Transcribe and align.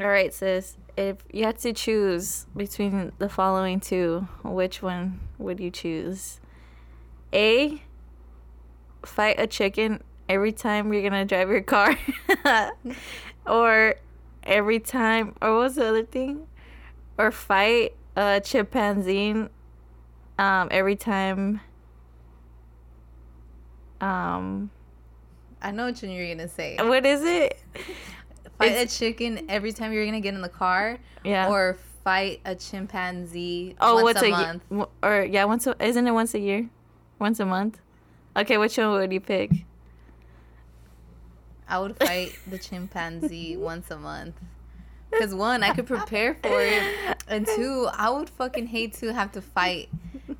All 0.00 0.08
right, 0.08 0.32
sis. 0.32 0.78
If 0.96 1.18
you 1.30 1.44
had 1.44 1.58
to 1.58 1.74
choose 1.74 2.46
between 2.56 3.12
the 3.18 3.28
following 3.28 3.80
two, 3.80 4.26
which 4.42 4.82
one 4.82 5.20
would 5.36 5.60
you 5.60 5.70
choose? 5.70 6.40
A. 7.34 7.82
Fight 9.04 9.38
a 9.38 9.46
chicken 9.46 10.02
every 10.26 10.52
time 10.52 10.90
you're 10.90 11.02
gonna 11.02 11.26
drive 11.26 11.50
your 11.50 11.60
car, 11.60 11.98
or 13.46 13.96
every 14.42 14.80
time, 14.80 15.34
or 15.42 15.58
what's 15.58 15.74
the 15.74 15.86
other 15.86 16.04
thing? 16.04 16.46
Or 17.18 17.30
fight 17.30 17.94
a 18.16 18.40
chimpanzee 18.42 19.48
um, 20.38 20.68
every 20.70 20.96
time. 20.96 21.60
Um, 24.00 24.70
I 25.60 25.72
know 25.72 25.86
what 25.86 26.02
you're 26.02 26.34
gonna 26.34 26.48
say. 26.48 26.78
what 26.78 27.04
is 27.04 27.22
it? 27.22 27.62
Fight 28.60 28.72
It's- 28.72 28.94
a 28.94 28.98
chicken 28.98 29.46
every 29.48 29.72
time 29.72 29.90
you're 29.92 30.04
gonna 30.04 30.20
get 30.20 30.34
in 30.34 30.42
the 30.42 30.48
car, 30.50 30.98
Yeah. 31.24 31.48
or 31.48 31.78
fight 32.04 32.40
a 32.44 32.54
chimpanzee 32.54 33.74
Oh, 33.80 33.94
once 33.94 34.04
what's 34.04 34.22
a 34.22 34.26
a, 34.26 34.30
month. 34.30 34.70
month? 34.70 34.88
Or 35.02 35.22
yeah, 35.24 35.44
once 35.44 35.66
a, 35.66 35.74
isn't 35.82 36.06
it 36.06 36.10
once 36.10 36.34
a 36.34 36.38
year? 36.38 36.68
Once 37.18 37.40
a 37.40 37.46
month? 37.46 37.80
Okay, 38.36 38.58
which 38.58 38.76
one 38.76 38.90
would 38.92 39.12
you 39.12 39.20
pick? 39.20 39.50
I 41.68 41.78
would 41.78 41.96
fight 41.96 42.36
the 42.46 42.58
chimpanzee 42.58 43.56
once 43.70 43.90
a 43.90 43.96
month. 43.98 44.34
Because 45.10 45.34
one, 45.34 45.62
I 45.62 45.72
could 45.74 45.86
prepare 45.86 46.34
for 46.34 46.60
it, 46.60 46.84
and 47.28 47.46
two, 47.46 47.88
I 47.92 48.10
would 48.10 48.28
fucking 48.30 48.66
hate 48.68 48.92
to 48.94 49.12
have 49.12 49.32
to 49.32 49.42
fight 49.42 49.88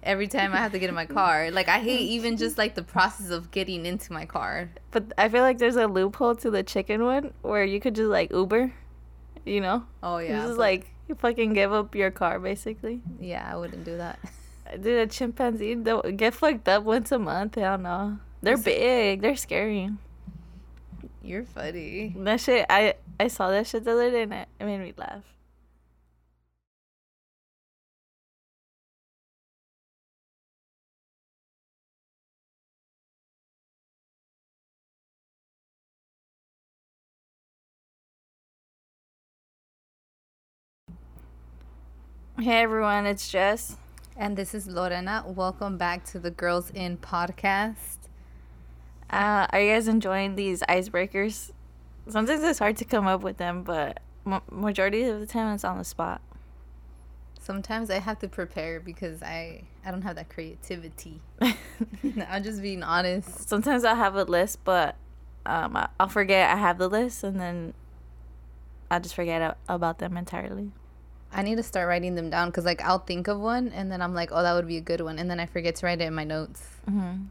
every 0.03 0.29
time 0.29 0.53
I 0.53 0.59
have 0.59 0.73
to 0.73 0.79
get 0.79 0.89
in 0.89 0.95
my 0.95 1.07
car. 1.07 1.51
Like 1.51 1.69
I 1.69 1.79
hate 1.79 2.01
even 2.01 2.37
just 2.37 2.59
like 2.59 2.75
the 2.75 2.83
process 2.83 3.31
of 3.31 3.51
getting 3.51 3.87
into 3.87 4.13
my 4.13 4.25
car. 4.27 4.71
But 4.91 5.13
I 5.19 5.29
feel 5.29 5.43
like 5.43 5.59
there's 5.59 5.77
a 5.77 5.87
loophole 5.87 6.35
to 6.37 6.51
the 6.51 6.63
chicken 6.63 7.05
one 7.05 7.33
where 7.43 7.65
you 7.65 7.81
could 7.81 7.95
just 7.95 8.09
like 8.09 8.31
Uber, 8.33 8.73
you 9.45 9.61
know? 9.61 9.85
Oh 10.03 10.19
Yeah, 10.19 10.43
this 10.43 10.53
is 10.53 10.59
like 10.59 10.91
you 11.09 11.15
fucking 11.15 11.53
give 11.55 11.73
up 11.73 11.95
your 11.95 12.11
car 12.11 12.39
basically. 12.39 13.01
yeah, 13.21 13.49
I 13.51 13.57
wouldn't 13.57 13.85
do 13.85 13.97
that. 13.97 14.19
Uh, 14.67 14.77
dude, 14.77 14.99
a 15.01 15.07
chimpanzee 15.07 15.75
don't 15.75 16.17
get 16.17 16.35
fucked 16.35 16.69
up 16.69 16.85
once 16.85 17.13
a 17.13 17.19
month. 17.19 17.57
Hell 17.57 17.79
no. 17.79 18.19
They're 18.43 18.57
big. 18.57 19.21
They're 19.21 19.37
scary. 19.37 19.91
You're 21.23 21.45
funny. 21.45 22.15
That 22.17 22.41
shit. 22.41 22.65
I 22.71 22.95
I 23.19 23.29
saw 23.29 23.51
that 23.51 23.67
shit 23.67 23.85
the 23.85 23.93
other 23.93 24.11
day 24.11 24.23
and 24.23 24.33
it, 24.33 24.49
it 24.59 24.65
made 24.65 24.81
me 24.81 24.95
laugh. 24.97 25.23
Hey 42.41 42.63
everyone, 42.63 43.05
it's 43.05 43.31
Jess. 43.31 43.77
And 44.17 44.35
this 44.35 44.55
is 44.55 44.67
Lorena. 44.67 45.23
Welcome 45.27 45.77
back 45.77 46.07
to 46.07 46.19
the 46.19 46.31
Girls 46.31 46.71
In 46.71 46.97
podcast. 46.97 47.99
Uh, 49.11 49.47
are 49.51 49.61
you 49.61 49.75
guys 49.75 49.89
enjoying 49.89 50.37
these 50.37 50.63
icebreakers? 50.63 51.51
Sometimes 52.09 52.43
it's 52.43 52.59
hard 52.59 52.79
to 52.79 52.87
come 52.87 53.07
up 53.07 53.21
with 53.21 53.37
them, 53.37 53.63
but 53.63 54.01
ma- 54.25 54.41
majority 54.51 55.03
of 55.03 55.21
the 55.21 55.27
time 55.27 55.55
it's 55.55 55.65
on 55.65 55.77
the 55.77 55.85
spot. 55.85 56.23
Sometimes 57.39 57.91
I 57.91 57.99
have 57.99 58.19
to 58.21 58.29
prepare 58.29 58.81
because 58.81 59.23
I 59.23 59.65
I 59.85 59.91
don't 59.91 60.01
have 60.01 60.17
that 60.17 60.31
creativity. 60.31 61.21
I'm 62.27 62.43
just 62.43 62.63
being 62.63 62.83
honest. 62.83 63.51
Sometimes 63.51 63.85
I'll 63.85 63.97
have 63.97 64.15
a 64.15 64.25
list, 64.25 64.61
but 64.65 64.97
um, 65.45 65.77
I'll 66.01 66.09
forget 66.09 66.49
I 66.49 66.57
have 66.57 66.79
the 66.79 66.89
list, 66.89 67.23
and 67.23 67.39
then 67.39 67.75
I'll 68.91 69.01
just 69.01 69.15
forget 69.15 69.59
about 69.69 69.99
them 69.99 70.17
entirely. 70.17 70.73
I 71.33 71.43
need 71.43 71.57
to 71.57 71.63
start 71.63 71.87
writing 71.89 72.15
them 72.17 72.31
down 72.31 72.49
because 72.49 72.65
like 72.65 72.83
I'll 72.83 72.99
think 72.99 73.29
of 73.29 73.39
one 73.39 73.69
and 73.69 73.91
then 73.91 74.03
I'm 74.03 74.15
like, 74.15 74.31
oh, 74.33 74.43
that 74.43 74.53
would 74.55 74.67
be 74.67 74.77
a 74.79 74.81
good 74.81 75.01
one, 75.01 75.19
and 75.19 75.31
then 75.31 75.39
I 75.41 75.47
forget 75.47 75.77
to 75.77 75.87
write 75.87 76.01
it 76.01 76.05
in 76.05 76.15
my 76.15 76.25
notes. 76.25 76.63
Mm-hmm. 76.91 77.27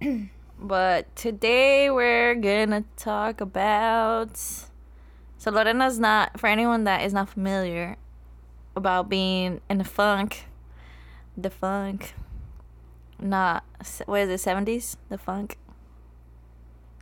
But 0.56 1.14
today 1.14 1.90
we're 1.90 2.34
gonna 2.36 2.84
talk 2.96 3.40
about. 3.42 4.38
So 4.38 5.50
Lorena's 5.50 5.98
not 5.98 6.40
for 6.40 6.46
anyone 6.46 6.84
that 6.84 7.02
is 7.02 7.12
not 7.12 7.28
familiar 7.28 7.96
about 8.74 9.10
being 9.10 9.60
in 9.68 9.76
the 9.78 9.84
funk, 9.84 10.44
the 11.36 11.50
funk, 11.50 12.14
not 13.20 13.64
what 14.06 14.20
is 14.22 14.28
it 14.30 14.38
seventies? 14.40 14.96
The 15.10 15.18
funk, 15.18 15.58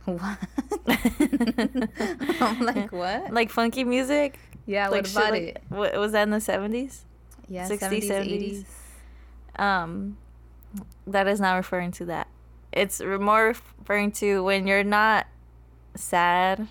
What? 0.03 0.39
I'm 2.41 2.59
like, 2.59 2.91
what? 2.91 3.31
like 3.33 3.49
funky 3.49 3.85
music. 3.85 4.37
Yeah, 4.65 4.87
like 4.89 5.03
what 5.03 5.07
shit 5.07 5.17
about 5.17 5.31
like- 5.31 5.41
it? 5.41 5.63
What 5.69 5.95
was 5.97 6.11
that 6.13 6.23
in 6.23 6.29
the 6.31 6.41
seventies? 6.41 7.05
Yeah, 7.49 7.67
60s, 7.67 7.79
70s, 7.79 8.07
70s. 8.07 8.65
80s. 9.57 9.61
Um, 9.61 10.17
that 11.05 11.27
is 11.27 11.39
not 11.39 11.55
referring 11.55 11.91
to 11.91 12.05
that. 12.05 12.27
It's 12.71 13.01
more 13.01 13.47
referring 13.79 14.11
to 14.13 14.43
when 14.43 14.65
you're 14.65 14.83
not 14.83 15.27
sad. 15.95 16.67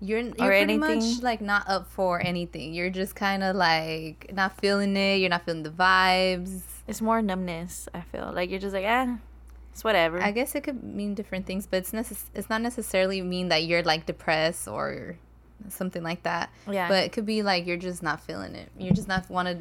You're 0.00 0.20
you're 0.20 0.32
pretty 0.32 0.78
much 0.78 1.22
like 1.22 1.40
not 1.40 1.68
up 1.68 1.88
for 1.90 2.20
anything. 2.24 2.72
You're 2.72 2.88
just 2.88 3.16
kind 3.16 3.42
of 3.42 3.56
like 3.56 4.30
not 4.32 4.58
feeling 4.60 4.96
it. 4.96 5.16
You're 5.16 5.28
not 5.28 5.44
feeling 5.44 5.64
the 5.64 5.70
vibes. 5.70 6.62
It's 6.86 7.00
more 7.02 7.20
numbness. 7.20 7.88
I 7.92 8.02
feel 8.02 8.30
like 8.32 8.48
you're 8.48 8.60
just 8.60 8.74
like 8.74 8.84
ah, 8.86 9.18
it's 9.72 9.82
whatever. 9.82 10.22
I 10.22 10.30
guess 10.30 10.54
it 10.54 10.62
could 10.62 10.82
mean 10.84 11.14
different 11.14 11.46
things, 11.46 11.66
but 11.66 11.78
it's 11.78 11.90
necess- 11.90 12.30
it's 12.32 12.48
not 12.48 12.62
necessarily 12.62 13.20
mean 13.22 13.48
that 13.48 13.64
you're 13.64 13.82
like 13.82 14.06
depressed 14.06 14.68
or 14.68 15.18
something 15.68 16.02
like 16.02 16.22
that. 16.22 16.50
Yeah. 16.70 16.88
But 16.88 17.04
it 17.04 17.12
could 17.12 17.26
be 17.26 17.42
like 17.42 17.66
you're 17.66 17.76
just 17.76 18.02
not 18.02 18.20
feeling 18.20 18.54
it. 18.54 18.70
You're 18.78 18.94
just 18.94 19.08
not 19.08 19.28
want 19.28 19.48
to. 19.48 19.58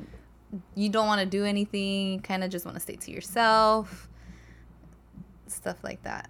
You 0.76 0.90
don't 0.90 1.08
want 1.08 1.20
to 1.20 1.26
do 1.26 1.44
anything. 1.44 2.14
You 2.14 2.20
kind 2.20 2.44
of 2.44 2.50
just 2.50 2.66
want 2.66 2.76
to 2.76 2.82
stay 2.82 2.96
to 2.96 3.12
yourself. 3.12 4.08
Stuff 5.48 5.84
like 5.84 6.04
that. 6.04 6.30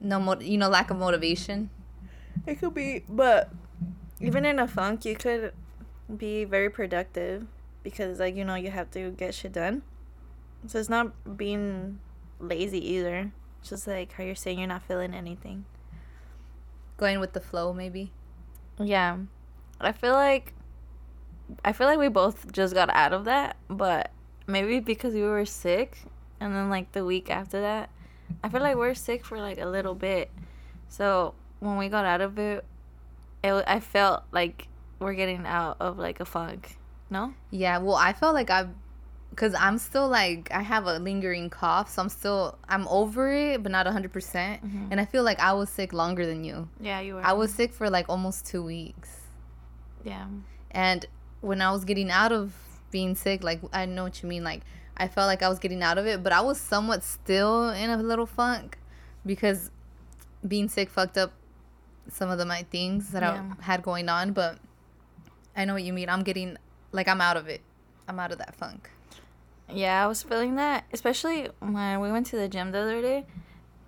No, 0.00 0.20
mo- 0.20 0.40
you 0.40 0.58
know, 0.58 0.68
lack 0.68 0.90
of 0.90 0.98
motivation. 0.98 1.70
It 2.46 2.56
could 2.56 2.74
be, 2.74 3.04
but 3.08 3.50
even 4.20 4.44
in 4.44 4.58
a 4.58 4.68
funk, 4.68 5.04
you 5.04 5.16
could 5.16 5.52
be 6.14 6.44
very 6.44 6.68
productive 6.68 7.46
because, 7.82 8.18
like, 8.20 8.36
you 8.36 8.44
know, 8.44 8.54
you 8.54 8.70
have 8.70 8.90
to 8.92 9.10
get 9.12 9.34
shit 9.34 9.52
done. 9.52 9.82
So 10.66 10.78
it's 10.78 10.88
not 10.88 11.36
being 11.36 12.00
lazy 12.38 12.86
either. 12.92 13.32
It's 13.60 13.70
just 13.70 13.86
like 13.86 14.12
how 14.12 14.24
you're 14.24 14.34
saying 14.34 14.58
you're 14.58 14.68
not 14.68 14.82
feeling 14.82 15.14
anything. 15.14 15.64
Going 16.96 17.20
with 17.20 17.32
the 17.32 17.40
flow, 17.40 17.72
maybe. 17.72 18.12
Yeah. 18.78 19.18
I 19.80 19.92
feel 19.92 20.12
like 20.12 20.52
I 21.64 21.72
feel 21.72 21.86
like 21.86 21.98
we 21.98 22.08
both 22.08 22.52
just 22.52 22.74
got 22.74 22.90
out 22.90 23.12
of 23.12 23.24
that, 23.26 23.56
but 23.68 24.10
maybe 24.46 24.80
because 24.80 25.14
we 25.14 25.22
were 25.22 25.44
sick 25.44 25.98
and 26.40 26.54
then 26.54 26.70
like 26.70 26.92
the 26.92 27.04
week 27.04 27.30
after 27.30 27.60
that, 27.60 27.90
I 28.42 28.48
feel 28.48 28.60
like 28.60 28.76
we're 28.76 28.94
sick 28.94 29.24
for 29.24 29.38
like 29.38 29.58
a 29.58 29.66
little 29.66 29.94
bit. 29.94 30.30
So, 30.88 31.34
when 31.60 31.76
we 31.76 31.88
got 31.88 32.04
out 32.04 32.20
of 32.20 32.38
it, 32.38 32.64
it 33.42 33.64
I 33.66 33.80
felt 33.80 34.24
like 34.32 34.68
we're 34.98 35.14
getting 35.14 35.46
out 35.46 35.76
of 35.80 35.98
like 35.98 36.20
a 36.20 36.24
funk. 36.24 36.76
No? 37.10 37.34
Yeah, 37.50 37.78
well, 37.78 37.96
I 37.96 38.12
felt 38.12 38.34
like 38.34 38.50
I, 38.50 38.66
cause 39.36 39.54
I'm 39.58 39.78
still 39.78 40.08
like 40.08 40.50
I 40.52 40.62
have 40.62 40.86
a 40.86 40.98
lingering 40.98 41.50
cough, 41.50 41.90
so 41.90 42.02
I'm 42.02 42.08
still 42.08 42.58
I'm 42.68 42.86
over 42.88 43.32
it, 43.32 43.62
but 43.62 43.72
not 43.72 43.86
hundred 43.86 44.12
percent. 44.12 44.64
Mm-hmm. 44.64 44.88
And 44.90 45.00
I 45.00 45.04
feel 45.04 45.22
like 45.22 45.40
I 45.40 45.52
was 45.52 45.70
sick 45.70 45.92
longer 45.92 46.26
than 46.26 46.44
you. 46.44 46.68
Yeah, 46.80 47.00
you 47.00 47.14
were. 47.14 47.22
I 47.24 47.32
was 47.32 47.52
sick 47.52 47.72
for 47.72 47.88
like 47.90 48.08
almost 48.08 48.46
two 48.46 48.62
weeks, 48.62 49.10
Yeah. 50.04 50.26
and 50.70 51.06
when 51.40 51.60
I 51.60 51.70
was 51.72 51.84
getting 51.84 52.10
out 52.10 52.32
of 52.32 52.54
being 52.90 53.14
sick, 53.14 53.42
like 53.44 53.60
I 53.72 53.86
know 53.86 54.04
what 54.04 54.22
you 54.22 54.28
mean, 54.28 54.44
like 54.44 54.62
I 54.96 55.08
felt 55.08 55.26
like 55.26 55.42
I 55.42 55.48
was 55.48 55.58
getting 55.58 55.82
out 55.82 55.98
of 55.98 56.06
it, 56.06 56.22
but 56.22 56.32
I 56.32 56.40
was 56.40 56.60
somewhat 56.60 57.02
still 57.02 57.70
in 57.70 57.90
a 57.90 57.96
little 57.96 58.26
funk 58.26 58.78
because 59.26 59.70
being 60.46 60.68
sick 60.68 60.88
fucked 60.90 61.18
up 61.18 61.32
some 62.08 62.30
of 62.30 62.38
the 62.38 62.44
my 62.44 62.62
things 62.64 63.10
that 63.12 63.22
Yeah. 63.22 63.42
I 63.58 63.62
had 63.64 63.82
going 63.82 64.08
on. 64.08 64.32
But 64.32 64.58
I 65.56 65.64
know 65.64 65.72
what 65.74 65.82
you 65.82 65.92
mean. 65.92 66.08
I'm 66.08 66.22
getting 66.22 66.56
like 66.92 67.08
I'm 67.08 67.20
out 67.20 67.36
of 67.36 67.48
it. 67.48 67.60
I'm 68.06 68.20
out 68.20 68.30
of 68.30 68.38
that 68.38 68.54
funk. 68.54 68.90
Yeah, 69.72 70.04
I 70.04 70.06
was 70.06 70.22
feeling 70.22 70.56
that, 70.56 70.84
especially 70.92 71.48
when 71.60 72.00
we 72.00 72.12
went 72.12 72.26
to 72.26 72.36
the 72.36 72.48
gym 72.48 72.72
the 72.72 72.78
other 72.78 73.00
day, 73.00 73.26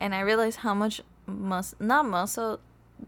and 0.01 0.15
I 0.15 0.21
realized 0.21 0.59
how 0.59 0.75
much 0.75 1.01
mus 1.27 1.75
not 1.79 2.07
muscle. 2.07 2.61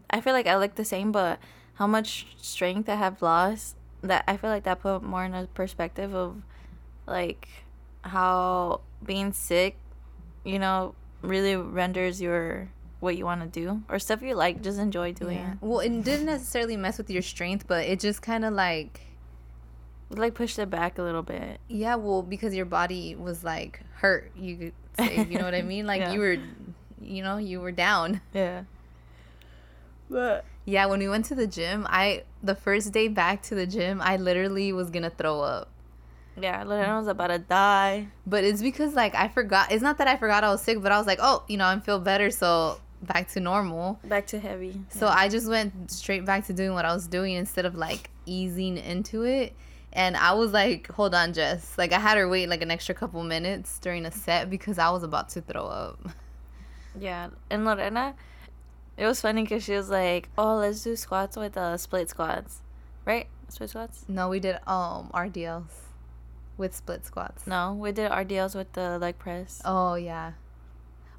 I 0.09 0.21
feel 0.21 0.33
like 0.33 0.47
I 0.47 0.55
look 0.57 0.75
the 0.75 0.85
same, 0.85 1.11
but 1.11 1.39
how 1.75 1.87
much 1.87 2.27
strength 2.37 2.87
I 2.87 2.95
have 2.95 3.21
lost. 3.21 3.75
That 4.01 4.23
I 4.27 4.37
feel 4.37 4.49
like 4.49 4.63
that 4.63 4.79
put 4.79 5.03
more 5.03 5.25
in 5.25 5.33
a 5.33 5.47
perspective 5.47 6.15
of, 6.15 6.41
like, 7.05 7.49
how 8.01 8.81
being 9.03 9.33
sick, 9.33 9.75
you 10.45 10.57
know, 10.57 10.95
really 11.21 11.57
renders 11.57 12.21
your 12.21 12.69
what 13.01 13.17
you 13.17 13.25
want 13.25 13.41
to 13.41 13.47
do 13.47 13.81
or 13.89 13.99
stuff 13.99 14.21
you 14.21 14.35
like. 14.35 14.61
Just 14.61 14.79
enjoy 14.79 15.11
doing. 15.11 15.37
Yeah. 15.37 15.53
Well, 15.59 15.79
it 15.79 16.03
didn't 16.03 16.27
necessarily 16.27 16.77
mess 16.77 16.97
with 16.97 17.09
your 17.09 17.21
strength, 17.21 17.65
but 17.67 17.85
it 17.85 17.99
just 17.99 18.21
kind 18.21 18.45
of 18.45 18.53
like. 18.53 19.01
Like 20.11 20.33
pushed 20.33 20.57
it 20.59 20.69
back 20.69 20.97
a 20.97 21.03
little 21.03 21.21
bit. 21.23 21.59
yeah, 21.67 21.95
well, 21.95 22.21
because 22.23 22.55
your 22.55 22.65
body 22.65 23.15
was 23.15 23.43
like 23.43 23.81
hurt. 23.95 24.31
You 24.35 24.55
could 24.57 24.73
say, 24.97 25.17
you 25.29 25.37
know 25.37 25.45
what 25.45 25.53
I 25.55 25.61
mean? 25.61 25.85
Like 25.85 26.01
Yeah. 26.01 26.13
you 26.13 26.19
were, 26.19 26.37
you 27.01 27.23
know, 27.23 27.37
you 27.37 27.61
were 27.61 27.71
down. 27.71 28.21
Yeah. 28.33 28.63
But 30.09 30.45
Yeah, 30.65 30.87
when 30.87 30.99
we 30.99 31.07
went 31.09 31.25
to 31.25 31.35
the 31.35 31.47
gym, 31.47 31.85
I 31.89 32.23
the 32.43 32.55
first 32.55 32.91
day 32.91 33.07
back 33.07 33.43
to 33.43 33.55
the 33.55 33.67
gym, 33.67 34.01
I 34.01 34.17
literally 34.17 34.73
was 34.73 34.89
gonna 34.89 35.09
throw 35.11 35.41
up. 35.41 35.69
yeah, 36.39 36.63
Lorena 36.63 36.97
was 36.97 37.07
about 37.07 37.27
to 37.27 37.37
die. 37.39 38.07
But 38.25 38.43
it's 38.43 38.61
because 38.61 38.93
like 38.95 39.13
I 39.13 39.27
forgot. 39.27 39.71
It's 39.71 39.83
not 39.83 39.97
that 39.99 40.07
I 40.07 40.17
forgot 40.17 40.43
I 40.43 40.49
was 40.49 40.61
sick, 40.61 40.81
but 40.81 40.91
I 40.91 40.97
was 40.97 41.05
like, 41.05 41.19
oh, 41.21 41.43
you 41.47 41.57
know, 41.57 41.65
I 41.65 41.79
feel 41.79 41.99
better, 41.99 42.31
so 42.31 42.79
back 43.03 43.27
to 43.29 43.39
normal. 43.39 43.99
Back 44.05 44.25
to 44.27 44.39
heavy. 44.39 44.81
So 44.89 45.07
I 45.07 45.29
just 45.29 45.47
went 45.47 45.91
straight 45.91 46.25
back 46.25 46.45
to 46.47 46.53
doing 46.53 46.73
what 46.73 46.85
I 46.85 46.93
was 46.93 47.07
doing 47.07 47.35
instead 47.35 47.65
of 47.65 47.75
like 47.75 48.09
easing 48.25 48.77
into 48.77 49.23
it. 49.23 49.53
And 49.91 50.15
I 50.15 50.33
was 50.33 50.51
like, 50.53 50.87
hold 50.91 51.15
on, 51.15 51.33
Jess. 51.33 51.77
Like 51.77 51.91
I 51.93 51.99
had 51.99 52.17
her 52.17 52.27
wait 52.29 52.47
like 52.47 52.61
an 52.61 52.69
extra 52.71 52.93
couple 52.93 53.23
minutes 53.23 53.79
during 53.79 54.05
a 54.05 54.11
set 54.11 54.49
because 54.49 54.77
I 54.77 54.89
was 54.91 55.03
about 55.03 55.29
to 55.29 55.41
throw 55.41 55.65
up. 55.65 55.99
Yeah, 56.99 57.29
and 57.49 57.65
Lorena, 57.65 58.15
it 58.97 59.05
was 59.05 59.21
funny 59.21 59.43
because 59.43 59.63
she 59.63 59.73
was 59.73 59.89
like, 59.89 60.29
"Oh, 60.37 60.55
let's 60.57 60.83
do 60.83 60.95
squats 60.95 61.37
with 61.37 61.55
uh, 61.55 61.77
split 61.77 62.09
squats, 62.09 62.59
right? 63.05 63.27
Split 63.47 63.69
squats." 63.69 64.05
No, 64.07 64.27
we 64.29 64.39
did 64.39 64.55
um 64.67 65.09
RDLs 65.13 65.71
with 66.57 66.75
split 66.75 67.05
squats. 67.05 67.47
No, 67.47 67.73
we 67.73 67.91
did 67.91 68.11
RDLs 68.11 68.55
with 68.55 68.73
the 68.73 68.97
leg 68.99 69.17
press, 69.17 69.61
Oh 69.65 69.95
yeah. 69.95 70.33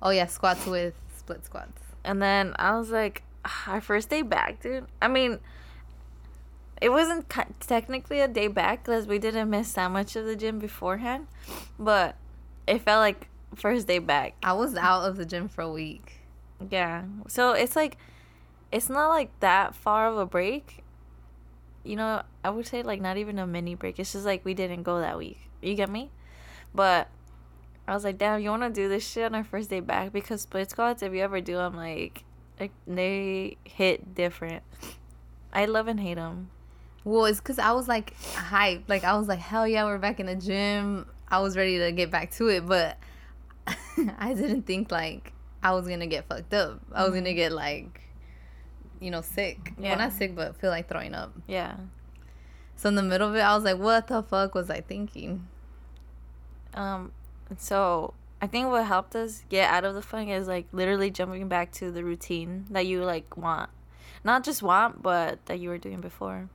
Oh 0.03 0.11
yeah, 0.11 0.27
squats 0.27 0.67
with 0.67 0.95
split 1.17 1.45
squats. 1.45 1.81
and 2.05 2.21
then 2.21 2.55
I 2.59 2.77
was 2.77 2.91
like, 2.91 3.23
"Ah, 3.45 3.65
"Our 3.73 3.81
first 3.81 4.11
day 4.11 4.23
back, 4.23 4.61
dude." 4.61 4.87
I 5.01 5.09
mean, 5.09 5.39
it 6.81 6.91
wasn't 6.91 7.29
technically 7.61 8.21
a 8.21 8.29
day 8.29 8.49
back 8.49 8.85
because 8.85 9.07
we 9.07 9.19
didn't 9.19 9.51
miss 9.51 9.73
that 9.75 9.91
much 9.91 10.17
of 10.17 10.25
the 10.25 10.35
gym 10.35 10.59
beforehand, 10.59 11.27
but 11.79 12.17
it 12.67 12.81
felt 12.81 13.01
like 13.01 13.29
first 13.55 13.87
day 13.87 13.99
back. 13.99 14.35
I 14.43 14.53
was 14.55 14.75
out 14.77 15.03
of 15.03 15.17
the 15.17 15.27
gym 15.27 15.49
for 15.49 15.63
a 15.63 15.71
week. 15.71 16.21
Yeah. 16.71 17.05
So 17.29 17.53
it's 17.53 17.77
like 17.77 17.99
it's 18.73 18.89
not 18.89 19.09
like 19.09 19.31
that 19.41 19.75
far 19.75 20.09
of 20.09 20.17
a 20.17 20.27
break. 20.27 20.83
You 21.85 21.97
know, 21.97 22.23
I 22.45 22.51
would 22.51 22.67
say 22.67 22.83
like 22.83 23.01
not 23.01 23.17
even 23.17 23.39
a 23.39 23.47
mini 23.47 23.75
break. 23.75 23.99
It's 23.99 24.13
just 24.13 24.25
like 24.25 24.45
we 24.45 24.55
didn't 24.55 24.83
go 24.83 25.01
that 25.01 25.19
week. 25.19 25.39
You 25.61 25.75
get 25.75 25.91
me? 25.91 26.11
But 26.75 27.09
I 27.87 27.95
was 27.95 28.05
like, 28.05 28.19
damn, 28.19 28.41
you 28.41 28.51
want 28.51 28.63
to 28.63 28.71
do 28.71 28.89
this 28.89 29.07
shit 29.07 29.25
on 29.25 29.35
our 29.35 29.45
first 29.45 29.69
day 29.69 29.81
back 29.81 30.13
because 30.13 30.43
split 30.43 30.71
squats, 30.71 31.03
if 31.03 31.13
you 31.13 31.21
ever 31.21 31.41
do 31.41 31.57
them, 31.57 31.77
like, 31.77 32.25
like 32.59 32.71
they 32.87 33.57
hit 33.65 34.15
different. 34.15 34.63
I 35.53 35.65
love 35.65 35.89
and 35.89 35.99
hate 35.99 36.15
them. 36.15 36.51
Well, 37.05 37.25
it's 37.25 37.39
because 37.39 37.59
I 37.59 37.73
was 37.73 37.89
like 37.89 38.19
hyped. 38.21 38.89
Like 38.89 39.05
I 39.05 39.17
was 39.17 39.29
like, 39.29 39.39
hell 39.39 39.67
yeah, 39.67 39.85
we're 39.85 39.99
back 39.99 40.21
in 40.21 40.27
the 40.27 40.37
gym. 40.37 41.07
I 41.29 41.41
was 41.41 41.57
ready 41.57 41.79
to 41.79 41.93
get 41.93 42.11
back 42.11 42.33
to 42.33 42.49
it, 42.49 42.67
but 42.67 42.99
I 44.19 44.35
didn't 44.35 44.63
think 44.63 44.91
like 44.91 45.33
I 45.63 45.73
was 45.73 45.87
gonna 45.89 46.07
get 46.07 46.27
fucked 46.27 46.55
up. 46.55 46.81
I 46.93 47.05
was 47.05 47.15
gonna 47.15 47.35
get 47.35 47.53
like, 47.53 48.01
you 49.01 49.11
know, 49.11 49.23
sick. 49.23 49.73
Yeah. 49.79 49.91
Well, 49.91 49.99
not 49.99 50.13
sick, 50.13 50.35
but 50.35 50.57
feel 50.57 50.71
like 50.71 50.89
throwing 50.89 51.15
up. 51.15 51.33
Yeah. 51.47 51.77
So 52.77 52.89
in 52.89 52.95
the 52.95 53.03
middle 53.03 53.29
of 53.29 53.35
it, 53.37 53.41
I 53.41 53.55
was 53.55 53.65
like, 53.65 53.79
what 53.79 54.07
the 54.07 54.23
fuck 54.23 54.55
was 54.55 54.71
I 54.71 54.81
thinking? 54.81 55.47
Um. 56.75 57.13
So 57.59 58.15
I 58.43 58.47
think 58.47 58.69
what 58.69 58.87
helped 58.87 59.15
us 59.15 59.45
get 59.49 59.71
out 59.71 59.85
of 59.85 59.95
the 59.95 60.03
funk 60.03 60.31
is 60.31 60.49
like 60.49 60.67
literally 60.73 61.11
jumping 61.11 61.49
back 61.49 61.73
to 61.73 61.91
the 61.91 62.05
routine 62.05 62.67
that 62.71 62.87
you 62.87 63.05
like 63.05 63.37
want, 63.37 63.71
not 64.25 64.45
just 64.45 64.63
want, 64.63 65.03
but 65.03 65.45
that 65.47 65.59
you 65.59 65.69
were 65.69 65.79
doing 65.79 66.01
before. 66.01 66.49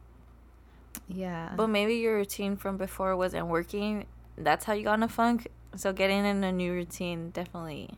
Yeah. 1.08 1.54
But 1.56 1.68
maybe 1.68 1.96
your 1.96 2.16
routine 2.16 2.56
from 2.56 2.78
before 2.78 3.16
wasn't 3.16 3.48
working. 3.48 4.06
That's 4.38 4.66
how 4.66 4.74
you 4.74 4.84
got 4.84 4.96
in 4.96 5.04
a 5.04 5.08
funk. 5.08 5.48
So 5.76 5.94
getting 5.94 6.26
in 6.26 6.44
a 6.44 6.52
new 6.52 6.72
routine 6.72 7.32
definitely 7.32 7.92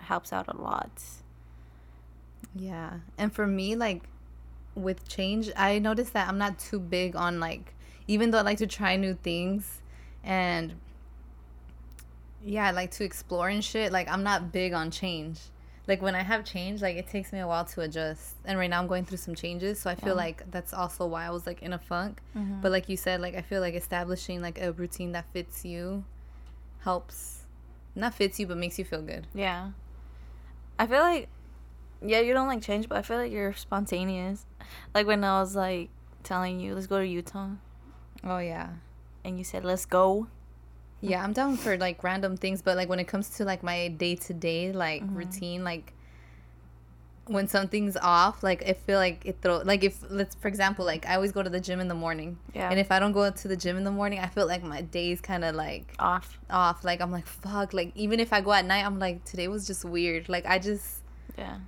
helps 0.00 0.32
out 0.32 0.46
a 0.48 0.56
lot. 0.56 0.90
Yeah. 2.54 2.98
And 3.16 3.32
for 3.32 3.46
me, 3.46 3.76
like 3.76 4.02
with 4.74 5.08
change, 5.08 5.50
I 5.56 5.78
noticed 5.78 6.12
that 6.14 6.28
I'm 6.28 6.38
not 6.38 6.58
too 6.58 6.78
big 6.78 7.16
on 7.16 7.40
like 7.40 7.74
even 8.06 8.30
though 8.30 8.38
I 8.38 8.42
like 8.42 8.58
to 8.58 8.66
try 8.66 8.96
new 8.96 9.14
things 9.14 9.82
and 10.24 10.74
yeah, 12.44 12.68
I 12.68 12.70
like 12.70 12.90
to 12.92 13.04
explore 13.04 13.48
and 13.48 13.62
shit, 13.62 13.92
like 13.92 14.08
I'm 14.08 14.22
not 14.22 14.52
big 14.52 14.72
on 14.72 14.90
change. 14.90 15.40
Like 15.88 16.02
when 16.02 16.14
I 16.14 16.22
have 16.22 16.44
change, 16.44 16.82
like 16.82 16.96
it 16.96 17.08
takes 17.08 17.32
me 17.32 17.38
a 17.40 17.46
while 17.48 17.64
to 17.64 17.80
adjust. 17.80 18.36
And 18.44 18.58
right 18.58 18.68
now 18.70 18.78
I'm 18.80 18.86
going 18.86 19.04
through 19.06 19.16
some 19.18 19.34
changes, 19.34 19.80
so 19.80 19.88
I 19.90 19.94
feel 19.96 20.08
Yeah. 20.10 20.24
like 20.26 20.50
that's 20.50 20.72
also 20.74 21.06
why 21.06 21.24
I 21.26 21.30
was 21.30 21.46
like 21.46 21.62
in 21.62 21.72
a 21.72 21.78
funk. 21.78 22.20
Mhm. 22.36 22.60
But 22.60 22.70
like 22.72 22.88
you 22.90 22.96
said, 22.98 23.20
like 23.22 23.34
I 23.34 23.40
feel 23.40 23.60
like 23.62 23.74
establishing 23.74 24.42
like 24.42 24.60
a 24.60 24.70
routine 24.72 25.12
that 25.12 25.24
fits 25.32 25.64
you 25.64 26.04
helps 26.80 27.44
not 27.94 28.14
fits 28.14 28.38
you 28.38 28.46
but 28.46 28.56
makes 28.58 28.78
you 28.78 28.84
feel 28.84 29.02
good. 29.02 29.26
Yeah. 29.34 29.70
I 30.78 30.86
feel 30.86 31.00
like, 31.00 31.28
yeah, 32.00 32.20
you 32.20 32.32
don't 32.34 32.46
like 32.46 32.62
change, 32.62 32.88
but 32.88 32.98
I 32.98 33.02
feel 33.02 33.16
like 33.16 33.32
you're 33.32 33.54
spontaneous. 33.54 34.46
Like 34.94 35.06
when 35.06 35.24
I 35.24 35.40
was 35.40 35.56
like 35.56 35.88
telling 36.22 36.60
you, 36.60 36.74
let's 36.74 36.86
go 36.86 36.98
to 37.00 37.06
Utah, 37.06 37.48
Oh 38.22 38.38
yeah. 38.38 38.68
and 39.24 39.38
you 39.38 39.42
said, 39.44 39.64
let's 39.64 39.86
go. 39.86 40.28
Yeah, 41.00 41.22
I'm 41.22 41.32
down 41.32 41.56
for 41.56 41.76
like 41.76 42.02
random 42.02 42.36
things, 42.36 42.60
but 42.62 42.76
like 42.76 42.88
when 42.88 42.98
it 43.00 43.06
comes 43.08 43.30
to 43.36 43.44
like 43.44 43.62
my 43.62 43.88
day 43.88 44.16
to 44.16 44.34
day 44.34 44.72
like 44.72 45.02
Mhm. 45.02 45.16
routine, 45.16 45.64
like 45.64 45.92
when 47.26 47.46
something's 47.46 47.96
off, 47.98 48.42
like 48.42 48.66
I 48.66 48.72
feel 48.72 48.98
like 48.98 49.24
it 49.26 49.36
throw 49.42 49.58
like 49.58 49.84
if 49.84 50.02
let's 50.10 50.34
for 50.34 50.48
example, 50.48 50.84
like 50.84 51.06
I 51.06 51.14
always 51.14 51.30
go 51.30 51.42
to 51.42 51.50
the 51.50 51.60
gym 51.60 51.78
in 51.78 51.86
the 51.88 51.94
morning, 51.94 52.38
Yeah. 52.54 52.70
and 52.70 52.80
if 52.80 52.90
I 52.90 52.98
don't 52.98 53.12
go 53.12 53.30
to 53.30 53.48
the 53.48 53.56
gym 53.56 53.76
in 53.76 53.84
the 53.84 53.90
morning, 53.92 54.18
I 54.18 54.26
feel 54.26 54.46
like 54.46 54.62
my 54.62 54.80
day's 54.80 55.20
kind 55.20 55.44
of 55.44 55.54
like 55.54 55.94
Off. 55.98 56.38
off. 56.50 56.84
Like 56.84 57.00
I'm 57.00 57.12
like 57.12 57.26
fuck. 57.26 57.72
Like 57.74 57.92
even 57.94 58.18
if 58.18 58.32
I 58.32 58.40
go 58.40 58.52
at 58.52 58.64
night, 58.64 58.84
I'm 58.84 58.98
like 58.98 59.24
today 59.24 59.46
was 59.46 59.66
just 59.66 59.84
weird. 59.84 60.28
Like 60.28 60.46
I 60.46 60.58
just 60.58 61.02
Yeah. 61.36 61.58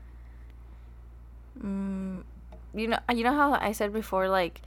Mm, 1.63 2.23
you 2.75 2.89
know, 2.89 2.99
you 3.13 3.23
know 3.25 3.35
how 3.35 3.53
I 3.53 3.73
said 3.73 3.93
before, 3.93 4.29
like, 4.29 4.63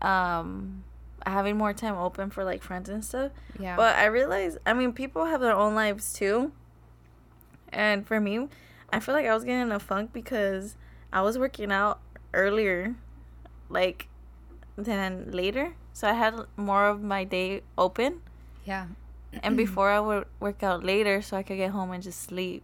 um, 0.00 0.84
having 1.30 1.56
more 1.56 1.72
time 1.72 1.96
open 1.96 2.30
for 2.30 2.44
like 2.44 2.62
friends 2.62 2.88
and 2.88 3.04
stuff. 3.04 3.32
yeah. 3.58 3.76
But 3.76 3.96
I 3.96 4.06
realize, 4.06 4.58
I 4.66 4.72
mean, 4.72 4.92
people 4.92 5.24
have 5.26 5.40
their 5.40 5.54
own 5.54 5.74
lives 5.74 6.12
too. 6.12 6.52
And 7.72 8.06
for 8.06 8.20
me, 8.20 8.48
I 8.92 9.00
feel 9.00 9.14
like 9.14 9.26
I 9.26 9.34
was 9.34 9.44
getting 9.44 9.62
in 9.62 9.72
a 9.72 9.78
funk 9.80 10.12
because 10.12 10.76
I 11.12 11.20
was 11.22 11.38
working 11.38 11.70
out 11.70 12.00
earlier, 12.32 12.94
like, 13.68 14.08
than 14.76 15.30
later. 15.30 15.74
So 15.92 16.08
I 16.08 16.12
had 16.12 16.34
more 16.56 16.86
of 16.88 17.02
my 17.02 17.24
day 17.24 17.62
open. 17.76 18.20
yeah. 18.64 18.86
And 19.42 19.56
before 19.58 19.90
I 19.90 20.00
would 20.00 20.24
work 20.40 20.62
out 20.62 20.82
later 20.82 21.20
so 21.20 21.36
I 21.36 21.42
could 21.42 21.58
get 21.58 21.70
home 21.72 21.90
and 21.90 22.02
just 22.02 22.22
sleep. 22.22 22.62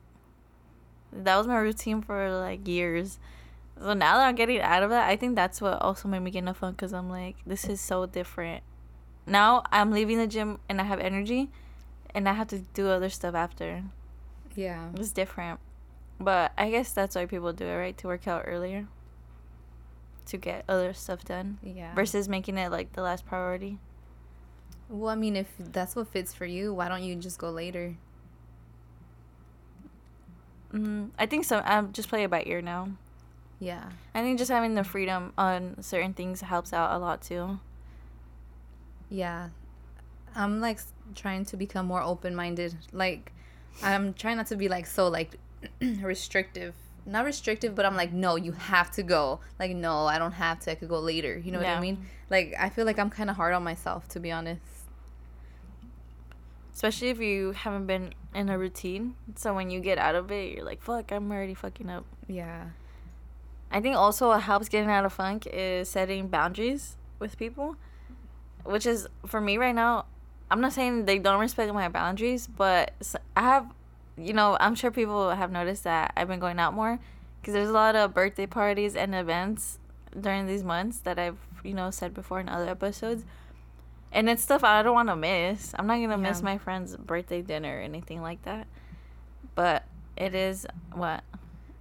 That 1.12 1.36
was 1.36 1.46
my 1.46 1.58
routine 1.58 2.00
for 2.00 2.30
like 2.30 2.66
years. 2.66 3.18
So 3.80 3.92
now 3.92 4.16
that 4.16 4.28
I'm 4.28 4.34
getting 4.34 4.60
out 4.60 4.82
of 4.82 4.90
that, 4.90 5.08
I 5.08 5.16
think 5.16 5.34
that's 5.34 5.60
what 5.60 5.80
also 5.82 6.08
made 6.08 6.20
me 6.20 6.30
get 6.30 6.40
in 6.40 6.48
a 6.48 6.54
funk 6.54 6.76
because 6.76 6.92
I'm 6.92 7.10
like, 7.10 7.36
this 7.46 7.64
is 7.64 7.80
so 7.80 8.06
different. 8.06 8.62
Now 9.26 9.64
I'm 9.72 9.90
leaving 9.90 10.18
the 10.18 10.26
gym 10.26 10.58
and 10.68 10.80
I 10.80 10.84
have 10.84 11.00
energy 11.00 11.50
and 12.14 12.28
I 12.28 12.34
have 12.34 12.48
to 12.48 12.60
do 12.60 12.88
other 12.88 13.08
stuff 13.08 13.34
after. 13.34 13.82
Yeah. 14.54 14.90
It's 14.94 15.12
different. 15.12 15.60
But 16.20 16.52
I 16.56 16.70
guess 16.70 16.92
that's 16.92 17.16
why 17.16 17.26
people 17.26 17.52
do 17.52 17.66
it, 17.66 17.74
right? 17.74 17.98
To 17.98 18.06
work 18.06 18.28
out 18.28 18.44
earlier. 18.46 18.86
To 20.26 20.36
get 20.36 20.64
other 20.68 20.92
stuff 20.92 21.24
done. 21.24 21.58
Yeah. 21.62 21.94
Versus 21.94 22.28
making 22.28 22.56
it 22.56 22.70
like 22.70 22.92
the 22.92 23.02
last 23.02 23.26
priority. 23.26 23.78
Well, 24.88 25.10
I 25.10 25.16
mean, 25.16 25.34
if 25.34 25.48
that's 25.58 25.96
what 25.96 26.08
fits 26.08 26.32
for 26.32 26.46
you, 26.46 26.72
why 26.72 26.88
don't 26.88 27.02
you 27.02 27.16
just 27.16 27.38
go 27.38 27.50
later? 27.50 27.96
Mm, 30.72 31.10
I 31.18 31.26
think 31.26 31.44
so. 31.44 31.62
I'm 31.64 31.92
just 31.92 32.08
play 32.08 32.24
it 32.24 32.30
by 32.30 32.44
ear 32.46 32.62
now. 32.62 32.90
Yeah. 33.60 33.84
I 34.14 34.20
think 34.22 34.38
just 34.38 34.50
having 34.50 34.74
the 34.74 34.84
freedom 34.84 35.32
on 35.38 35.76
certain 35.82 36.12
things 36.12 36.40
helps 36.40 36.72
out 36.72 36.94
a 36.94 36.98
lot 36.98 37.22
too. 37.22 37.58
Yeah. 39.08 39.48
I'm 40.34 40.60
like 40.60 40.80
trying 41.14 41.44
to 41.46 41.56
become 41.56 41.86
more 41.86 42.02
open 42.02 42.34
minded. 42.34 42.74
Like, 42.92 43.32
I'm 43.82 44.12
trying 44.14 44.36
not 44.36 44.46
to 44.48 44.56
be 44.56 44.68
like 44.68 44.86
so 44.86 45.08
like 45.08 45.38
restrictive. 45.80 46.74
Not 47.06 47.24
restrictive, 47.26 47.74
but 47.74 47.84
I'm 47.84 47.96
like, 47.96 48.12
no, 48.12 48.36
you 48.36 48.52
have 48.52 48.90
to 48.92 49.02
go. 49.02 49.40
Like, 49.58 49.72
no, 49.72 50.06
I 50.06 50.18
don't 50.18 50.32
have 50.32 50.60
to. 50.60 50.72
I 50.72 50.74
could 50.74 50.88
go 50.88 50.98
later. 51.00 51.36
You 51.38 51.52
know 51.52 51.58
what 51.58 51.66
I 51.66 51.74
Yeah. 51.74 51.80
mean? 51.80 52.06
Like, 52.30 52.54
I 52.58 52.70
feel 52.70 52.86
like 52.86 52.98
I'm 52.98 53.10
kind 53.10 53.28
of 53.28 53.36
hard 53.36 53.52
on 53.52 53.62
myself, 53.62 54.08
to 54.08 54.20
be 54.20 54.32
honest. 54.32 54.62
Especially 56.72 57.08
if 57.08 57.20
you 57.20 57.52
haven't 57.52 57.86
been 57.86 58.14
in 58.34 58.48
a 58.48 58.58
routine. 58.58 59.14
So 59.36 59.54
when 59.54 59.70
you 59.70 59.80
get 59.80 59.98
out 59.98 60.14
of 60.14 60.32
it, 60.32 60.54
you're 60.56 60.64
like, 60.64 60.82
fuck, 60.82 61.12
I'm 61.12 61.30
already 61.30 61.54
fucking 61.54 61.90
up. 61.90 62.04
Yeah. 62.26 62.64
I 63.74 63.80
think 63.80 63.96
also 63.96 64.28
what 64.28 64.42
helps 64.42 64.68
getting 64.68 64.88
out 64.88 65.04
of 65.04 65.12
funk 65.12 65.48
is 65.52 65.88
setting 65.88 66.28
boundaries 66.28 66.96
with 67.18 67.36
people, 67.36 67.74
which 68.62 68.86
is 68.86 69.08
for 69.26 69.40
me 69.40 69.58
right 69.58 69.74
now. 69.74 70.06
I'm 70.48 70.60
not 70.60 70.72
saying 70.74 71.06
they 71.06 71.18
don't 71.18 71.40
respect 71.40 71.74
my 71.74 71.88
boundaries, 71.88 72.46
but 72.46 72.92
I 73.36 73.40
have, 73.40 73.66
you 74.16 74.32
know, 74.32 74.56
I'm 74.60 74.76
sure 74.76 74.92
people 74.92 75.30
have 75.30 75.50
noticed 75.50 75.82
that 75.82 76.12
I've 76.16 76.28
been 76.28 76.38
going 76.38 76.60
out 76.60 76.72
more 76.72 77.00
because 77.40 77.52
there's 77.54 77.68
a 77.68 77.72
lot 77.72 77.96
of 77.96 78.14
birthday 78.14 78.46
parties 78.46 78.94
and 78.94 79.12
events 79.12 79.80
during 80.18 80.46
these 80.46 80.62
months 80.62 81.00
that 81.00 81.18
I've, 81.18 81.38
you 81.64 81.74
know, 81.74 81.90
said 81.90 82.14
before 82.14 82.38
in 82.38 82.48
other 82.48 82.68
episodes. 82.68 83.24
And 84.12 84.30
it's 84.30 84.44
stuff 84.44 84.62
I 84.62 84.84
don't 84.84 84.94
want 84.94 85.08
to 85.08 85.16
miss. 85.16 85.74
I'm 85.76 85.88
not 85.88 85.96
going 85.96 86.10
to 86.10 86.16
miss 86.16 86.42
my 86.42 86.58
friend's 86.58 86.96
birthday 86.96 87.42
dinner 87.42 87.78
or 87.78 87.80
anything 87.80 88.22
like 88.22 88.44
that. 88.44 88.68
But 89.56 89.82
it 90.16 90.36
is 90.36 90.64
what? 90.92 91.24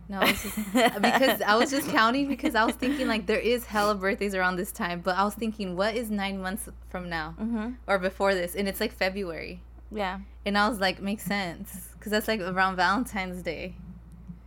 No, 0.10 0.22
just 0.22 0.56
because 0.74 1.42
I 1.42 1.56
was 1.56 1.72
just 1.72 1.88
counting 1.90 2.28
because 2.28 2.56
I 2.56 2.66
was 2.66 2.76
thinking 2.76 3.08
like 3.08 3.26
there 3.26 3.40
is 3.40 3.66
hella 3.66 3.96
birthdays 3.96 4.36
around 4.36 4.58
this 4.58 4.72
time, 4.72 5.02
but 5.02 5.16
I 5.16 5.24
was 5.24 5.34
thinking 5.34 5.76
what 5.76 5.96
is 5.96 6.12
nine 6.12 6.42
months 6.42 6.68
from 6.90 7.10
now 7.10 7.36
mm-hmm. 7.40 7.72
or 7.88 7.98
before 8.00 8.34
this, 8.34 8.56
and 8.56 8.68
it's 8.68 8.80
like 8.80 8.92
February, 8.92 9.62
Yeah. 9.92 10.20
and 10.46 10.58
I 10.58 10.68
was 10.68 10.80
like 10.80 11.02
makes 11.02 11.24
sense 11.24 11.90
because 11.98 12.12
that's 12.12 12.28
like 12.28 12.42
around 12.42 12.76
Valentine's 12.76 13.42
Day. 13.42 13.76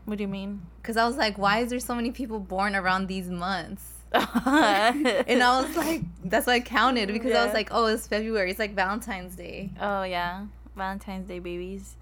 What 0.05 0.19
do 0.19 0.25
you 0.25 0.29
mean? 0.29 0.63
Because 0.83 0.97
I 0.97 1.07
was 1.07 1.17
like, 1.17 1.37
why 1.37 1.59
is 1.61 1.71
there 1.71 1.81
so 1.81 1.95
many 1.95 2.13
people 2.13 2.39
born 2.39 2.77
around 2.77 3.07
these 3.09 3.29
months? 3.29 3.83
And 4.13 5.43
I 5.43 5.63
was 5.63 5.77
like, 5.77 6.03
that's 6.25 6.47
why 6.47 6.55
I 6.55 6.61
counted 6.61 7.09
because 7.13 7.33
I 7.33 7.45
was 7.45 7.55
like, 7.55 7.69
oh, 7.73 7.87
it's 7.87 8.07
February. 8.07 8.51
It's 8.51 8.59
like 8.61 8.75
Valentine's 8.75 9.35
Day. 9.37 9.71
Oh 9.81 10.05
yeah, 10.05 10.47
Valentine's 10.77 11.27
Day 11.29 11.39
babies. 11.41 11.97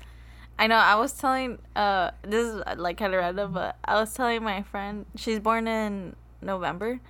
I 0.58 0.66
know. 0.66 0.76
I 0.76 0.94
was 0.96 1.12
telling. 1.12 1.58
Uh, 1.75 2.11
this 2.23 2.46
is 2.46 2.62
uh, 2.66 2.75
like 2.78 2.96
kind 2.99 3.12
of 3.14 3.18
random, 3.20 3.52
but 3.52 3.76
I 3.84 3.94
was 4.00 4.12
telling 4.14 4.42
my 4.42 4.62
friend 4.62 5.04
she's 5.16 5.40
born 5.40 5.66
in 5.66 6.14
November, 6.40 7.00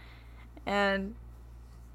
and 0.67 1.15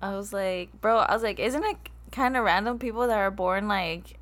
I 0.01 0.15
was 0.15 0.31
like, 0.31 0.69
bro, 0.81 0.97
I 0.97 1.13
was 1.13 1.23
like, 1.23 1.39
isn't 1.39 1.63
it 1.63 1.77
kind 2.11 2.37
of 2.37 2.43
random 2.43 2.77
people 2.79 3.07
that 3.07 3.17
are 3.17 3.31
born 3.31 3.67
like, 3.67 4.17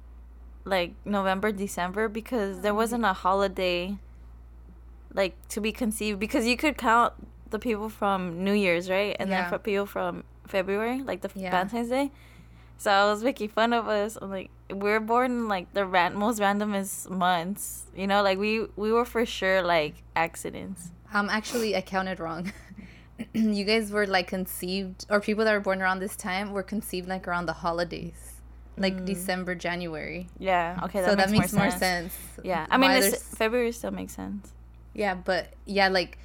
like 0.65 0.93
November, 1.05 1.51
December 1.51 2.07
because 2.07 2.61
there 2.61 2.73
wasn't 2.73 3.03
a 3.05 3.13
holiday. 3.13 3.97
Like 5.13 5.35
to 5.49 5.61
be 5.61 5.71
conceived 5.71 6.19
because 6.19 6.45
you 6.45 6.55
could 6.57 6.77
count 6.77 7.13
the 7.49 7.57
people 7.59 7.89
from 7.89 8.43
New 8.43 8.53
Year's 8.53 8.89
right, 8.89 9.15
and 9.19 9.29
Yeah. 9.29 9.41
then 9.41 9.49
for 9.49 9.57
people 9.57 9.85
from 9.85 10.23
February, 10.47 11.01
like 11.01 11.21
the 11.21 11.29
Yeah. 11.33 11.49
Valentine's 11.51 11.89
Day. 11.89 12.11
So 12.77 12.91
I 12.91 13.05
was 13.05 13.23
making 13.23 13.49
fun 13.49 13.73
of 13.73 13.87
us. 13.87 14.17
I'm 14.21 14.29
like, 14.29 14.51
we're 14.71 14.99
born 14.99 15.47
like 15.47 15.73
the 15.73 15.85
ran- 15.85 16.15
most 16.15 16.39
randomest 16.39 17.09
months. 17.09 17.85
You 17.95 18.07
know, 18.07 18.21
like 18.21 18.37
we 18.37 18.65
we 18.75 18.91
were 18.91 19.05
for 19.05 19.25
sure 19.25 19.61
like 19.61 19.95
accidents. 20.15 20.91
Um, 21.13 21.29
actually, 21.29 21.75
I 21.75 21.81
counted 21.81 22.19
wrong. 22.19 22.51
you 23.33 23.63
guys 23.63 23.91
were 23.91 24.05
like 24.05 24.27
conceived, 24.27 25.05
or 25.09 25.19
people 25.21 25.45
that 25.45 25.53
were 25.53 25.59
born 25.61 25.81
around 25.81 25.99
this 25.99 26.15
time 26.15 26.51
were 26.51 26.63
conceived 26.63 27.07
like 27.07 27.27
around 27.27 27.45
the 27.45 27.53
holidays, 27.53 28.33
like 28.77 29.05
December, 29.05 29.55
January. 29.55 30.27
Yeah. 30.37 30.79
Okay. 30.83 31.01
That 31.01 31.11
so 31.11 31.15
makes 31.15 31.31
that 31.31 31.31
makes 31.39 31.53
more 31.53 31.63
more 31.63 31.71
sense. 31.71 32.13
sense. 32.13 32.15
Yeah. 32.43 32.67
I 32.69 32.77
mean, 32.77 33.01
February 33.13 33.71
still 33.71 33.91
makes 33.91 34.13
sense. 34.13 34.51
yeah, 34.93 35.13
but 35.15 35.53
yeah, 35.65 35.87
like 35.87 36.17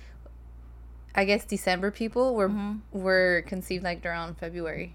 I 1.14 1.24
guess 1.24 1.44
December 1.44 1.90
people 1.90 2.34
were 2.34 2.48
Mhm. 2.48 2.80
were 2.90 3.44
conceived 3.46 3.84
like 3.84 4.04
around 4.04 4.36
February. 4.38 4.94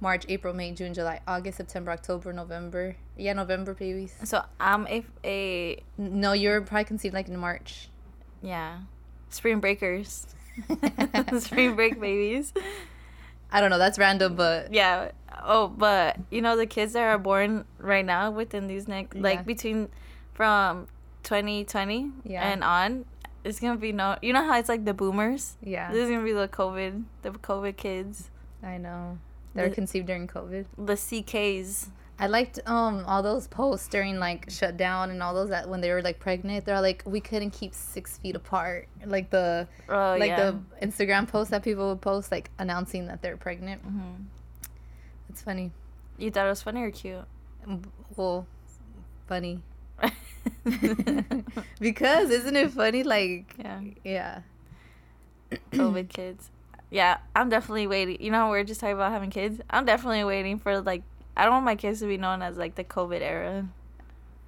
March, 0.00 0.24
April, 0.28 0.54
May, 0.54 0.72
June, 0.72 0.94
July, 0.94 1.20
August, 1.28 1.58
September, 1.58 1.90
October, 1.92 2.32
November. 2.32 2.96
Yeah, 3.16 3.34
November 3.34 3.74
babies. 3.74 4.14
So 4.24 4.42
I'm 4.58 4.86
if 4.86 5.10
a 5.24 5.82
No, 5.98 6.32
you're 6.32 6.60
probably 6.62 6.84
conceived 6.84 7.14
like 7.14 7.28
in 7.28 7.36
March. 7.36 7.88
yeah, 8.42 8.78
spring 9.28 9.60
breakers, 9.60 10.26
spring 11.38 11.74
break 11.76 12.00
babies. 12.00 12.52
I 13.52 13.60
don't 13.60 13.70
know. 13.70 13.78
That's 13.78 13.98
random, 13.98 14.36
but 14.36 14.72
Yeah. 14.72 15.10
Oh, 15.42 15.68
but 15.68 16.18
you 16.30 16.40
know 16.42 16.56
the 16.56 16.66
kids 16.66 16.92
that 16.94 17.02
are 17.02 17.18
born 17.18 17.64
right 17.78 18.04
now 18.04 18.30
within 18.30 18.66
these 18.66 18.86
next 18.88 19.16
Yeah. 19.16 19.22
like 19.22 19.44
between 19.46 19.88
from 20.34 20.86
2020 21.24 22.10
Yeah. 22.24 22.42
and 22.48 22.62
on, 22.64 23.04
it's 23.44 23.60
gonna 23.60 23.76
be 23.76 23.92
no. 23.92 24.16
You 24.22 24.32
know 24.32 24.44
how 24.46 24.58
it's 24.58 24.68
like 24.68 24.84
the 24.84 24.94
boomers. 24.94 25.56
yeah, 25.62 25.90
This 25.92 26.04
is 26.04 26.10
gonna 26.10 26.24
be 26.24 26.32
the 26.32 26.48
COVID, 26.48 27.04
the 27.22 27.30
COVID 27.32 27.76
kids, 27.76 28.30
I 28.62 28.76
know. 28.78 29.18
They 29.54 29.62
were 29.62 29.68
The- 29.68 29.74
conceived 29.74 30.06
during 30.06 30.26
COVID. 30.28 30.66
the 30.76 30.94
CKs. 30.96 31.88
I 32.18 32.26
liked 32.26 32.60
um 32.66 33.04
all 33.06 33.22
those 33.22 33.46
posts 33.48 33.88
during 33.88 34.18
like 34.18 34.50
shutdown 34.50 35.10
and 35.10 35.22
all 35.22 35.32
those 35.32 35.48
that 35.48 35.68
when 35.70 35.80
they 35.80 35.90
were 35.90 36.02
like 36.02 36.18
pregnant. 36.20 36.66
They're 36.66 36.80
like 36.82 37.02
we 37.06 37.18
couldn't 37.20 37.50
keep 37.52 37.72
six 37.74 38.18
feet 38.18 38.36
apart. 38.36 38.88
Like 39.06 39.30
the 39.30 39.66
Oh 39.88 40.16
like 40.18 40.28
yeah. 40.28 40.50
the 40.50 40.86
Instagram 40.86 41.26
posts 41.26 41.50
that 41.50 41.62
people 41.62 41.88
would 41.88 42.02
post 42.02 42.30
like 42.30 42.50
announcing 42.58 43.06
that 43.06 43.22
they're 43.22 43.38
pregnant. 43.38 43.80
hmm 43.82 44.24
It's 45.30 45.40
funny. 45.42 45.70
You 46.18 46.30
thought 46.30 46.44
it 46.46 46.50
was 46.50 46.60
funny 46.62 46.82
or 46.82 46.90
cute? 46.90 47.24
Mm, 47.66 47.84
Well, 48.16 48.46
funny 49.26 49.62
because 51.80 52.30
isn't 52.30 52.56
it 52.56 52.70
funny? 52.70 53.02
Like 53.02 53.54
yeah, 53.58 53.80
yeah, 54.04 54.40
COVID 55.72 56.08
kids. 56.08 56.50
Yeah, 56.90 57.18
I'm 57.36 57.48
definitely 57.48 57.86
waiting. 57.86 58.20
You 58.20 58.30
know, 58.30 58.48
we're 58.50 58.64
just 58.64 58.80
talking 58.80 58.94
about 58.96 59.12
having 59.12 59.30
kids. 59.30 59.60
I'm 59.70 59.84
definitely 59.84 60.24
waiting 60.24 60.58
for 60.58 60.80
like. 60.80 61.02
I 61.36 61.44
don't 61.44 61.52
want 61.52 61.64
my 61.64 61.76
kids 61.76 62.00
to 62.00 62.06
be 62.06 62.18
known 62.18 62.42
as 62.42 62.56
like 62.56 62.74
the 62.74 62.84
COVID 62.84 63.20
era. 63.22 63.68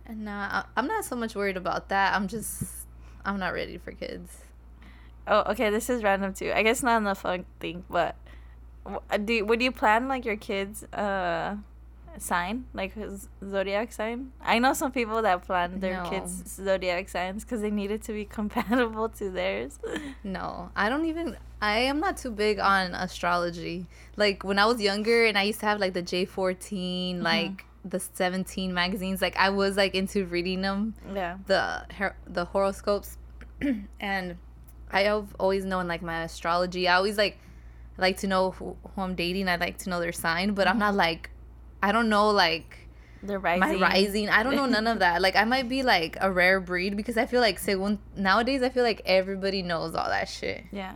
and 0.07 0.25
nah, 0.25 0.49
I- 0.51 0.65
I'm 0.77 0.87
not 0.89 1.05
so 1.05 1.15
much 1.17 1.35
worried 1.35 1.57
about 1.57 1.89
that. 1.91 2.15
I'm 2.15 2.27
just 2.29 2.65
I'm 3.25 3.39
not 3.39 3.55
ready 3.55 3.79
for 3.79 3.93
kids. 3.93 4.39
Oh, 5.27 5.45
okay. 5.53 5.71
This 5.71 5.89
is 5.89 6.03
random 6.03 6.35
too. 6.35 6.53
I 6.55 6.63
guess 6.65 6.83
not 6.83 6.97
in 6.99 7.05
the 7.05 7.15
fun 7.15 7.45
thing, 7.61 7.85
but 7.89 8.17
do 9.25 9.45
would 9.45 9.63
you 9.63 9.71
plan 9.71 10.09
like 10.09 10.25
your 10.25 10.37
kids' 10.37 10.83
uh 10.93 11.57
sign, 12.19 12.67
like 12.73 12.95
his 12.95 13.29
zodiac 13.49 13.93
sign? 13.93 14.33
I 14.41 14.59
know 14.59 14.73
some 14.73 14.93
people 14.93 15.23
that 15.23 15.43
plan 15.43 15.81
their 15.81 16.03
No. 16.03 16.11
kids' 16.11 16.57
zodiac 16.57 17.09
signs 17.09 17.45
because 17.45 17.61
they 17.61 17.71
need 17.71 17.91
it 17.91 18.03
to 18.03 18.13
be 18.13 18.25
compatible 18.39 19.09
to 19.11 19.31
theirs. 19.31 19.79
No, 20.25 20.71
I 20.77 20.89
don't 20.89 21.07
even. 21.07 21.37
I 21.61 21.79
am 21.79 22.01
not 22.01 22.17
too 22.17 22.31
big 22.31 22.59
on 22.59 22.95
astrology. 22.95 23.87
Like 24.17 24.45
when 24.45 24.59
I 24.59 24.67
was 24.67 24.81
younger, 24.81 25.25
and 25.27 25.39
I 25.39 25.43
used 25.45 25.61
to 25.61 25.67
have 25.67 25.81
like 25.81 25.95
the 25.95 26.03
J 26.03 26.25
fourteen, 26.25 27.17
mm-hmm. 27.17 27.25
like 27.25 27.65
the 27.85 28.01
seventeen 28.01 28.75
magazines. 28.75 29.23
Like 29.23 29.37
I 29.37 29.51
was 29.51 29.77
like 29.77 29.95
into 29.95 30.27
reading 30.27 30.63
them, 30.63 30.95
yeah. 31.15 31.37
the 31.47 31.85
her- 31.95 32.17
the 32.27 32.45
horoscopes, 32.47 33.19
and 34.01 34.37
I 34.91 35.03
have 35.03 35.35
always 35.39 35.65
known 35.65 35.89
like 35.89 36.03
my 36.03 36.25
astrology. 36.25 36.89
I 36.89 36.97
always 36.97 37.17
like 37.17 37.39
like 37.99 38.19
to 38.19 38.27
know 38.27 38.51
who, 38.53 38.77
who 38.95 39.03
I'm 39.03 39.15
dating. 39.15 39.49
I 39.49 39.57
like 39.57 39.79
to 39.79 39.91
know 39.91 40.01
their 40.01 40.13
sign, 40.13 40.55
but 40.55 40.67
I'm 40.67 40.75
mm-hmm. 40.75 40.81
not 40.81 40.95
like 40.95 41.31
I 41.83 41.93
don't 41.93 42.09
know 42.09 42.31
like 42.31 42.79
The 43.23 43.39
rising. 43.39 43.81
my 43.81 43.89
rising. 43.89 44.29
I 44.29 44.43
don't 44.43 44.55
know 44.57 44.67
none 44.67 44.87
of 44.87 44.99
that. 45.01 45.21
Like 45.23 45.37
I 45.37 45.45
might 45.45 45.69
be 45.69 45.83
like 45.83 46.17
a 46.21 46.31
rare 46.31 46.61
breed 46.61 46.97
because 46.97 47.17
I 47.17 47.27
feel 47.27 47.41
like 47.41 47.61
según 47.61 47.99
nowadays 48.17 48.63
I 48.63 48.69
feel 48.69 48.85
like 48.85 49.03
everybody 49.05 49.63
knows 49.63 49.95
all 49.95 50.09
that 50.09 50.29
shit. 50.29 50.65
Yeah. 50.71 50.95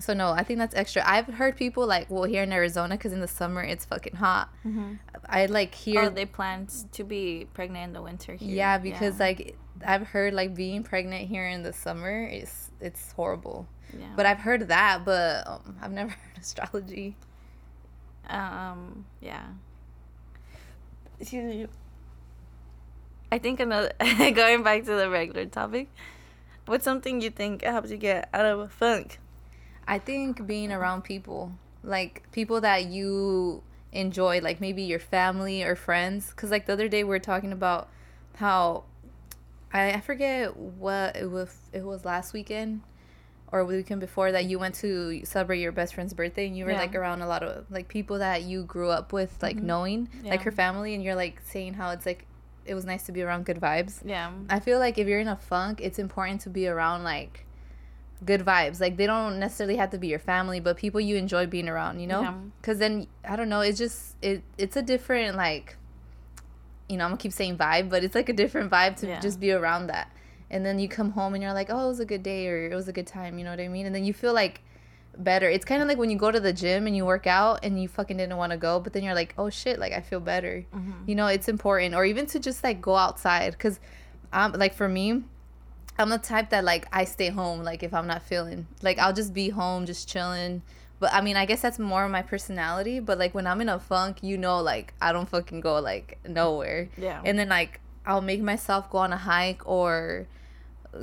So 0.00 0.14
no, 0.14 0.30
I 0.30 0.44
think 0.44 0.60
that's 0.60 0.76
extra. 0.76 1.02
I've 1.04 1.26
heard 1.26 1.56
people 1.56 1.84
like, 1.84 2.08
well, 2.08 2.22
here 2.22 2.44
in 2.44 2.52
Arizona, 2.52 2.94
because 2.96 3.12
in 3.12 3.18
the 3.20 3.26
summer 3.26 3.62
it's 3.64 3.84
fucking 3.84 4.14
hot. 4.14 4.48
Mm-hmm. 4.64 4.94
I 5.26 5.46
like 5.46 5.74
hear, 5.74 6.02
oh, 6.02 6.10
they 6.10 6.24
plan 6.24 6.68
to 6.92 7.02
be 7.04 7.48
pregnant 7.52 7.88
in 7.88 7.92
the 7.94 8.02
winter 8.02 8.34
here. 8.34 8.54
yeah, 8.54 8.78
because 8.78 9.18
like 9.18 9.56
I've 9.84 10.06
heard 10.06 10.34
like 10.34 10.54
being 10.54 10.84
pregnant 10.84 11.28
here 11.28 11.46
in 11.48 11.62
the 11.64 11.72
summer 11.72 12.24
is 12.24 12.70
it's 12.80 13.10
horrible. 13.12 13.66
yeah. 13.98 14.06
But 14.14 14.26
I've 14.26 14.38
heard 14.38 14.68
that, 14.68 15.04
but 15.04 15.46
um, 15.48 15.76
I've 15.82 15.90
never 15.92 16.10
heard 16.22 16.38
astrology. 16.40 17.16
Um. 18.28 19.06
Yeah. 19.20 19.46
Excuse 21.20 21.44
me. 21.44 21.66
I 23.30 23.38
think 23.38 23.60
another 23.60 23.92
going 24.18 24.62
back 24.62 24.84
to 24.84 24.94
the 24.94 25.10
regular 25.10 25.46
topic. 25.46 25.88
What's 26.66 26.84
something 26.84 27.20
you 27.20 27.30
think 27.30 27.62
helps 27.62 27.90
you 27.90 27.96
get 27.96 28.28
out 28.32 28.46
of 28.46 28.60
a 28.60 28.68
funk? 28.68 29.18
I 29.86 29.98
think 29.98 30.46
being 30.46 30.70
around 30.70 31.02
people, 31.02 31.52
like 31.82 32.30
people 32.30 32.60
that 32.60 32.86
you 32.86 33.62
enjoy, 33.92 34.40
like 34.40 34.60
maybe 34.60 34.82
your 34.82 34.98
family 34.98 35.62
or 35.62 35.74
friends. 35.76 36.30
Because 36.30 36.50
like 36.50 36.66
the 36.66 36.74
other 36.74 36.88
day 36.88 37.04
we 37.04 37.10
were 37.10 37.18
talking 37.18 37.52
about 37.52 37.88
how 38.36 38.84
I, 39.72 39.92
I 39.92 40.00
forget 40.00 40.56
what 40.56 41.16
it 41.16 41.30
was. 41.30 41.56
It 41.72 41.84
was 41.84 42.04
last 42.04 42.32
weekend 42.32 42.82
or 43.50 43.60
the 43.60 43.76
weekend 43.76 44.00
before 44.00 44.30
that 44.32 44.44
you 44.44 44.58
went 44.58 44.74
to 44.76 45.24
celebrate 45.24 45.60
your 45.60 45.72
best 45.72 45.94
friend's 45.94 46.12
birthday 46.12 46.46
and 46.46 46.56
you 46.56 46.64
were 46.64 46.70
Yeah. 46.72 46.78
like 46.80 46.94
around 46.94 47.22
a 47.22 47.26
lot 47.26 47.42
of 47.42 47.70
like 47.70 47.88
people 47.88 48.18
that 48.18 48.42
you 48.42 48.62
grew 48.64 48.90
up 48.90 49.12
with, 49.12 49.36
like 49.42 49.56
Mhm. 49.56 49.62
knowing, 49.62 50.08
like 50.24 50.42
her 50.42 50.50
family, 50.52 50.94
and 50.94 51.02
you're 51.02 51.14
like 51.14 51.40
saying 51.44 51.74
how 51.74 51.90
it's 51.90 52.04
like 52.06 52.26
it 52.66 52.74
was 52.74 52.84
nice 52.84 53.04
to 53.04 53.12
be 53.12 53.22
around 53.22 53.46
good 53.46 53.58
vibes. 53.58 54.00
Yeah. 54.04 54.30
I 54.50 54.60
feel 54.60 54.78
like 54.78 54.98
if 54.98 55.08
you're 55.08 55.20
in 55.20 55.28
a 55.28 55.36
funk, 55.36 55.80
it's 55.82 55.98
important 55.98 56.42
to 56.42 56.50
be 56.50 56.68
around 56.68 57.02
like 57.04 57.46
good 58.24 58.42
vibes. 58.44 58.78
Like 58.80 58.96
they 58.98 59.06
don't 59.06 59.38
necessarily 59.38 59.76
have 59.76 59.88
to 59.90 59.98
be 59.98 60.08
your 60.08 60.18
family, 60.18 60.60
but 60.60 60.76
people 60.76 61.00
you 61.00 61.16
enjoy 61.16 61.46
being 61.46 61.68
around, 61.68 62.00
you 62.00 62.06
know? 62.06 62.20
Yeah. 62.20 62.34
Cuz 62.62 62.78
then 62.78 63.06
I 63.24 63.36
don't 63.36 63.48
know, 63.48 63.60
it's 63.62 63.78
just 63.78 64.16
it 64.20 64.42
it's 64.58 64.76
a 64.76 64.82
different 64.82 65.36
like 65.36 65.76
you 66.90 66.96
know, 66.96 67.04
I'm 67.04 67.12
to 67.12 67.16
keep 67.18 67.32
saying 67.32 67.58
vibe, 67.58 67.90
but 67.90 68.02
it's 68.02 68.14
like 68.14 68.28
a 68.30 68.32
different 68.32 68.70
vibe 68.70 68.96
to 68.96 69.06
Yeah. 69.06 69.20
just 69.20 69.38
be 69.40 69.52
around 69.52 69.88
that. 69.88 70.10
And 70.50 70.64
then 70.64 70.78
you 70.78 70.88
come 70.88 71.10
home 71.12 71.34
and 71.34 71.42
you're 71.42 71.52
like, 71.52 71.68
"Oh, 71.70 71.84
it 71.84 71.88
was 71.88 72.00
a 72.00 72.04
good 72.06 72.22
day 72.22 72.48
or 72.48 72.70
it 72.70 72.74
was 72.74 72.88
a 72.88 72.92
good 72.92 73.06
time," 73.06 73.38
you 73.38 73.44
know 73.44 73.50
what 73.50 73.60
I 73.60 73.68
mean? 73.68 73.86
And 73.86 73.94
then 73.94 74.04
you 74.04 74.14
feel 74.14 74.32
like 74.32 74.62
better. 75.16 75.48
It's 75.48 75.64
kind 75.64 75.82
of 75.82 75.88
like 75.88 75.98
when 75.98 76.10
you 76.10 76.16
go 76.16 76.30
to 76.30 76.40
the 76.40 76.52
gym 76.52 76.86
and 76.86 76.96
you 76.96 77.04
work 77.04 77.26
out 77.26 77.60
and 77.64 77.80
you 77.82 77.88
fucking 77.88 78.16
didn't 78.16 78.36
want 78.36 78.52
to 78.52 78.58
go, 78.58 78.78
but 78.80 78.92
then 78.92 79.02
you're 79.02 79.14
like, 79.14 79.34
"Oh 79.36 79.50
shit, 79.50 79.78
like 79.78 79.92
I 79.92 80.00
feel 80.00 80.20
better." 80.20 80.64
Mhm. 80.74 81.08
you 81.08 81.14
know 81.14 81.26
it's 81.26 81.48
important 81.48 81.94
or 81.94 82.04
even 82.04 82.26
to 82.26 82.38
just 82.38 82.62
like 82.62 82.80
go 82.80 82.94
outside 82.96 83.52
because 83.52 83.80
um 84.32 84.52
like 84.52 84.74
for 84.74 84.88
me 84.88 85.22
i'm 85.98 86.10
the 86.10 86.18
type 86.18 86.50
that 86.50 86.62
like 86.64 86.86
i 86.92 87.02
stay 87.04 87.28
home 87.30 87.62
like 87.64 87.82
if 87.82 87.92
i'm 87.94 88.06
not 88.06 88.22
feeling 88.22 88.66
like 88.82 88.98
i'll 88.98 89.12
just 89.14 89.32
be 89.32 89.48
home 89.48 89.86
just 89.86 90.06
chilling 90.08 90.60
but 91.00 91.10
i 91.14 91.20
mean 91.22 91.34
i 91.36 91.46
guess 91.46 91.62
that's 91.62 91.78
more 91.78 92.04
of 92.04 92.10
my 92.10 92.20
personality 92.22 93.00
but 93.00 93.16
like 93.18 93.34
when 93.34 93.46
i'm 93.46 93.60
in 93.62 93.68
a 93.70 93.78
funk 93.78 94.18
you 94.22 94.36
know 94.36 94.60
like 94.60 94.92
i 95.00 95.12
don't 95.12 95.28
fucking 95.30 95.60
go 95.60 95.80
like 95.80 96.18
nowhere 96.28 96.88
Yeah. 96.98 97.20
and 97.24 97.38
then 97.38 97.48
like 97.48 97.80
i'll 98.06 98.20
make 98.20 98.42
myself 98.42 98.90
go 98.90 98.98
on 98.98 99.12
a 99.14 99.16
hike 99.16 99.66
or 99.66 100.26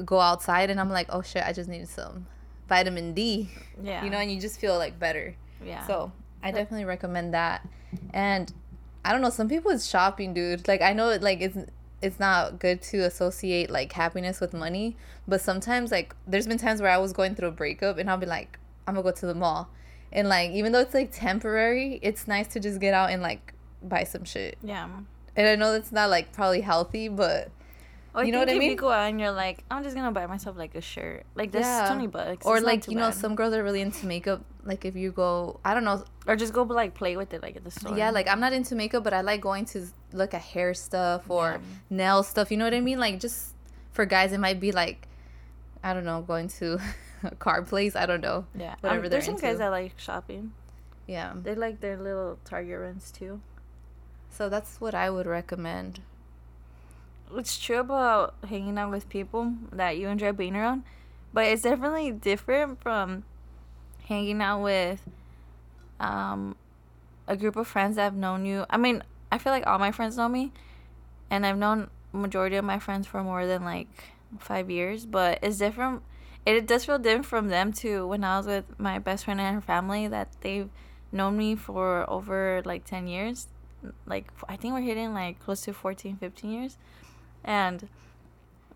go 0.03 0.19
outside 0.19 0.69
and 0.69 0.79
I'm 0.79 0.89
like, 0.89 1.07
oh 1.09 1.21
shit, 1.21 1.43
I 1.43 1.53
just 1.53 1.69
needed 1.69 1.89
some 1.89 2.27
vitamin 2.67 3.13
D. 3.13 3.49
Yeah. 3.81 4.03
You 4.03 4.09
know, 4.09 4.17
and 4.17 4.31
you 4.31 4.39
just 4.39 4.59
feel 4.59 4.77
like 4.77 4.99
better. 4.99 5.35
Yeah. 5.63 5.85
So 5.87 6.11
I 6.43 6.51
definitely 6.51 6.85
recommend 6.85 7.33
that. 7.33 7.67
And 8.13 8.51
I 9.03 9.11
don't 9.11 9.21
know, 9.21 9.29
some 9.29 9.47
people 9.47 9.71
it's 9.71 9.85
shopping, 9.85 10.33
dude. 10.33 10.67
Like 10.67 10.81
I 10.81 10.93
know 10.93 11.09
it 11.09 11.21
like 11.21 11.41
it's 11.41 11.57
it's 12.01 12.19
not 12.19 12.59
good 12.59 12.81
to 12.83 12.99
associate 12.99 13.69
like 13.69 13.91
happiness 13.93 14.39
with 14.39 14.53
money, 14.53 14.97
but 15.27 15.41
sometimes 15.41 15.91
like 15.91 16.15
there's 16.27 16.47
been 16.47 16.57
times 16.57 16.81
where 16.81 16.91
I 16.91 16.97
was 16.97 17.13
going 17.13 17.35
through 17.35 17.49
a 17.49 17.51
breakup 17.51 17.97
and 17.97 18.09
I'll 18.09 18.17
be 18.17 18.25
like, 18.25 18.59
I'm 18.87 18.95
gonna 18.95 19.03
go 19.03 19.11
to 19.11 19.25
the 19.25 19.35
mall. 19.35 19.69
And 20.11 20.27
like 20.29 20.51
even 20.51 20.71
though 20.71 20.79
it's 20.79 20.93
like 20.93 21.11
temporary, 21.11 21.99
it's 22.01 22.27
nice 22.27 22.47
to 22.49 22.59
just 22.59 22.79
get 22.79 22.93
out 22.93 23.09
and 23.11 23.21
like 23.21 23.53
buy 23.83 24.03
some 24.03 24.23
shit. 24.23 24.57
yeah. 24.63 24.89
And 25.37 25.47
I 25.47 25.55
know 25.55 25.73
that's 25.73 25.91
not 25.91 26.09
like 26.09 26.31
probably 26.31 26.61
healthy, 26.61 27.09
but 27.09 27.49
Or 28.15 28.23
You 28.23 28.31
know 28.31 28.39
what 28.39 28.49
I 28.49 28.53
mean? 28.57 28.71
You 28.71 28.75
go 28.77 28.89
out 28.91 29.09
and 29.09 29.19
you're 29.19 29.31
like, 29.31 29.63
I'm 29.69 29.83
just 29.83 29.93
gonna 29.95 30.11
buy 30.11 30.25
myself 30.25 30.55
like 30.57 30.73
a 30.75 30.81
shirt. 30.81 31.25
Like 31.35 31.51
this 31.51 31.65
Yeah. 31.65 31.85
twenty 31.87 32.07
bucks. 32.07 32.45
or 32.45 32.57
It's 32.57 32.65
like 32.65 32.87
you 32.87 32.95
know 32.95 33.11
some 33.11 33.35
girls 33.35 33.53
are 33.53 33.61
really 33.63 33.81
into 33.81 34.05
makeup. 34.05 34.41
Like 34.63 34.85
if 34.85 34.95
you 34.95 35.11
go, 35.11 35.59
I 35.65 35.73
don't 35.73 35.83
know, 35.83 36.03
or 36.25 36.35
just 36.37 36.53
go 36.53 36.63
like 36.63 36.93
play 36.95 37.17
with 37.17 37.33
it 37.33 37.41
like 37.43 37.55
at 37.57 37.63
the 37.65 37.71
store. 37.71 37.97
Yeah, 37.97 38.11
like 38.11 38.27
I'm 38.29 38.39
not 38.39 38.53
into 38.53 38.73
makeup, 38.75 39.03
but 39.03 39.13
I 39.13 39.19
like 39.21 39.41
going 39.41 39.65
to 39.75 39.85
look 40.13 40.33
at 40.33 40.41
hair 40.41 40.73
stuff 40.73 41.29
or 41.29 41.51
Yeah. 41.51 41.57
nail 41.89 42.23
stuff. 42.23 42.51
You 42.51 42.57
know 42.57 42.65
what 42.65 42.73
I 42.73 42.79
mean? 42.79 42.99
Like 42.99 43.19
just 43.19 43.53
for 43.91 44.05
guys, 44.05 44.31
it 44.31 44.39
might 44.39 44.59
be 44.61 44.71
like, 44.71 45.07
I 45.83 45.93
don't 45.93 46.05
know, 46.05 46.21
going 46.21 46.47
to 46.59 46.79
a 47.23 47.35
car 47.35 47.61
place. 47.63 47.95
I 47.97 48.05
don't 48.05 48.21
know. 48.21 48.45
yeah. 48.57 48.75
whatever 48.81 49.03
Um, 49.05 49.09
there's 49.09 49.25
some 49.25 49.35
into. 49.35 49.45
guys 49.45 49.57
that 49.57 49.69
like 49.69 49.93
shopping. 49.97 50.53
Yeah. 51.05 51.33
They 51.35 51.53
like 51.53 51.81
their 51.81 51.97
little 51.97 52.39
Target 52.45 52.79
runs 52.79 53.11
too. 53.11 53.41
So 54.29 54.47
that's 54.49 54.79
what 54.81 54.95
I 54.95 55.09
would 55.09 55.27
recommend. 55.27 55.99
It's 57.33 57.57
true 57.57 57.79
about 57.79 58.35
hanging 58.47 58.77
out 58.77 58.91
with 58.91 59.09
people 59.09 59.53
that 59.71 59.97
you 59.97 60.07
enjoy 60.07 60.31
being 60.31 60.55
around, 60.55 60.83
but 61.33 61.45
it's 61.45 61.63
definitely 61.63 62.11
different 62.11 62.81
from 62.81 63.23
hanging 64.07 64.41
out 64.41 64.61
with 64.61 65.01
um 65.99 66.55
a 67.27 67.35
group 67.35 67.55
of 67.55 67.67
friends 67.67 67.95
that 67.95 68.03
have 68.03 68.15
known 68.15 68.45
you. 68.45 68.65
I 68.69 68.77
mean, 68.77 69.03
I 69.31 69.37
feel 69.37 69.51
like 69.51 69.65
all 69.65 69.79
my 69.79 69.91
friends 69.91 70.17
know 70.17 70.29
me, 70.29 70.51
and 71.29 71.45
I've 71.45 71.57
known 71.57 71.89
majority 72.13 72.55
of 72.55 72.65
my 72.65 72.79
friends 72.79 73.07
for 73.07 73.23
more 73.23 73.45
than 73.47 73.63
like 73.63 73.87
five 74.39 74.69
years. 74.69 75.05
But 75.05 75.39
it's 75.41 75.57
different. 75.57 76.03
It 76.45 76.67
does 76.67 76.85
feel 76.85 76.99
different 76.99 77.25
from 77.25 77.47
them 77.47 77.73
to 77.73 78.07
when 78.07 78.23
I 78.23 78.37
was 78.37 78.45
with 78.45 78.79
my 78.79 78.99
best 78.99 79.25
friend 79.25 79.41
and 79.41 79.55
her 79.55 79.61
family 79.61 80.07
that 80.07 80.29
they've 80.41 80.69
known 81.11 81.37
me 81.37 81.55
for 81.55 82.07
over 82.09 82.61
like 82.65 82.83
10 82.85 83.07
years 83.07 83.47
like 84.05 84.27
i 84.49 84.55
think 84.55 84.73
we're 84.73 84.81
hitting 84.81 85.13
like 85.13 85.39
close 85.39 85.61
to 85.61 85.73
14 85.73 86.17
15 86.17 86.51
years 86.51 86.77
and 87.45 87.87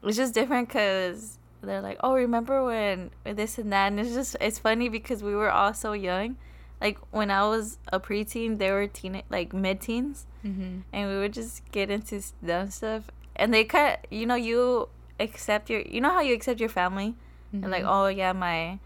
it's 0.02 0.16
just 0.16 0.34
different 0.34 0.70
because 0.70 1.38
they're 1.62 1.82
like 1.82 1.98
oh 2.02 2.14
remember 2.14 2.64
when 2.64 3.12
this 3.26 3.58
and 3.58 3.74
that? 3.74 3.88
And 3.88 4.00
it's 4.00 4.14
just 4.14 4.38
it's 4.40 4.60
funny 4.60 4.88
because 4.88 5.22
we 5.22 5.36
were 5.36 5.52
all 5.52 5.74
so 5.74 5.92
young. 5.92 6.38
Like 6.80 6.98
when 7.12 7.30
i 7.30 7.46
was 7.46 7.78
a 7.92 8.00
preteen 8.00 8.58
they 8.58 8.72
were 8.72 8.88
teen 8.88 9.22
like 9.30 9.52
mid-teens. 9.54 10.26
Mm-hmm. 10.46 10.80
and 10.94 11.10
we 11.10 11.18
would 11.18 11.34
just 11.34 11.70
get 11.74 11.90
into 11.90 12.22
dumb 12.46 12.72
stuff. 12.72 13.10
And 13.36 13.54
they 13.54 13.66
kind 13.66 13.98
of 13.98 14.12
you 14.14 14.26
know 14.26 14.36
you 14.36 14.88
accept 15.20 15.70
your 15.70 15.82
you 15.82 16.00
know 16.00 16.12
how 16.12 16.22
you 16.22 16.34
accept 16.34 16.62
your 16.62 16.70
family? 16.70 17.16
And 17.52 17.70
like 17.72 17.84
oh 17.86 18.08
yeah 18.08 18.32
my 18.32 18.80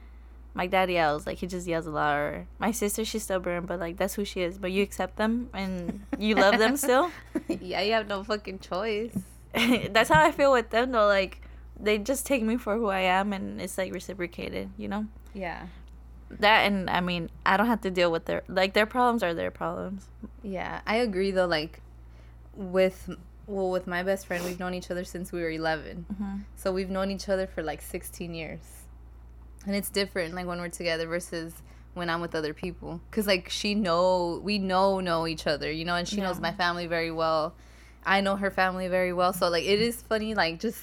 my 0.55 0.65
dad 0.67 0.89
yells 0.89 1.27
like 1.27 1.37
he 1.39 1.45
just 1.47 1.67
yells 1.67 1.85
a 1.85 1.91
lot. 1.91 2.15
Or 2.17 2.47
my 2.57 2.71
sister 2.71 3.05
she's 3.05 3.21
stubborn 3.23 3.67
but 3.67 3.79
like 3.79 3.97
that's 3.97 4.15
who 4.15 4.25
she 4.25 4.41
is 4.41 4.57
but 4.57 4.71
you 4.71 4.81
accept 4.81 5.17
them 5.17 5.49
and 5.53 6.01
you 6.17 6.33
love 6.33 6.57
them 6.57 6.75
still? 6.85 7.11
Yeah, 7.47 7.81
you 7.81 7.93
have 7.93 8.07
no 8.07 8.23
fucking 8.23 8.59
choice. 8.59 9.13
that's 9.91 10.09
how 10.09 10.21
i 10.23 10.31
feel 10.31 10.51
with 10.51 10.69
them 10.71 10.91
though 10.91 11.07
like 11.07 11.41
they 11.79 11.97
just 11.97 12.25
take 12.25 12.41
me 12.43 12.57
for 12.57 12.75
who 12.77 12.87
i 12.87 12.99
am 12.99 13.33
and 13.33 13.59
it's 13.61 13.77
like 13.77 13.93
reciprocated 13.93 14.69
you 14.77 14.87
know 14.87 15.05
Yeah. 15.33 15.67
that 16.29 16.61
and 16.67 16.89
i 16.89 16.99
mean 17.01 17.29
i 17.45 17.57
don't 17.57 17.67
have 17.67 17.81
to 17.81 17.91
deal 17.91 18.11
with 18.11 18.25
their 18.25 18.43
like 18.47 18.73
their 18.73 18.85
problems 18.85 19.21
are 19.23 19.33
their 19.33 19.51
problems 19.51 20.07
Yeah, 20.43 20.81
I 20.85 20.97
agree 20.97 21.31
though. 21.31 21.45
Like 21.47 21.79
with 22.55 23.09
well, 23.47 23.69
with 23.71 23.87
my 23.87 24.03
best 24.03 24.25
friend, 24.27 24.43
we've 24.45 24.59
known 24.59 24.73
each 24.73 24.89
other 24.89 25.03
since 25.03 25.31
we 25.33 25.41
were 25.41 25.49
11. 25.51 26.05
mm-hmm. 26.13 26.37
So 26.55 26.71
we've 26.71 26.89
known 26.89 27.11
each 27.11 27.27
other 27.27 27.45
for 27.45 27.61
like 27.61 27.81
16 27.81 28.33
years. 28.33 28.61
And 29.65 29.75
it's 29.75 29.89
different 29.89 30.33
like 30.33 30.45
when 30.45 30.59
we're 30.59 30.69
together 30.69 31.07
versus 31.07 31.53
when 31.93 32.09
I'm 32.09 32.21
with 32.21 32.35
other 32.35 32.53
people 32.53 33.01
cuz 33.11 33.27
like 33.27 33.49
she 33.49 33.75
know 33.75 34.39
we 34.43 34.59
know 34.59 34.99
know 34.99 35.27
each 35.27 35.45
other, 35.47 35.71
you 35.71 35.85
know, 35.85 35.95
and 35.95 36.07
she 36.07 36.17
knows 36.21 36.39
my 36.39 36.51
family 36.51 36.87
very 36.87 37.11
well. 37.11 37.53
I 38.05 38.21
know 38.21 38.35
her 38.35 38.51
family 38.51 38.87
very 38.87 39.13
well. 39.13 39.33
So 39.33 39.49
like 39.49 39.63
it 39.65 39.79
is 39.81 40.01
funny 40.01 40.33
like 40.35 40.59
just 40.59 40.81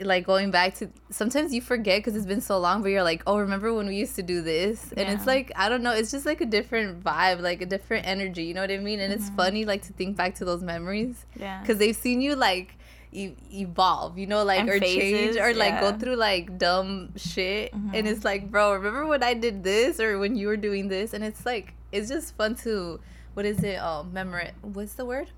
like 0.00 0.24
going 0.24 0.50
back 0.52 0.74
to 0.76 0.88
sometimes 1.10 1.52
you 1.52 1.60
forget 1.60 2.04
cuz 2.04 2.14
it's 2.14 2.26
been 2.26 2.40
so 2.40 2.58
long 2.58 2.82
but 2.82 2.88
you're 2.90 3.02
like, 3.02 3.22
"Oh, 3.26 3.38
remember 3.38 3.72
when 3.74 3.86
we 3.88 3.96
used 3.96 4.14
to 4.16 4.22
do 4.22 4.42
this?" 4.42 4.92
And 4.96 5.08
it's 5.08 5.26
like 5.26 5.50
I 5.56 5.68
don't 5.68 5.82
know, 5.82 5.92
it's 5.92 6.10
just 6.10 6.24
like 6.26 6.40
a 6.40 6.46
different 6.46 7.02
vibe, 7.02 7.40
like 7.40 7.62
a 7.62 7.66
different 7.66 8.06
energy, 8.06 8.44
you 8.44 8.54
know 8.54 8.60
what 8.60 8.70
I 8.70 8.78
mean? 8.78 9.00
And 9.00 9.12
it's 9.12 9.28
Mhm. 9.30 9.34
funny 9.36 9.64
like 9.64 9.82
to 9.88 9.92
think 9.92 10.16
back 10.16 10.34
to 10.36 10.44
those 10.44 10.62
memories 10.62 11.24
yeah 11.36 11.60
because 11.60 11.78
they've 11.78 11.96
seen 11.96 12.20
you 12.20 12.36
like 12.36 12.76
e- 13.10 13.32
evolve, 13.52 14.18
you 14.18 14.26
know, 14.26 14.44
like 14.44 14.60
And 14.60 14.70
or 14.70 14.78
phases, 14.78 15.34
change 15.34 15.36
or 15.36 15.52
like 15.54 15.80
go 15.80 15.92
through 15.98 16.16
like 16.16 16.58
dumb 16.58 17.14
shit, 17.16 17.72
and 17.72 18.06
Mhm. 18.06 18.10
it's 18.10 18.24
like, 18.24 18.50
bro, 18.52 18.74
remember 18.74 19.06
when 19.06 19.22
I 19.22 19.34
did 19.34 19.64
this 19.64 19.98
or 19.98 20.18
when 20.18 20.36
you 20.36 20.46
were 20.46 20.58
doing 20.58 20.88
this, 20.88 21.12
and 21.14 21.24
it's 21.24 21.44
like 21.46 21.74
it's 21.90 22.08
just 22.08 22.36
fun 22.36 22.54
to 22.66 23.00
what 23.34 23.46
is 23.46 23.62
it? 23.64 23.78
Oh, 23.80 24.04
memorize. 24.04 24.52
What's 24.62 24.94
the 24.94 25.06
word? 25.06 25.30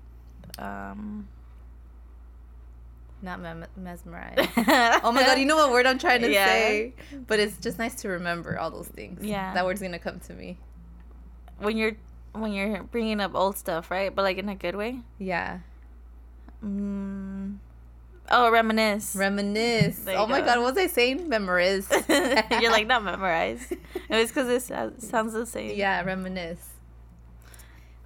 Um 0.59 1.27
Not 3.21 3.39
mem- 3.39 3.65
mesmerize. 3.77 4.35
oh 5.03 5.11
my 5.11 5.23
god, 5.23 5.37
you 5.37 5.45
know 5.45 5.55
what 5.55 5.71
word 5.71 5.85
I'm 5.85 5.99
trying 5.99 6.21
to 6.21 6.31
Yeah. 6.31 6.45
say, 6.45 6.93
but 7.27 7.39
it's 7.39 7.57
just 7.57 7.77
nice 7.77 7.95
to 8.01 8.09
remember 8.09 8.57
all 8.59 8.71
those 8.71 8.87
things. 8.87 9.23
Yeah. 9.23 9.53
that 9.53 9.63
word's 9.65 9.81
gonna 9.81 9.99
come 9.99 10.19
to 10.21 10.33
me. 10.33 10.57
when 11.59 11.77
you're 11.77 11.95
when 12.33 12.51
you're 12.53 12.81
bringing 12.83 13.19
up 13.19 13.35
old 13.35 13.57
stuff 13.57 13.91
right 13.91 14.15
but 14.15 14.23
like 14.23 14.37
in 14.37 14.47
a 14.49 14.55
good 14.55 14.73
way 14.75 15.01
Yeah, 15.19 15.59
mm. 16.65 17.57
oh 18.31 18.49
reminisce 18.49 19.15
reminisce. 19.15 20.05
Oh 20.07 20.25
my 20.27 20.41
god, 20.41 20.57
what 20.59 20.73
was 20.73 20.77
I 20.77 20.87
saying? 20.87 21.27
Memorize. 21.29 21.87
You're 22.61 22.71
like 22.71 22.87
not 22.87 23.03
memorize. 23.11 23.69
It 23.71 24.09
was 24.09 24.29
because 24.29 24.47
it 24.49 24.63
sounds 25.03 25.33
the 25.33 25.45
same. 25.45 25.77
Yeah, 25.77 26.01
reminisce. 26.03 26.70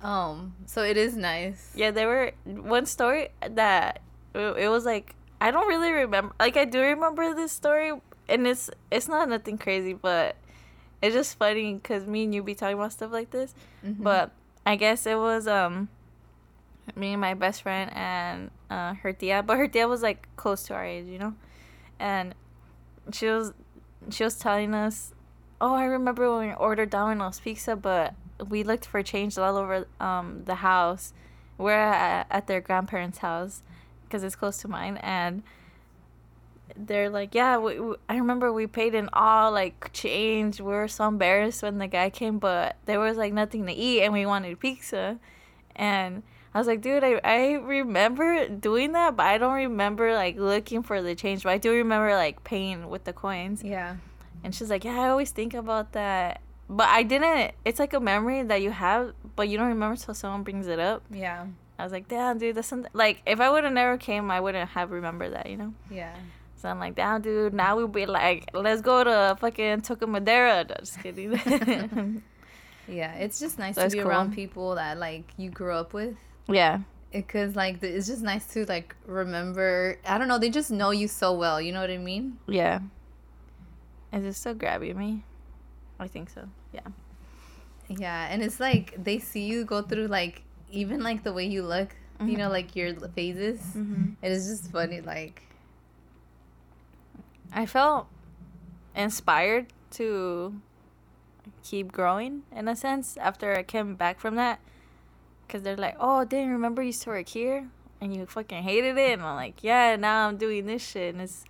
Um, 0.01 0.55
so 0.65 0.83
it 0.83 0.97
is 0.97 1.15
nice. 1.15 1.71
Yeah, 1.75 1.91
there 1.91 2.07
were 2.07 2.31
one 2.45 2.85
story 2.85 3.29
that 3.49 4.01
it, 4.33 4.69
was 4.69 4.85
like 4.85 5.15
I 5.41 5.51
don't 5.51 5.67
really 5.67 5.91
remember. 5.91 6.33
Like 6.39 6.57
I 6.57 6.65
do 6.65 6.79
remember 6.79 7.33
this 7.33 7.51
story, 7.51 7.91
and 8.29 8.47
it's 8.47 8.69
it's 8.91 9.07
not 9.07 9.29
nothing 9.29 9.57
crazy, 9.57 9.93
but 9.93 10.35
it's 11.01 11.15
just 11.15 11.37
funny 11.37 11.75
because 11.75 12.05
me 12.05 12.23
and 12.23 12.35
you 12.35 12.43
be 12.43 12.55
talking 12.55 12.75
about 12.75 12.91
stuff 12.93 13.11
like 13.11 13.31
this. 13.31 13.53
Mhm. 13.85 14.03
But 14.03 14.31
I 14.65 14.75
guess 14.75 15.05
it 15.05 15.17
was 15.17 15.47
um 15.47 15.89
me 16.95 17.13
and 17.13 17.21
my 17.21 17.33
best 17.33 17.63
friend 17.63 17.91
and 17.93 18.51
uh, 18.69 18.93
her 18.95 19.11
tia, 19.13 19.43
but 19.43 19.57
her 19.57 19.67
tia 19.67 19.87
was 19.87 20.01
like 20.01 20.27
close 20.35 20.63
to 20.63 20.73
our 20.73 20.85
age, 20.85 21.05
you 21.07 21.17
know, 21.17 21.33
and 21.99 22.35
she 23.11 23.27
was 23.27 23.53
she 24.11 24.23
was 24.23 24.37
telling 24.37 24.73
us, 24.73 25.13
oh, 25.59 25.73
I 25.73 25.85
remember 25.85 26.29
when 26.35 26.49
we 26.49 26.53
ordered 26.53 26.89
Domino's 26.91 27.39
pizza, 27.39 27.75
but 27.75 28.13
we 28.49 28.63
looked 28.63 28.85
for 28.85 29.01
change 29.03 29.37
all 29.37 29.57
over 29.57 29.87
um 29.99 30.43
the 30.45 30.55
house. 30.55 31.13
We're 31.57 31.71
at, 31.71 32.27
at 32.29 32.47
their 32.47 32.61
grandparents' 32.61 33.19
house 33.19 33.63
because 34.03 34.23
it's 34.23 34.35
close 34.35 34.57
to 34.57 34.67
mine, 34.67 34.97
and 34.97 35.43
they're 36.75 37.09
like, 37.09 37.33
yeah, 37.33 37.57
we, 37.57 37.79
we, 37.79 37.95
I 38.09 38.17
remember 38.17 38.51
we 38.51 38.67
paid 38.67 38.93
in 38.93 39.09
all 39.13 39.51
like 39.51 39.91
change. 39.93 40.59
We 40.59 40.71
were 40.71 40.87
so 40.87 41.07
embarrassed 41.07 41.63
when 41.63 41.77
the 41.77 41.87
guy 41.87 42.09
came, 42.09 42.39
but 42.39 42.75
there 42.85 42.99
was 42.99 43.17
like 43.17 43.33
nothing 43.33 43.65
to 43.67 43.73
eat, 43.73 44.01
and 44.01 44.11
we 44.11 44.25
wanted 44.25 44.59
pizza, 44.59 45.19
and 45.75 46.23
I 46.55 46.57
was 46.57 46.67
like, 46.67 46.79
dude, 46.79 47.03
I, 47.03 47.19
I 47.21 47.51
remember 47.55 48.47
doing 48.47 48.93
that, 48.93 49.17
but 49.17 49.25
I 49.25 49.37
don't 49.37 49.55
remember 49.55 50.13
like 50.13 50.37
looking 50.37 50.83
for 50.83 51.01
the 51.01 51.13
change. 51.13 51.43
But 51.43 51.49
I 51.49 51.57
do 51.57 51.71
remember 51.73 52.15
like 52.15 52.45
paying 52.45 52.87
with 52.89 53.03
the 53.03 53.11
coins. 53.11 53.61
Yeah. 53.61 53.97
And 54.41 54.55
she's 54.55 54.69
like, 54.69 54.85
yeah, 54.85 55.01
I 55.01 55.09
always 55.09 55.31
think 55.31 55.53
about 55.53 55.91
that. 55.91 56.39
But 56.69 56.89
I 56.89 57.03
didn't. 57.03 57.53
It's 57.63 57.79
like 57.79 57.93
a 57.93 57.99
memory 57.99 58.41
that 58.43 58.61
you 58.61 58.71
have, 58.71 59.13
but 59.35 59.47
you 59.49 59.57
don't 59.57 59.67
remember 59.67 59.95
till 59.97 60.13
someone 60.13 60.43
brings 60.43 60.67
it 60.67 60.79
up. 60.79 61.03
Yeah. 61.11 61.45
I 61.77 61.83
was 61.83 61.91
like, 61.91 62.07
damn, 62.07 62.37
dude, 62.37 62.55
that's 62.55 62.67
something. 62.67 62.89
Like, 62.93 63.21
if 63.25 63.39
I 63.39 63.49
would 63.49 63.63
have 63.65 63.73
never 63.73 63.97
came, 63.97 64.31
I 64.31 64.39
wouldn't 64.39 64.69
have 64.69 64.91
remembered 64.91 65.33
that, 65.33 65.49
you 65.49 65.57
know? 65.57 65.73
Yeah. 65.91 66.15
So 66.55 66.69
I'm 66.69 66.79
like, 66.79 66.95
damn, 66.95 67.21
dude, 67.21 67.53
now 67.53 67.75
we'll 67.75 67.87
be 67.89 68.05
like, 68.05 68.49
let's 68.53 68.81
go 68.81 69.03
to 69.03 69.37
fucking 69.39 69.81
Toca 69.81 70.07
Madera. 70.07 70.65
No, 70.67 70.75
Just 70.79 71.01
kidding. 71.03 71.33
Yeah. 72.87 73.13
It's 73.15 73.39
just 73.39 73.57
nice 73.57 73.75
That's 73.75 73.93
to 73.93 73.97
be 73.97 74.01
cool. 74.03 74.11
around 74.11 74.33
people 74.35 74.75
that 74.75 74.97
like 74.99 75.23
you 75.37 75.49
grew 75.49 75.73
up 75.73 75.93
with. 75.93 76.15
yeah. 76.47 76.79
Because 77.11 77.55
like 77.55 77.79
the, 77.79 77.87
it's 77.87 78.07
just 78.07 78.21
nice 78.21 78.45
to 78.53 78.65
like 78.65 78.95
remember. 79.07 79.97
I 80.05 80.17
don't 80.17 80.27
know. 80.27 80.37
They 80.37 80.49
just 80.49 80.69
know 80.69 80.91
you 80.91 81.07
so 81.07 81.33
well. 81.33 81.59
You 81.61 81.71
know 81.71 81.81
what 81.81 81.89
I 81.89 81.97
mean? 81.97 82.37
Yeah. 82.47 82.79
Is 84.13 84.23
it 84.25 84.33
still 84.33 84.53
grabbing 84.53 84.97
me? 84.97 85.23
I 85.99 86.07
think 86.07 86.29
so. 86.29 86.47
Yeah. 86.73 86.81
Yeah. 87.87 88.27
And 88.29 88.41
it's 88.43 88.59
like 88.59 88.95
they 89.01 89.19
see 89.19 89.45
you 89.45 89.63
go 89.65 89.81
through 89.81 90.07
like 90.07 90.43
even 90.71 91.01
like 91.03 91.23
the 91.23 91.33
way 91.33 91.45
you 91.45 91.63
look. 91.63 91.95
You 92.19 92.35
Mhm. 92.35 92.37
know, 92.37 92.49
like 92.49 92.75
your 92.75 92.93
phases. 93.11 93.59
Mm-hmm. 93.75 94.13
It 94.21 94.31
is 94.31 94.47
just 94.47 94.71
funny. 94.71 95.01
Like 95.01 95.41
I 97.51 97.65
felt 97.65 98.07
inspired 98.95 99.67
to 99.91 100.55
keep 101.63 101.91
growing 101.91 102.43
in 102.55 102.67
a 102.67 102.75
sense 102.75 103.17
after 103.17 103.55
I 103.55 103.63
came 103.63 103.95
back 103.95 104.19
from 104.19 104.35
that. 104.35 104.59
Cause 105.47 105.61
they're 105.61 105.77
like, 105.77 105.95
oh, 105.99 106.25
didn't 106.25 106.49
remember 106.51 106.81
you 106.81 106.87
used 106.87 107.03
to 107.03 107.09
work 107.09 107.29
here 107.29 107.69
and 108.01 108.15
you 108.15 108.25
fucking 108.25 108.63
hated 108.63 108.97
it, 108.97 109.13
and 109.13 109.21
I'm 109.21 109.35
like, 109.35 109.63
yeah, 109.63 109.95
now 109.95 110.27
I'm 110.27 110.37
doing 110.37 110.65
this 110.65 110.81
shit, 110.85 111.13
and 111.13 111.21
it's, 111.21 111.45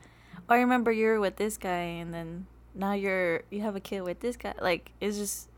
oh, 0.49 0.53
I 0.53 0.59
remember 0.59 0.91
you 0.91 1.07
were 1.07 1.19
with 1.19 1.37
this 1.37 1.57
guy, 1.57 1.95
and 2.01 2.13
then 2.13 2.45
now 2.75 2.93
you're 2.93 3.43
you 3.49 3.61
have 3.61 3.75
a 3.75 3.79
kid 3.79 4.01
with 4.01 4.19
this 4.19 4.35
guy. 4.35 4.53
Like 4.61 4.91
it's 5.01 5.17
just, 5.17 5.49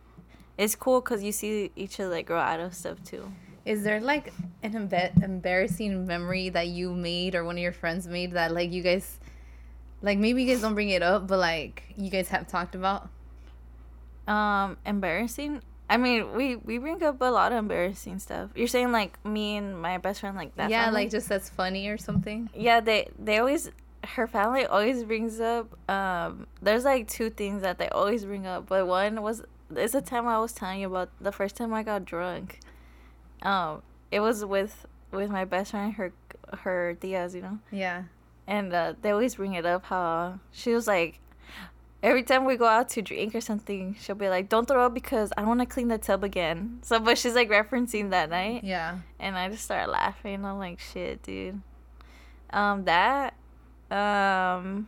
it's 0.58 0.76
cool 0.76 1.02
cause 1.02 1.24
you 1.24 1.32
see 1.32 1.72
each 1.76 2.00
other 2.00 2.10
like 2.10 2.28
grow 2.28 2.40
out 2.40 2.60
of 2.60 2.74
stuff 2.74 3.04
too. 3.04 3.32
Is 3.66 3.84
there 3.84 4.00
like 4.00 4.32
an 4.64 4.74
embe- 4.74 5.22
embarrassing 5.24 6.08
memory 6.08 6.50
that 6.50 6.68
you 6.68 6.94
made 6.94 7.36
or 7.36 7.44
one 7.44 7.58
of 7.58 7.62
your 7.62 7.74
friends 7.74 8.08
made 8.08 8.32
that 8.34 8.54
like 8.54 8.72
you 8.72 8.82
guys, 8.82 9.20
like 10.02 10.18
maybe 10.18 10.44
you 10.44 10.54
guys 10.54 10.62
don't 10.62 10.74
bring 10.74 10.90
it 10.90 11.04
up, 11.04 11.28
but 11.28 11.40
like 11.40 11.84
you 11.98 12.10
guys 12.10 12.30
have 12.30 12.48
talked 12.48 12.76
about? 12.76 13.10
Um, 14.28 14.78
embarrassing. 14.86 15.62
I 15.90 15.98
mean, 15.98 16.34
we 16.34 16.56
we 16.58 16.78
bring 16.80 17.02
up 17.04 17.22
a 17.22 17.32
lot 17.32 17.52
of 17.52 17.58
embarrassing 17.58 18.20
stuff. 18.20 18.52
You're 18.56 18.68
saying 18.68 18.92
like 18.92 19.24
me 19.26 19.58
and 19.58 19.82
my 19.82 19.98
best 19.98 20.20
friend 20.20 20.36
like 20.36 20.56
that. 20.56 20.70
yeah, 20.70 20.86
family? 20.86 21.04
like 21.04 21.12
just 21.12 21.30
that's 21.30 21.50
funny 21.50 21.88
or 21.88 21.98
something. 21.98 22.50
yeah. 22.54 22.80
They 22.82 23.10
they 23.18 23.38
always 23.38 23.72
her 24.16 24.28
family 24.28 24.66
always 24.66 25.04
brings 25.04 25.40
up. 25.40 25.78
Um, 25.90 26.48
there's 26.62 26.86
like 26.86 27.08
two 27.08 27.30
things 27.30 27.62
that 27.62 27.78
they 27.78 27.90
always 27.90 28.26
bring 28.26 28.46
up, 28.48 28.68
but 28.68 28.88
one 28.88 29.22
was 29.22 29.44
it's 29.76 29.94
the 29.94 30.02
time 30.02 30.28
I 30.28 30.40
was 30.40 30.54
telling 30.54 30.80
you 30.82 30.88
about 30.88 31.10
the 31.20 31.32
first 31.32 31.56
time 31.58 31.74
I 31.74 31.84
got 31.84 32.06
drunk. 32.06 32.60
Um, 33.42 33.82
it 34.12 34.20
was 34.22 34.44
with 34.46 34.86
with 35.12 35.30
my 35.30 35.46
best 35.46 35.72
friend, 35.72 35.94
her 35.94 36.14
her 36.60 36.94
Diaz, 36.94 37.36
you 37.36 37.42
know, 37.42 37.60
Yeah. 37.72 38.04
and 38.48 38.74
uh, 38.74 38.94
they 39.02 39.12
always 39.12 39.36
bring 39.36 39.54
it 39.54 39.66
up 39.66 39.86
how 39.86 40.40
she 40.52 40.74
was 40.74 40.88
like. 40.88 41.20
Every 42.04 42.22
time 42.22 42.46
we 42.46 42.58
go 42.58 42.66
out 42.68 42.90
to 42.90 43.02
drink 43.02 43.34
or 43.34 43.42
something, 43.42 43.96
she'll 44.00 44.14
be 44.16 44.30
like, 44.30 44.50
"Don't 44.50 44.68
throw 44.68 44.86
up 44.86 44.94
because 44.94 45.34
I 45.36 45.42
don't 45.42 45.48
want 45.58 45.62
to 45.62 45.66
clean 45.66 45.88
the 45.88 45.98
tub 45.98 46.24
again." 46.24 46.78
So, 46.84 47.00
but 47.00 47.18
she's 47.18 47.34
like 47.34 47.50
referencing 47.50 48.12
that 48.12 48.30
night, 48.30 48.64
Yeah. 48.64 49.00
and 49.20 49.36
I 49.36 49.50
just 49.50 49.64
started 49.64 49.90
laughing. 49.92 50.46
I'm 50.46 50.60
like, 50.60 50.80
shit, 50.80 51.24
dude. 51.24 51.60
Um, 52.52 52.86
that, 52.86 53.34
um, 53.92 54.88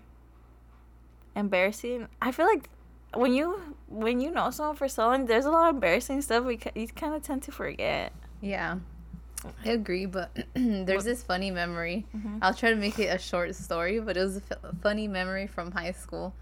embarrassing. 1.36 2.08
I 2.22 2.32
feel 2.32 2.46
like 2.46 2.70
when 3.14 3.34
you 3.34 3.76
when 3.88 4.20
you 4.22 4.32
know 4.32 4.52
someone 4.52 4.76
for 4.76 4.88
so 4.88 5.08
long, 5.08 5.26
there's 5.26 5.46
a 5.46 5.52
lot 5.52 5.70
of 5.70 5.76
embarrassing 5.76 6.22
stuff 6.22 6.46
we 6.46 6.60
you 6.76 6.88
kind 6.88 7.14
of 7.14 7.24
tend 7.24 7.44
to 7.44 7.52
forget. 7.52 8.12
Yeah. 8.42 8.78
I 9.66 9.70
agree, 9.70 10.06
but 10.06 10.36
there's 10.54 11.06
this 11.06 11.24
funny 11.24 11.50
memory. 11.50 12.06
Mhm. 12.16 12.40
I'll 12.42 12.54
try 12.54 12.72
to 12.72 12.76
make 12.76 13.00
it 13.00 13.06
a 13.06 13.18
short 13.18 13.56
story, 13.56 14.00
but 14.02 14.18
it 14.18 14.20
was 14.22 14.38
a 14.38 14.42
f- 14.52 14.58
funny 14.84 15.08
memory 15.08 15.48
from 15.48 15.72
high 15.72 15.92
school. 15.94 16.34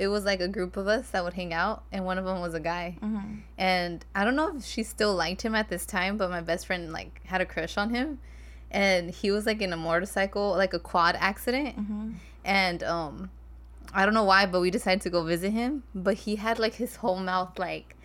It 0.00 0.08
was 0.08 0.24
like 0.24 0.40
a 0.40 0.48
group 0.48 0.76
of 0.76 0.88
us 0.88 1.10
that 1.10 1.22
would 1.22 1.34
hang 1.34 1.52
out, 1.54 1.84
and 1.92 2.04
one 2.04 2.18
of 2.18 2.24
them 2.24 2.40
was 2.40 2.54
a 2.54 2.58
guy. 2.60 2.96
Mm-hmm. 3.00 3.34
And 3.56 4.04
I 4.16 4.24
don't 4.24 4.34
know 4.34 4.56
if 4.56 4.64
she 4.64 4.82
still 4.82 5.14
liked 5.14 5.42
him 5.42 5.54
at 5.54 5.68
this 5.68 5.86
time, 5.86 6.16
but 6.16 6.28
my 6.28 6.40
best 6.40 6.66
friend 6.66 6.92
like 6.92 7.20
had 7.24 7.40
a 7.40 7.46
crush 7.46 7.76
on 7.76 7.90
him, 7.90 8.18
and 8.70 9.10
he 9.10 9.30
was 9.30 9.46
like 9.46 9.60
in 9.62 9.72
a 9.72 9.76
motorcycle, 9.76 10.50
like 10.52 10.74
a 10.74 10.78
quad 10.78 11.16
accident, 11.18 11.76
Mm-hmm. 11.78 12.10
and 12.44 12.82
um, 12.82 13.30
I 13.92 14.04
don't 14.04 14.14
know 14.14 14.24
why, 14.24 14.46
but 14.46 14.60
we 14.60 14.70
decided 14.70 15.00
to 15.02 15.10
go 15.10 15.24
visit 15.24 15.50
him. 15.50 15.82
But 15.94 16.14
he 16.14 16.36
had 16.36 16.58
like 16.58 16.74
his 16.74 16.96
whole 16.96 17.18
mouth 17.18 17.58
like, 17.58 17.96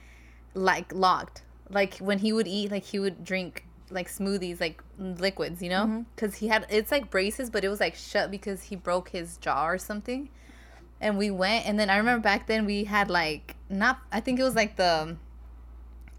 like 0.53 0.93
locked. 0.93 1.43
Like 1.69 1.97
when 1.97 2.19
he 2.19 2.31
would 2.33 2.47
eat, 2.47 2.71
like 2.71 2.83
he 2.83 2.99
would 2.99 3.23
drink 3.23 3.65
like 3.91 4.09
smoothies, 4.09 4.59
like 4.59 4.81
liquids, 4.99 5.61
you 5.61 5.69
know, 5.69 6.05
because 6.15 6.35
he 6.35 6.47
had 6.47 6.65
it's 6.69 6.91
like 6.91 7.09
braces, 7.11 7.49
but 7.49 7.63
it 7.63 7.69
was 7.69 7.79
like 7.79 7.95
shut 7.95 8.31
because 8.31 8.63
he 8.63 8.75
broke 8.75 9.09
his 9.09 9.37
jaw 9.37 9.67
or 9.67 9.77
something. 9.77 10.29
And 11.01 11.17
we 11.17 11.29
went, 11.29 11.67
and 11.67 11.77
then 11.79 11.89
I 11.89 11.97
remember 11.97 12.21
back 12.23 12.47
then 12.47 12.65
we 12.65 12.85
had 12.85 13.09
like 13.09 13.55
not, 13.69 13.99
I 14.11 14.21
think 14.21 14.39
it 14.39 14.43
was 14.43 14.55
like 14.55 14.75
the 14.77 15.17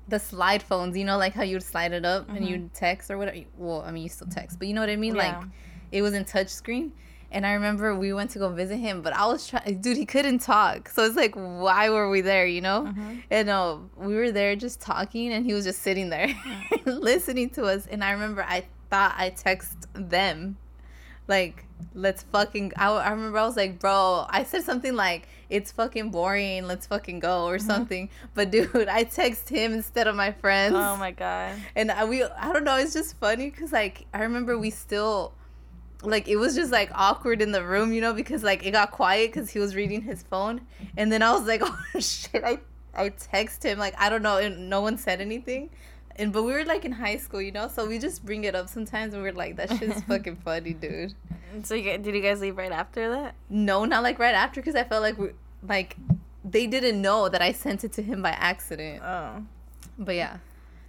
the 0.08 0.18
slide 0.18 0.62
phones, 0.62 0.96
you 0.96 1.04
know, 1.04 1.18
like 1.18 1.34
how 1.34 1.42
you'd 1.42 1.62
slide 1.62 1.92
it 1.92 2.04
up 2.04 2.28
and 2.28 2.38
Mhm. 2.38 2.48
you'd 2.48 2.74
text 2.74 3.10
or 3.10 3.18
whatever. 3.18 3.38
Well, 3.56 3.82
I 3.82 3.90
mean, 3.90 4.02
you 4.04 4.08
still 4.08 4.28
text, 4.28 4.58
but 4.58 4.68
you 4.68 4.74
know 4.74 4.80
what 4.80 4.90
I 4.90 4.96
mean? 4.96 5.16
Yeah. 5.16 5.38
Like, 5.38 5.48
it 5.92 6.02
was 6.02 6.14
in 6.14 6.24
touch 6.24 6.48
screen. 6.48 6.92
And 7.32 7.44
I 7.44 7.54
remember 7.54 7.92
we 7.94 8.12
went 8.12 8.30
to 8.30 8.38
go 8.38 8.48
visit 8.50 8.76
him, 8.76 9.02
but 9.02 9.12
I 9.12 9.26
was 9.26 9.48
trying, 9.48 9.80
dude, 9.80 9.96
he 9.96 10.06
couldn't 10.06 10.38
talk. 10.38 10.88
So 10.88 11.02
it's 11.04 11.16
like, 11.16 11.34
why 11.34 11.90
were 11.90 12.08
we 12.08 12.20
there, 12.20 12.46
you 12.46 12.60
know? 12.60 12.84
Mhm. 12.96 13.22
And 13.30 13.50
uh, 13.50 13.78
we 13.96 14.14
were 14.14 14.30
there 14.30 14.54
just 14.54 14.80
talking, 14.80 15.32
and 15.32 15.44
he 15.44 15.52
was 15.52 15.64
just 15.64 15.82
sitting 15.82 16.08
there 16.08 16.28
listening 16.86 17.50
to 17.50 17.64
us. 17.64 17.86
And 17.88 18.04
I 18.04 18.12
remember 18.12 18.44
I 18.48 18.64
thought 18.90 19.14
I 19.18 19.30
text 19.30 19.86
them, 19.92 20.56
like, 21.28 21.64
let's 21.94 22.22
fucking. 22.22 22.72
I, 22.76 22.90
I 22.90 23.10
remember 23.10 23.38
I 23.38 23.46
was 23.46 23.56
like, 23.56 23.78
bro, 23.78 24.26
I 24.28 24.44
said 24.44 24.62
something 24.62 24.94
like, 24.94 25.28
it's 25.48 25.72
fucking 25.72 26.10
boring, 26.10 26.66
let's 26.66 26.86
fucking 26.86 27.20
go, 27.20 27.46
or 27.46 27.56
mm-hmm. 27.56 27.66
something. 27.66 28.10
But 28.34 28.50
dude, 28.50 28.74
I 28.88 29.04
text 29.04 29.48
him 29.48 29.72
instead 29.72 30.06
of 30.06 30.16
my 30.16 30.32
friends. 30.32 30.74
Oh 30.76 30.96
my 30.96 31.12
god. 31.12 31.56
And 31.74 31.90
I, 31.90 32.04
we, 32.04 32.24
I 32.24 32.52
don't 32.52 32.64
know, 32.64 32.76
it's 32.76 32.92
just 32.92 33.18
funny 33.18 33.50
because, 33.50 33.72
like, 33.72 34.06
I 34.12 34.22
remember 34.22 34.58
we 34.58 34.70
still, 34.70 35.34
like, 36.02 36.28
it 36.28 36.36
was 36.36 36.54
just, 36.54 36.72
like, 36.72 36.90
awkward 36.94 37.42
in 37.42 37.52
the 37.52 37.64
room, 37.64 37.92
you 37.92 38.00
know, 38.00 38.12
because, 38.12 38.42
like, 38.42 38.66
it 38.66 38.72
got 38.72 38.90
quiet 38.90 39.32
because 39.32 39.50
he 39.50 39.58
was 39.58 39.74
reading 39.76 40.02
his 40.02 40.22
phone. 40.22 40.60
And 40.96 41.10
then 41.10 41.22
I 41.22 41.32
was 41.32 41.46
like, 41.46 41.62
oh, 41.64 42.00
shit, 42.00 42.42
I, 42.44 42.58
I 42.94 43.10
text 43.10 43.62
him, 43.64 43.78
like, 43.78 43.94
I 43.98 44.08
don't 44.08 44.22
know, 44.22 44.38
and 44.38 44.68
no 44.68 44.80
one 44.80 44.98
said 44.98 45.20
anything. 45.20 45.70
And, 46.18 46.32
but 46.32 46.44
we 46.44 46.52
were, 46.52 46.64
like, 46.64 46.84
in 46.84 46.92
high 46.92 47.18
school, 47.18 47.42
you 47.42 47.52
know, 47.52 47.68
so 47.68 47.86
we 47.86 47.98
just 47.98 48.24
bring 48.24 48.44
it 48.44 48.54
up 48.54 48.68
sometimes 48.68 49.12
and 49.14 49.22
we're 49.22 49.32
like, 49.32 49.56
that 49.56 49.70
shit's 49.76 50.00
fucking 50.08 50.36
funny, 50.36 50.72
dude. 50.72 51.14
So 51.64 51.74
you, 51.74 51.98
did 51.98 52.14
you 52.14 52.22
guys 52.22 52.40
leave 52.40 52.56
right 52.56 52.72
after 52.72 53.10
that? 53.10 53.34
No, 53.50 53.84
not, 53.84 54.02
like, 54.02 54.18
right 54.18 54.34
after 54.34 54.60
because 54.60 54.74
I 54.74 54.84
felt 54.84 55.02
like, 55.02 55.18
we, 55.18 55.28
like, 55.66 55.96
they 56.42 56.66
didn't 56.66 57.02
know 57.02 57.28
that 57.28 57.42
I 57.42 57.52
sent 57.52 57.84
it 57.84 57.92
to 57.94 58.02
him 58.02 58.22
by 58.22 58.30
accident. 58.30 59.02
Oh, 59.04 59.42
But 59.98 60.14
yeah, 60.14 60.38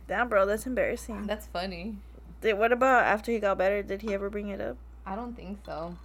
damn, 0.08 0.30
bro, 0.30 0.46
that's 0.46 0.66
embarrassing. 0.66 1.28
that's 1.28 1.48
funny. 1.48 1.98
Did, 2.42 2.58
what 2.58 2.72
about 2.72 3.04
after 3.06 3.32
he 3.32 3.40
got 3.40 3.58
better? 3.58 3.82
Did 3.84 4.02
he 4.04 4.14
ever 4.14 4.30
bring 4.30 4.50
it 4.50 4.62
up? 4.62 4.78
I 5.06 5.16
don't 5.16 5.36
think 5.36 5.60
so. 5.66 5.96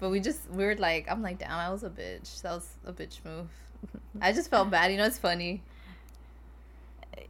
But 0.00 0.10
we 0.10 0.20
just 0.20 0.48
we 0.50 0.64
were 0.64 0.76
like 0.76 1.06
I'm 1.10 1.22
like 1.22 1.38
damn 1.38 1.50
I 1.50 1.70
was 1.70 1.82
a 1.82 1.90
bitch. 1.90 2.40
That 2.42 2.52
was 2.52 2.68
a 2.86 2.92
bitch 2.92 3.18
move. 3.24 3.48
I 4.22 4.32
just 4.32 4.48
felt 4.48 4.70
bad. 4.70 4.90
You 4.92 4.96
know 4.96 5.04
it's 5.04 5.18
funny. 5.18 5.60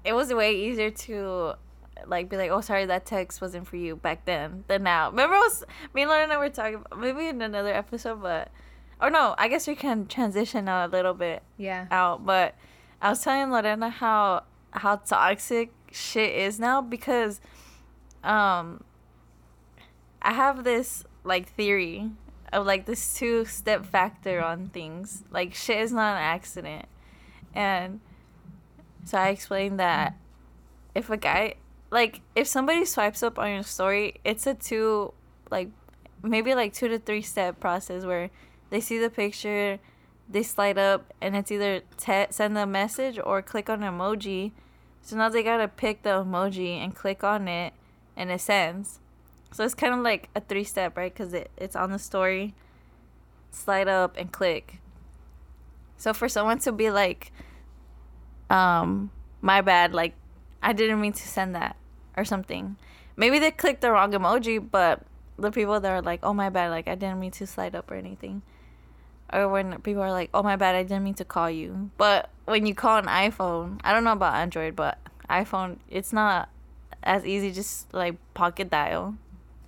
It 0.04 0.12
was 0.14 0.32
way 0.32 0.54
easier 0.56 0.90
to 0.90 1.54
like 2.06 2.28
be 2.28 2.36
like, 2.36 2.50
oh 2.50 2.60
sorry 2.60 2.86
that 2.86 3.06
text 3.06 3.40
wasn't 3.40 3.66
for 3.66 3.76
you 3.76 3.96
back 3.96 4.24
then 4.24 4.64
than 4.68 4.82
now. 4.84 5.10
Remember 5.10 5.36
was 5.36 5.64
me 5.94 6.02
and 6.02 6.10
Lorena 6.10 6.24
and 6.24 6.32
I 6.32 6.38
were 6.38 6.48
talking 6.48 6.76
about 6.76 6.98
maybe 6.98 7.26
in 7.26 7.42
another 7.42 7.72
episode, 7.74 8.22
but 8.22 8.50
or 9.00 9.10
no, 9.10 9.34
I 9.38 9.48
guess 9.48 9.66
we 9.66 9.74
can 9.74 10.06
transition 10.06 10.64
now 10.64 10.86
a 10.86 10.88
little 10.88 11.14
bit 11.14 11.42
Yeah. 11.56 11.86
out. 11.90 12.24
But 12.24 12.54
I 13.02 13.10
was 13.10 13.20
telling 13.22 13.50
Lorena 13.50 13.90
how 13.90 14.44
how 14.70 14.96
toxic 14.96 15.72
shit 15.90 16.34
is 16.34 16.60
now 16.60 16.80
because 16.82 17.40
um 18.22 18.84
I 20.20 20.32
have 20.32 20.64
this 20.64 21.04
like 21.24 21.48
theory 21.54 22.10
of 22.52 22.66
like 22.66 22.86
this 22.86 23.14
two 23.14 23.44
step 23.44 23.84
factor 23.84 24.42
on 24.42 24.68
things. 24.68 25.24
Like 25.30 25.54
shit 25.54 25.78
is 25.78 25.92
not 25.92 26.16
an 26.16 26.22
accident. 26.22 26.86
And 27.54 28.00
so 29.08 29.16
I 29.16 29.28
explained 29.28 29.80
that 29.80 30.14
if 30.94 31.08
a 31.08 31.16
guy 31.16 31.54
like 31.90 32.20
if 32.34 32.46
somebody 32.46 32.84
swipes 32.84 33.22
up 33.22 33.38
on 33.38 33.50
your 33.50 33.62
story, 33.62 34.16
it's 34.22 34.46
a 34.46 34.54
two 34.54 35.14
like 35.50 35.70
maybe 36.22 36.54
like 36.54 36.74
two 36.74 36.88
to 36.88 36.98
three 36.98 37.22
step 37.22 37.58
process 37.58 38.04
where 38.04 38.30
they 38.68 38.80
see 38.80 38.98
the 38.98 39.08
picture, 39.08 39.78
they 40.28 40.42
slide 40.42 40.76
up, 40.76 41.14
and 41.22 41.34
it's 41.34 41.50
either 41.50 41.80
te- 41.96 42.26
send 42.30 42.58
a 42.58 42.66
message 42.66 43.18
or 43.24 43.40
click 43.40 43.70
on 43.70 43.82
an 43.82 43.94
emoji. 43.94 44.52
So 45.00 45.16
now 45.16 45.30
they 45.30 45.42
gotta 45.42 45.68
pick 45.68 46.02
the 46.02 46.10
emoji 46.10 46.76
and 46.76 46.94
click 46.94 47.24
on 47.24 47.48
it, 47.48 47.72
and 48.14 48.30
it 48.30 48.42
sends. 48.42 49.00
So 49.52 49.64
it's 49.64 49.74
kind 49.74 49.94
of 49.94 50.00
like 50.00 50.28
a 50.34 50.42
three 50.42 50.64
step, 50.64 50.98
right? 50.98 51.10
Because 51.10 51.32
it, 51.32 51.50
it's 51.56 51.74
on 51.74 51.90
the 51.92 51.98
story, 51.98 52.54
slide 53.50 53.88
up, 53.88 54.18
and 54.18 54.30
click. 54.30 54.80
So 55.96 56.12
for 56.12 56.28
someone 56.28 56.58
to 56.58 56.72
be 56.72 56.90
like, 56.90 57.32
um, 58.50 59.10
my 59.40 59.60
bad, 59.60 59.94
like, 59.94 60.14
I 60.62 60.72
didn't 60.72 61.00
mean 61.00 61.12
to 61.12 61.28
send 61.28 61.54
that 61.54 61.76
or 62.16 62.24
something. 62.24 62.76
Maybe 63.16 63.38
they 63.38 63.50
clicked 63.50 63.80
the 63.80 63.90
wrong 63.90 64.12
emoji, 64.12 64.58
but 64.58 65.02
the 65.38 65.50
people 65.50 65.78
that 65.80 65.90
are 65.90 66.02
like, 66.02 66.20
oh, 66.22 66.34
my 66.34 66.50
bad, 66.50 66.70
like, 66.70 66.88
I 66.88 66.94
didn't 66.94 67.20
mean 67.20 67.30
to 67.32 67.46
slide 67.46 67.74
up 67.74 67.90
or 67.90 67.94
anything. 67.94 68.42
Or 69.32 69.48
when 69.48 69.80
people 69.82 70.02
are 70.02 70.10
like, 70.10 70.30
oh, 70.32 70.42
my 70.42 70.56
bad, 70.56 70.74
I 70.74 70.82
didn't 70.82 71.04
mean 71.04 71.14
to 71.14 71.24
call 71.24 71.50
you. 71.50 71.90
But 71.98 72.30
when 72.46 72.66
you 72.66 72.74
call 72.74 72.96
an 72.96 73.06
iPhone, 73.06 73.80
I 73.84 73.92
don't 73.92 74.04
know 74.04 74.12
about 74.12 74.34
Android, 74.34 74.74
but 74.74 74.98
iPhone, 75.28 75.78
it's 75.90 76.12
not 76.12 76.48
as 77.02 77.26
easy, 77.26 77.52
just 77.52 77.92
like 77.92 78.16
pocket 78.34 78.70
dial. 78.70 79.16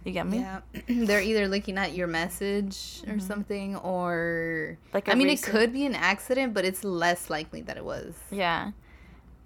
You 0.04 0.12
get 0.12 0.26
me? 0.26 0.38
Yeah. 0.38 0.60
They're 0.88 1.20
either 1.20 1.46
looking 1.46 1.76
at 1.76 1.94
your 1.94 2.06
message 2.06 3.02
or 3.06 3.18
something 3.20 3.76
or 3.76 4.78
Like 4.94 5.08
I 5.08 5.14
mean 5.14 5.28
recent- 5.28 5.48
it 5.48 5.50
could 5.58 5.72
be 5.72 5.84
an 5.84 5.94
accident, 5.94 6.54
but 6.54 6.64
it's 6.64 6.84
less 6.84 7.28
likely 7.28 7.60
that 7.62 7.76
it 7.76 7.84
was. 7.84 8.14
Yeah. 8.30 8.70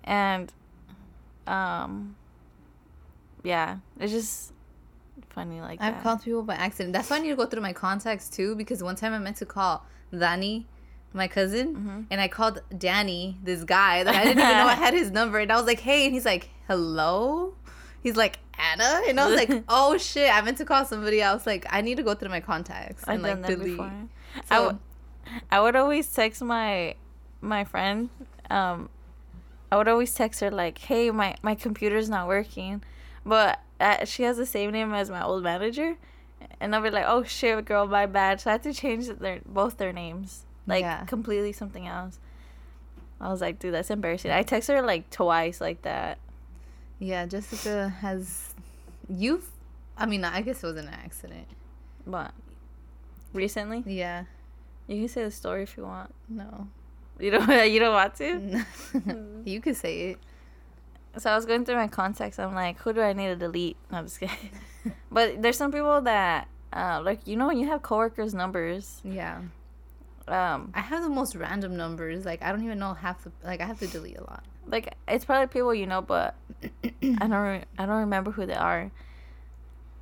And 0.04 0.52
um 1.46 2.16
yeah, 3.42 3.78
it's 4.00 4.12
just 4.12 4.52
funny 5.30 5.60
like 5.60 5.80
I've 5.82 5.94
that. 5.94 6.02
called 6.02 6.22
people 6.22 6.42
by 6.42 6.54
accident. 6.54 6.92
That's 6.92 7.10
why 7.10 7.16
I 7.16 7.18
need 7.20 7.30
to 7.30 7.36
go 7.36 7.46
through 7.46 7.60
my 7.62 7.72
contacts 7.72 8.28
too 8.28 8.54
because 8.54 8.82
one 8.82 8.96
time 8.96 9.12
I 9.12 9.18
meant 9.18 9.36
to 9.38 9.46
call 9.46 9.84
Danny, 10.16 10.66
my 11.12 11.28
cousin, 11.28 11.74
Mm-hmm. 11.74 12.00
and 12.10 12.20
I 12.20 12.28
called 12.28 12.62
Danny, 12.78 13.38
this 13.42 13.64
guy 13.64 14.04
that 14.04 14.14
I 14.14 14.24
didn't 14.24 14.38
even 14.42 14.56
know 14.58 14.66
I 14.66 14.74
had 14.86 14.94
his 14.94 15.10
number, 15.10 15.38
and 15.38 15.50
I 15.52 15.56
was 15.56 15.66
like, 15.66 15.80
"Hey," 15.80 16.04
and 16.06 16.14
he's 16.14 16.24
like, 16.24 16.50
"Hello." 16.68 17.54
He's 18.04 18.16
like 18.16 18.38
Anna, 18.56 19.02
and 19.08 19.18
I 19.18 19.26
was 19.28 19.34
like, 19.36 19.64
"Oh 19.68 19.98
shit!" 19.98 20.32
I 20.32 20.40
meant 20.42 20.58
to 20.58 20.64
call 20.64 20.84
somebody 20.84 21.20
else. 21.20 21.46
Like, 21.46 21.66
I 21.70 21.80
need 21.80 21.96
to 21.96 22.02
go 22.04 22.14
through 22.14 22.28
my 22.28 22.40
contacts 22.40 23.02
I've 23.08 23.14
and 23.14 23.22
like 23.24 23.32
done 23.32 23.42
that 23.42 23.48
delete. 23.50 23.66
before. 23.78 23.86
I, 23.86 24.40
So- 24.48 24.62
w- 24.64 24.78
I 25.50 25.60
would 25.60 25.74
always 25.74 26.06
text 26.12 26.40
my 26.42 26.94
my 27.40 27.64
friend. 27.64 28.10
Um, 28.50 28.88
I 29.72 29.76
would 29.76 29.88
always 29.88 30.14
text 30.14 30.40
her 30.40 30.50
like, 30.50 30.78
"Hey, 30.78 31.10
my 31.10 31.34
my 31.42 31.54
computer's 31.56 32.08
not 32.08 32.28
working," 32.28 32.82
but 33.26 33.58
uh, 33.80 34.04
she 34.04 34.22
has 34.24 34.36
the 34.36 34.46
same 34.46 34.70
name 34.70 34.92
as 34.94 35.08
my 35.10 35.24
old 35.24 35.42
manager, 35.42 35.96
and 36.60 36.74
I'll 36.76 36.82
be 36.82 36.90
like, 36.90 37.06
"Oh 37.08 37.24
shit, 37.24 37.64
girl, 37.64 37.86
my 37.86 38.06
bad." 38.06 38.40
So 38.42 38.50
I 38.50 38.52
had 38.52 38.62
to 38.64 38.72
change 38.74 39.08
their 39.08 39.40
both 39.46 39.78
their 39.78 39.92
names, 39.94 40.44
like 40.66 40.82
Yeah. 40.82 41.04
completely 41.06 41.52
something 41.52 41.86
else. 41.88 42.18
I 43.20 43.30
was 43.30 43.40
like, 43.40 43.58
"Dude, 43.58 43.72
that's 43.72 43.90
embarrassing." 43.90 44.30
I 44.30 44.44
texted 44.44 44.74
her 44.76 44.82
like 44.82 45.08
twice 45.10 45.58
like 45.60 45.80
that. 45.82 46.18
Yeah, 47.04 47.26
Jessica 47.26 47.90
has 48.00 48.54
you. 49.08 49.42
I 49.96 50.06
mean, 50.06 50.24
I 50.24 50.40
guess 50.40 50.64
it 50.64 50.66
was 50.66 50.76
an 50.76 50.88
accident. 50.88 51.46
But 52.06 52.32
recently, 53.32 53.82
Yeah. 53.86 54.24
you 54.88 55.00
can 55.00 55.08
say 55.08 55.24
the 55.24 55.30
story 55.30 55.62
if 55.64 55.76
you 55.76 55.82
want. 55.84 56.14
No. 56.28 56.68
You 57.20 57.30
don't. 57.30 57.48
You 57.72 57.78
don't 57.80 57.92
want 57.94 58.14
to. 58.16 58.64
you 59.44 59.60
could 59.60 59.76
say 59.76 60.10
it. 60.12 60.18
So 61.18 61.30
I 61.30 61.36
was 61.36 61.44
going 61.46 61.64
through 61.64 61.76
my 61.76 61.88
contacts. 61.88 62.38
I'm 62.38 62.54
like, 62.54 62.78
who 62.78 62.92
do 62.92 63.00
I 63.02 63.12
need 63.12 63.26
to 63.28 63.36
delete? 63.36 63.76
No, 63.92 63.98
I'm 63.98 64.06
just 64.06 64.18
kidding. 64.18 64.50
but 65.12 65.40
there's 65.42 65.56
some 65.58 65.70
people 65.70 66.00
that, 66.02 66.48
uh, 66.72 67.00
like, 67.04 67.20
you 67.26 67.36
know, 67.36 67.46
when 67.48 67.58
you 67.58 67.68
have 67.68 67.82
coworkers' 67.82 68.34
numbers, 68.34 69.00
Yeah. 69.04 69.42
um, 70.26 70.72
I 70.74 70.80
have 70.80 71.02
the 71.02 71.08
most 71.10 71.36
random 71.36 71.76
numbers. 71.76 72.24
Like 72.24 72.42
I 72.42 72.50
don't 72.50 72.64
even 72.64 72.78
know 72.78 72.94
half 72.94 73.22
the. 73.24 73.30
Like 73.44 73.60
I 73.60 73.66
have 73.66 73.78
to 73.80 73.86
delete 73.86 74.16
a 74.18 74.24
lot. 74.24 74.42
Like 74.66 74.94
it's 75.06 75.24
probably 75.24 75.46
people 75.46 75.74
you 75.74 75.86
know, 75.86 76.02
but 76.02 76.34
I 76.62 77.02
don't, 77.02 77.32
re- 77.32 77.64
I 77.78 77.86
don't 77.86 78.00
remember 78.00 78.30
who 78.30 78.46
they 78.46 78.54
are. 78.54 78.90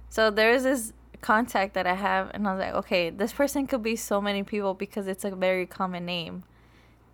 So 0.08 0.30
there's 0.30 0.62
this 0.62 0.92
contact 1.20 1.74
that 1.74 1.86
I 1.86 1.94
have, 1.94 2.30
and 2.34 2.46
I 2.46 2.52
was 2.52 2.60
like, 2.60 2.74
okay, 2.74 3.10
this 3.10 3.32
person 3.32 3.66
could 3.66 3.82
be 3.82 3.96
so 3.96 4.20
many 4.20 4.42
people 4.42 4.74
because 4.74 5.06
it's 5.06 5.24
a 5.24 5.30
very 5.30 5.66
common 5.66 6.04
name, 6.04 6.44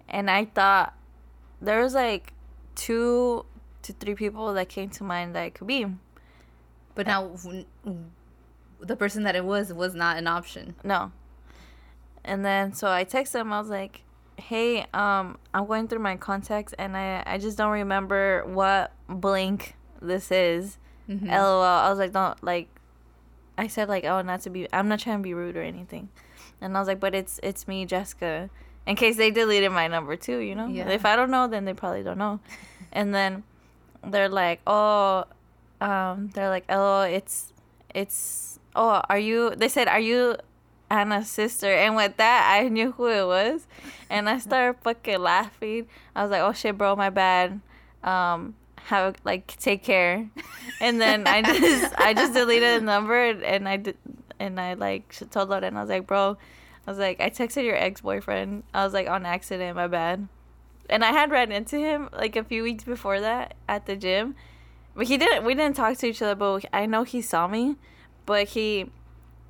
and 0.09 0.31
I 0.31 0.47
thought 0.47 0.95
there 1.61 1.83
was 1.83 1.95
like 1.95 2.33
two 2.75 3.45
to 3.83 3.93
three 3.93 4.15
people 4.15 4.53
that 4.55 4.69
came 4.69 4.91
to 4.91 5.05
mind 5.05 5.35
that 5.35 5.47
it 5.47 5.55
could 5.55 5.67
be. 5.67 5.87
But 6.95 7.07
now, 7.07 7.37
the 8.81 8.97
person 8.97 9.23
that 9.23 9.37
it 9.37 9.45
was 9.45 9.73
was 9.73 9.95
not 9.95 10.17
an 10.17 10.27
option. 10.27 10.75
No. 10.83 11.13
And 12.25 12.45
then 12.45 12.73
so 12.73 12.89
I 12.91 13.05
texted 13.05 13.41
him. 13.41 13.53
I 13.53 13.61
was 13.61 13.69
like, 13.69 14.03
"Hey, 14.39 14.87
um, 14.95 15.39
I'm 15.53 15.67
going 15.67 15.89
through 15.89 15.99
my 16.01 16.17
contacts, 16.17 16.73
and 16.79 16.97
I 16.97 17.23
I 17.27 17.39
just 17.39 17.59
don't 17.59 17.73
remember 17.73 18.45
what 18.47 18.93
blank 19.09 19.77
this 20.01 20.31
is." 20.31 20.79
Mhm. 21.09 21.29
LOL. 21.29 21.63
I 21.63 21.91
was 21.91 21.99
like, 21.99 22.13
"Don't 22.13 22.43
like." 22.43 22.69
I 23.57 23.67
said 23.67 23.89
like, 23.89 24.05
"Oh, 24.05 24.23
not 24.23 24.41
to 24.43 24.51
be. 24.51 24.69
I'm 24.73 24.89
not 24.89 25.01
trying 25.01 25.19
to 25.19 25.23
be 25.23 25.35
rude 25.35 25.57
or 25.57 25.63
anything," 25.63 26.09
and 26.61 26.77
I 26.77 26.81
was 26.81 26.89
like, 26.89 27.01
"But 27.01 27.15
it's 27.15 27.41
it's 27.43 27.67
me, 27.67 27.85
Jessica." 27.87 28.51
In 28.87 28.97
case 28.97 29.17
they 29.17 29.31
deleted 29.31 29.71
my 29.73 29.87
number 29.89 30.17
too, 30.17 30.39
you 30.39 30.55
know. 30.55 30.67
Yeah. 30.69 30.89
If 30.89 31.05
I 31.05 31.15
don't 31.17 31.31
know, 31.31 31.47
then 31.47 31.65
they 31.67 31.75
probably 31.75 32.03
don't 32.03 32.17
know. 32.19 32.41
and 32.93 33.15
then 33.15 33.43
they're 34.07 34.29
like, 34.31 34.61
"Oh, 34.67 35.25
um, 35.81 36.31
they're 36.35 36.49
like, 36.49 36.65
oh, 36.69 37.03
it's 37.03 37.53
it's 37.95 38.59
oh, 38.77 39.03
are 39.09 39.19
you?" 39.19 39.51
They 39.57 39.69
said, 39.69 39.89
"Are 39.89 40.01
you 40.01 40.37
Anna's 40.91 41.31
sister?" 41.31 41.73
And 41.73 41.97
with 41.97 42.17
that, 42.17 42.51
I 42.53 42.69
knew 42.69 42.93
who 42.93 43.07
it 43.07 43.27
was, 43.27 43.67
and 44.11 44.29
I 44.29 44.39
started 44.39 44.81
fucking 44.83 45.21
laughing. 45.21 45.87
I 46.15 46.23
was 46.23 46.31
like, 46.31 46.43
"Oh 46.43 46.53
shit, 46.53 46.77
bro, 46.77 46.97
my 46.97 47.11
bad." 47.11 47.61
Um, 48.03 48.55
have 48.85 49.17
like 49.25 49.47
take 49.59 49.83
care, 49.83 50.29
and 50.81 51.01
then 51.01 51.27
I 51.27 51.43
just 51.43 51.95
I 51.99 52.15
just 52.15 52.33
deleted 52.33 52.81
the 52.81 52.85
number 52.85 53.29
and 53.31 53.69
I 53.69 53.77
did 53.77 53.97
and 54.39 54.59
I 54.61 54.75
like 54.75 55.15
told 55.31 55.49
Lorena 55.51 55.79
I 55.79 55.83
was 55.83 55.91
like, 55.91 56.07
"Bro." 56.07 56.39
I 56.89 56.91
was 56.91 56.99
like, 56.99 57.21
I 57.21 57.29
texted 57.29 57.65
your 57.65 57.77
ex 57.77 58.01
boyfriend. 58.01 58.63
I 58.73 58.83
was 58.83 58.95
like, 58.95 59.11
on 59.11 59.27
accident, 59.27 59.77
my 59.77 59.89
bad. 59.89 60.27
And 60.89 61.05
I 61.05 61.13
had 61.13 61.31
ran 61.31 61.53
into 61.53 61.77
him 61.77 62.09
like 62.15 62.35
a 62.35 62.43
few 62.43 62.63
weeks 62.63 62.83
before 62.83 63.21
that 63.21 63.53
at 63.69 63.85
the 63.85 63.95
gym. 63.95 64.35
But 64.95 65.07
he 65.07 65.19
didn't, 65.19 65.45
we 65.45 65.55
didn't 65.55 65.77
talk 65.77 65.99
to 65.99 66.07
each 66.07 66.23
other, 66.23 66.35
but 66.35 66.65
I 66.73 66.87
know 66.87 67.03
he 67.03 67.21
saw 67.21 67.47
me. 67.47 67.77
But 68.25 68.49
he, 68.49 68.91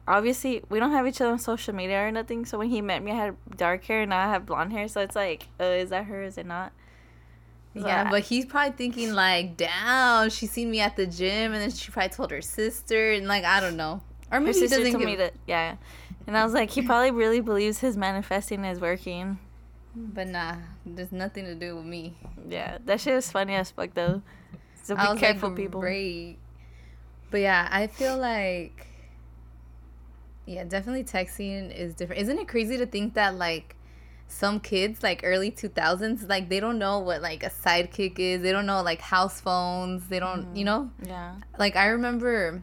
obviously, 0.08 0.62
we 0.68 0.80
don't 0.80 0.92
have 0.92 1.06
each 1.06 1.20
other 1.20 1.30
on 1.32 1.38
social 1.38 1.74
media 1.74 2.00
or 2.06 2.10
nothing. 2.10 2.44
So 2.46 2.58
when 2.58 2.70
he 2.70 2.80
met 2.80 3.02
me, 3.02 3.12
I 3.12 3.14
had 3.16 3.36
dark 3.56 3.84
hair 3.84 4.02
and 4.02 4.10
now 4.10 4.26
I 4.26 4.30
have 4.30 4.46
blonde 4.46 4.72
hair. 4.72 4.88
So 4.88 5.00
it's 5.00 5.14
like, 5.16 5.48
uh, 5.60 5.64
is 5.64 5.90
that 5.90 6.06
her? 6.06 6.22
Is 6.22 6.38
it 6.38 6.46
not? 6.46 6.72
So 7.74 7.86
Yeah, 7.86 8.04
I- 8.06 8.10
but 8.10 8.22
he's 8.22 8.46
probably 8.46 8.72
thinking 8.76 9.12
like, 9.12 9.56
"Damn, 9.56 10.30
she 10.30 10.46
seen 10.46 10.70
me 10.70 10.80
at 10.80 10.96
the 10.96 11.06
gym, 11.06 11.52
and 11.52 11.62
then 11.62 11.70
she 11.70 11.92
probably 11.92 12.08
told 12.08 12.30
her 12.30 12.42
sister, 12.42 13.12
and 13.12 13.28
like 13.28 13.44
I 13.44 13.60
don't 13.60 13.76
know, 13.76 14.00
or 14.32 14.38
her 14.38 14.40
maybe 14.40 14.54
he 14.54 14.60
sister 14.60 14.78
doesn't 14.78 14.92
told 14.92 15.02
give. 15.02 15.10
me 15.10 15.16
that, 15.16 15.34
yeah. 15.46 15.76
And 16.26 16.36
I 16.36 16.44
was 16.44 16.54
like, 16.54 16.70
he 16.70 16.82
probably 16.82 17.10
really 17.10 17.40
believes 17.40 17.78
his 17.78 17.96
manifesting 17.96 18.64
is 18.64 18.80
working. 18.80 19.38
But 19.94 20.28
nah, 20.28 20.56
there's 20.84 21.12
nothing 21.12 21.44
to 21.44 21.54
do 21.54 21.76
with 21.76 21.84
me. 21.84 22.16
Yeah, 22.48 22.78
that 22.86 23.00
shit 23.00 23.14
is 23.14 23.30
funny 23.30 23.54
as 23.54 23.70
fuck 23.70 23.94
though. 23.94 24.22
So 24.82 24.94
be 24.96 25.00
I 25.02 25.10
was 25.12 25.20
careful, 25.20 25.50
like, 25.50 25.56
people. 25.56 25.80
Great. 25.80 26.38
But 27.30 27.40
yeah, 27.42 27.68
I 27.70 27.86
feel 27.86 28.16
like 28.18 28.86
yeah, 30.48 30.64
definitely 30.64 31.04
texting 31.04 31.74
is 31.74 31.94
different. 31.94 32.22
Isn't 32.22 32.38
it 32.38 32.48
crazy 32.48 32.78
to 32.78 32.86
think 32.86 33.14
that 33.14 33.36
like 33.36 33.76
some 34.28 34.60
kids 34.60 35.02
like 35.02 35.22
early 35.24 35.50
2000s 35.50 36.28
like 36.28 36.48
they 36.48 36.60
don't 36.60 36.78
know 36.78 36.98
what 36.98 37.22
like 37.22 37.42
a 37.42 37.50
sidekick 37.50 38.18
is. 38.18 38.42
They 38.42 38.52
don't 38.52 38.66
know 38.66 38.82
like 38.82 39.00
house 39.00 39.40
phones. 39.40 40.08
They 40.08 40.20
don't, 40.20 40.54
you 40.54 40.64
know? 40.64 40.90
Yeah. 41.04 41.36
Like 41.58 41.76
I 41.76 41.86
remember 41.86 42.62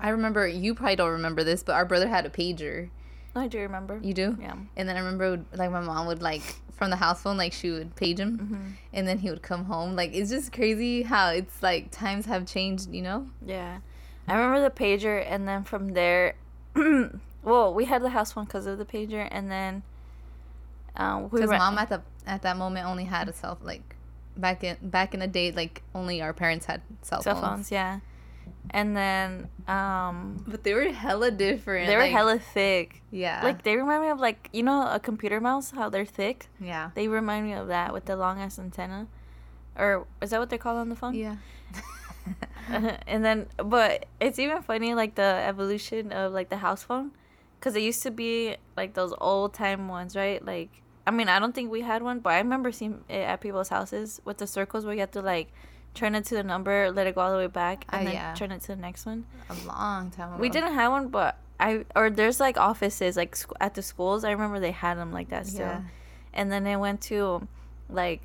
I 0.00 0.10
remember 0.10 0.46
you 0.46 0.74
probably 0.74 0.96
don't 0.96 1.12
remember 1.12 1.44
this, 1.44 1.62
but 1.62 1.72
our 1.72 1.84
brother 1.84 2.08
had 2.08 2.26
a 2.26 2.30
pager. 2.30 2.90
I 3.36 3.48
do 3.48 3.58
remember. 3.58 3.98
You 4.02 4.14
do? 4.14 4.36
Yeah. 4.40 4.54
And 4.76 4.88
then 4.88 4.96
I 4.96 5.00
remember 5.00 5.44
like 5.54 5.70
my 5.70 5.80
mom 5.80 6.06
would 6.06 6.22
like 6.22 6.42
from 6.72 6.90
the 6.90 6.96
house 6.96 7.22
phone 7.22 7.36
like 7.36 7.52
she 7.52 7.70
would 7.70 7.94
page 7.94 8.18
him 8.18 8.38
hmm 8.38 8.70
and 8.92 9.06
then 9.08 9.18
he 9.18 9.30
would 9.30 9.42
come 9.42 9.64
home. 9.64 9.96
Like 9.96 10.14
it's 10.14 10.30
just 10.30 10.52
crazy 10.52 11.02
how 11.02 11.30
it's 11.30 11.62
like 11.62 11.90
times 11.90 12.26
have 12.26 12.46
changed, 12.46 12.92
you 12.92 13.02
know? 13.02 13.26
Yeah. 13.44 13.78
I 14.28 14.34
remember 14.34 14.60
the 14.62 14.70
pager, 14.70 15.24
and 15.28 15.46
then 15.46 15.64
from 15.64 15.92
there, 15.92 16.34
well, 17.42 17.74
we 17.74 17.84
had 17.84 18.02
the 18.02 18.10
house 18.10 18.32
phone 18.32 18.44
because 18.44 18.66
of 18.66 18.78
the 18.78 18.84
pager, 18.84 19.28
and 19.30 19.50
then 19.50 19.82
um, 20.96 21.24
we 21.30 21.40
Because 21.40 21.50
mom 21.50 21.78
at 21.78 21.88
the 21.88 22.02
at 22.26 22.42
that 22.42 22.56
moment 22.56 22.86
only 22.86 23.04
had 23.04 23.28
a 23.28 23.32
cell 23.32 23.58
like 23.62 23.96
back 24.36 24.64
in 24.64 24.76
back 24.82 25.12
in 25.14 25.20
the 25.20 25.26
day 25.26 25.52
like 25.52 25.82
only 25.94 26.22
our 26.22 26.32
parents 26.32 26.66
had 26.66 26.80
cell, 27.02 27.20
cell 27.22 27.34
phones. 27.34 27.46
phones, 27.46 27.70
yeah. 27.72 28.00
And 28.70 28.96
then 28.96 29.48
um, 29.68 30.42
But 30.46 30.64
they 30.64 30.72
were 30.74 30.84
hella 30.90 31.30
different. 31.30 31.86
they 31.86 31.96
were 31.96 32.02
like- 32.02 32.12
hella 32.12 32.38
thick. 32.38 33.02
yeah. 33.10 33.40
Like 33.44 33.62
they 33.62 33.76
remind 33.76 34.02
me 34.02 34.08
of 34.08 34.20
like 34.20 34.48
you 34.52 34.62
know 34.62 34.88
a 34.90 34.98
computer 34.98 35.40
mouse, 35.40 35.70
how 35.72 35.88
they're 35.90 36.06
thick. 36.06 36.48
yeah. 36.60 36.90
They 36.94 37.08
remind 37.08 37.46
me 37.46 37.52
of 37.52 37.68
that 37.68 37.92
with 37.92 38.06
the 38.06 38.16
long 38.16 38.40
ass 38.40 38.58
antenna, 38.58 39.06
or 39.76 40.06
is 40.22 40.30
that 40.30 40.40
what 40.40 40.48
they're 40.48 40.58
called 40.58 40.78
on 40.78 40.88
the 40.88 40.96
phone? 40.96 41.14
Yeah. 41.14 41.36
and 43.06 43.24
then 43.24 43.46
but 43.56 44.06
it's 44.20 44.38
even 44.38 44.62
funny 44.62 44.94
like 44.94 45.14
the 45.14 45.22
evolution 45.46 46.12
of 46.12 46.32
like 46.32 46.48
the 46.48 46.56
house 46.58 46.82
phone 46.82 47.10
because 47.58 47.76
it 47.76 47.82
used 47.82 48.02
to 48.02 48.10
be 48.10 48.56
like 48.76 48.94
those 48.94 49.12
old 49.20 49.52
time 49.54 49.88
ones 49.88 50.16
right 50.16 50.44
like 50.44 50.70
i 51.06 51.10
mean 51.10 51.28
i 51.28 51.38
don't 51.38 51.54
think 51.54 51.70
we 51.70 51.82
had 51.82 52.02
one 52.02 52.20
but 52.20 52.30
i 52.30 52.38
remember 52.38 52.72
seeing 52.72 53.04
it 53.08 53.20
at 53.20 53.40
people's 53.40 53.68
houses 53.68 54.20
with 54.24 54.38
the 54.38 54.46
circles 54.46 54.84
where 54.84 54.94
you 54.94 55.00
have 55.00 55.10
to 55.10 55.20
like 55.22 55.52
turn 55.94 56.14
it 56.14 56.24
to 56.24 56.34
the 56.34 56.42
number 56.42 56.90
let 56.90 57.06
it 57.06 57.14
go 57.14 57.20
all 57.20 57.30
the 57.32 57.36
way 57.38 57.46
back 57.46 57.84
and 57.90 58.02
Ah, 58.02 58.04
then 58.04 58.14
yeah. 58.14 58.34
turn 58.34 58.50
it 58.50 58.60
to 58.62 58.68
the 58.68 58.76
next 58.76 59.06
one 59.06 59.26
a 59.50 59.54
long 59.66 60.10
time 60.10 60.32
ago. 60.32 60.40
we 60.40 60.48
didn't 60.48 60.74
have 60.74 60.90
one 60.90 61.08
but 61.08 61.38
i 61.60 61.84
or 61.94 62.10
there's 62.10 62.40
like 62.40 62.56
offices 62.56 63.16
like 63.16 63.36
sc- 63.36 63.52
at 63.60 63.74
the 63.74 63.82
schools 63.82 64.24
i 64.24 64.30
remember 64.30 64.58
they 64.58 64.72
had 64.72 64.96
them 64.98 65.12
like 65.12 65.28
that 65.28 65.46
still 65.46 65.66
Yeah. 65.66 65.82
and 66.32 66.50
then 66.50 66.66
it 66.66 66.76
went 66.76 67.00
to 67.02 67.46
like 67.88 68.22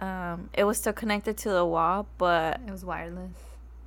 um 0.00 0.48
it 0.54 0.64
was 0.64 0.78
still 0.78 0.92
connected 0.92 1.36
to 1.36 1.50
the 1.50 1.64
wall 1.64 2.06
but 2.18 2.60
It 2.66 2.70
was 2.70 2.84
wireless. 2.84 3.32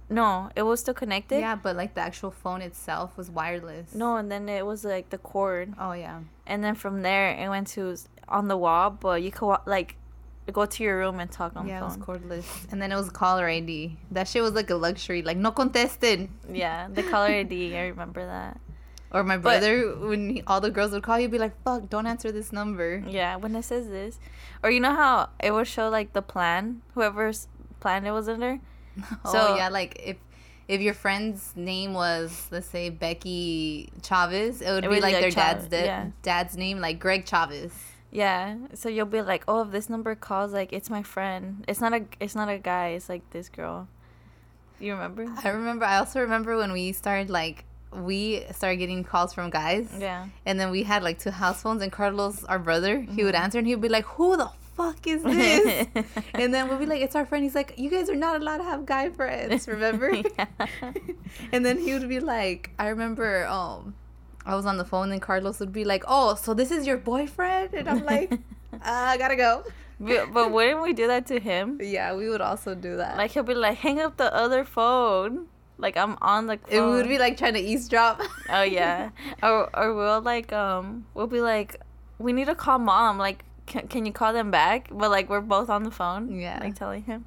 no 0.09 0.49
it 0.55 0.63
was 0.63 0.79
still 0.79 0.93
connected 0.93 1.39
yeah, 1.39 1.55
but 1.55 1.75
like 1.75 1.93
the 1.95 2.01
actual 2.01 2.31
phone 2.31 2.61
itself 2.61 3.17
was 3.17 3.29
wireless. 3.31 3.93
No, 3.95 4.17
and 4.17 4.31
then 4.31 4.47
it 4.49 4.65
was 4.65 4.83
like 4.85 5.09
the 5.09 5.17
cord, 5.17 5.73
Oh 5.79 5.93
yeah. 5.93 6.19
and 6.45 6.63
then 6.63 6.75
from 6.75 7.01
there 7.01 7.29
it 7.43 7.49
went 7.49 7.67
to 7.75 7.95
on 8.27 8.47
the 8.47 8.57
wall, 8.57 8.89
but 8.91 9.21
you 9.23 9.31
could 9.31 9.57
like 9.65 9.95
go 10.51 10.65
to 10.65 10.83
your 10.83 10.97
room 10.97 11.19
and 11.19 11.31
talk 11.31 11.51
on 11.55 11.67
yeah, 11.67 11.77
it 11.77 11.79
the 11.79 11.85
was 11.85 11.97
cordless. 11.97 12.45
And 12.71 12.81
then 12.81 12.91
it 12.91 12.95
was 12.95 13.09
caller 13.09 13.47
ID. 13.47 13.97
That 14.11 14.27
shit 14.27 14.41
was 14.43 14.51
like 14.53 14.69
a 14.69 14.75
luxury. 14.75 15.21
Like 15.21 15.37
no 15.37 15.51
contested. 15.51 16.27
yeah, 16.51 16.87
the 16.93 17.01
caller 17.03 17.27
ID. 17.43 17.75
I 17.77 17.87
remember 17.87 18.25
that. 18.25 18.59
Or 19.13 19.23
my 19.23 19.37
But- 19.37 19.41
brother, 19.61 19.95
when 19.95 20.29
he, 20.37 20.43
all 20.47 20.59
the 20.59 20.71
girls 20.71 20.91
would 20.91 21.03
call, 21.03 21.17
he'd 21.17 21.29
be 21.31 21.37
like, 21.37 21.53
"Fuck, 21.63 21.87
don't 21.89 22.07
answer 22.07 22.31
this 22.31 22.51
number." 22.51 23.03
Yeah, 23.07 23.35
when 23.35 23.55
it 23.55 23.63
says 23.63 23.87
this, 23.89 24.19
or 24.63 24.71
you 24.71 24.79
know 24.79 24.95
how 24.95 25.29
it 25.39 25.51
would 25.51 25.67
show 25.67 25.87
like 25.89 26.13
the 26.13 26.21
plan, 26.23 26.81
whoever's 26.95 27.47
plan 27.79 28.05
it 28.05 28.11
was 28.11 28.27
under. 28.27 28.59
oh 29.25 29.31
So- 29.31 29.55
yeah, 29.55 29.69
like 29.69 30.01
if 30.03 30.17
if 30.67 30.81
your 30.81 30.93
friend's 30.95 31.51
name 31.55 31.93
was 31.93 32.47
let's 32.49 32.65
say 32.67 32.89
Becky 32.89 33.89
Chavez, 34.01 34.61
it 34.61 34.71
would 34.71 34.85
It 34.85 34.89
be 34.89 34.95
would 34.95 35.03
like 35.03 35.15
be 35.15 35.21
their 35.21 35.29
like 35.29 35.35
dad's 35.35 35.67
da- 35.67 35.83
yeah. 35.85 36.05
dad's 36.23 36.57
name, 36.57 36.79
like 36.79 36.99
Greg 36.99 37.27
Chavez. 37.27 37.71
Yeah. 38.11 38.57
So 38.73 38.89
you'll 38.89 39.05
be 39.07 39.21
like, 39.21 39.43
oh, 39.47 39.61
if 39.63 39.71
this 39.71 39.89
number 39.89 40.15
calls, 40.15 40.53
like 40.53 40.71
it's 40.73 40.89
my 40.89 41.03
friend. 41.03 41.65
It's 41.67 41.81
not 41.81 41.93
a. 41.93 42.05
It's 42.19 42.33
not 42.35 42.47
a 42.49 42.57
guy. 42.59 42.89
It's 42.89 43.09
like 43.09 43.27
this 43.31 43.49
girl. 43.49 43.87
You 44.79 44.93
remember? 44.93 45.25
I 45.43 45.49
remember. 45.49 45.85
I 45.85 45.97
also 45.97 46.19
remember 46.21 46.57
when 46.57 46.71
we 46.71 46.91
started 46.93 47.29
like 47.29 47.65
we 47.95 48.43
started 48.51 48.77
getting 48.77 49.03
calls 49.03 49.33
from 49.33 49.49
guys. 49.49 49.87
Yeah. 49.97 50.27
And 50.45 50.59
then 50.59 50.71
we 50.71 50.83
had 50.83 51.03
like 51.03 51.19
two 51.19 51.31
house 51.31 51.61
phones, 51.61 51.81
and 51.81 51.91
Carlos, 51.91 52.43
our 52.45 52.59
brother, 52.59 53.01
he 53.01 53.23
would 53.23 53.35
Mhm. 53.35 53.39
answer, 53.43 53.57
and 53.59 53.67
he'd 53.67 53.81
be 53.81 53.89
like, 53.89 54.05
"Who 54.17 54.37
the 54.37 54.49
fuck 54.75 55.05
is 55.07 55.21
this?" 55.23 55.87
and 56.33 56.53
then 56.53 56.67
we'll 56.67 56.77
be 56.79 56.85
like, 56.85 57.01
"It's 57.01 57.15
our 57.15 57.25
friend." 57.25 57.43
He's 57.43 57.55
like, 57.55 57.73
"You 57.77 57.89
guys 57.89 58.09
are 58.09 58.15
not 58.15 58.41
allowed 58.41 58.57
to 58.57 58.63
have 58.63 58.85
guy 58.85 59.09
friends, 59.09 59.67
remember?" 59.67 60.09
Yeah. 60.37 60.45
and 61.51 61.65
then 61.65 61.77
he 61.77 61.93
would 61.93 62.09
be 62.09 62.19
like, 62.19 62.71
"I 62.79 62.87
remember, 62.89 63.45
um, 63.47 63.93
I 64.45 64.55
was 64.55 64.65
on 64.65 64.77
the 64.77 64.85
phone, 64.85 65.11
and 65.11 65.21
Carlos 65.21 65.59
would 65.59 65.71
be 65.73 65.85
like, 65.85 66.03
"Oh, 66.07 66.35
so 66.35 66.53
this 66.53 66.71
is 66.71 66.85
your 66.87 66.97
boyfriend?" 66.97 67.73
And 67.73 67.87
I'm 67.89 68.03
like, 68.05 68.31
uh, 68.73 68.77
"I 68.83 69.17
gotta 69.17 69.35
go." 69.35 69.63
but, 69.99 70.33
but 70.33 70.51
wouldn't 70.51 70.81
we 70.81 70.91
do 70.91 71.07
that 71.07 71.27
to 71.27 71.39
him? 71.39 71.79
Yeah, 71.81 72.13
we 72.15 72.27
would 72.27 72.41
also 72.41 72.75
do 72.75 72.97
that. 72.97 73.15
Like 73.15 73.31
he'll 73.31 73.43
be 73.43 73.53
like, 73.53 73.77
hang 73.77 74.01
up 74.01 74.17
the 74.17 74.33
other 74.35 74.65
phone. 74.65 75.47
Like 75.83 75.97
I'm 75.97 76.17
on 76.21 76.47
the 76.47 76.57
phone. 76.57 76.71
it 76.71 76.81
would 76.81 77.09
be 77.09 77.19
like 77.19 77.37
trying 77.37 77.55
to 77.55 77.59
eavesdrop. 77.59 78.21
Oh 78.49 78.63
yeah. 78.63 79.09
or 79.43 79.69
or 79.77 79.93
we'll 79.93 80.21
like 80.21 80.53
um 80.53 81.05
we'll 81.13 81.27
be 81.27 81.41
like, 81.41 81.81
we 82.17 82.31
need 82.31 82.45
to 82.45 82.55
call 82.55 82.79
mom. 82.79 83.17
Like, 83.17 83.43
can, 83.65 83.89
can 83.89 84.05
you 84.05 84.13
call 84.13 84.31
them 84.31 84.49
back? 84.49 84.87
But 84.89 85.11
like 85.11 85.29
we're 85.29 85.41
both 85.41 85.69
on 85.69 85.83
the 85.83 85.91
phone. 85.91 86.39
Yeah. 86.39 86.57
Like 86.61 86.75
telling 86.75 87.03
him. 87.03 87.25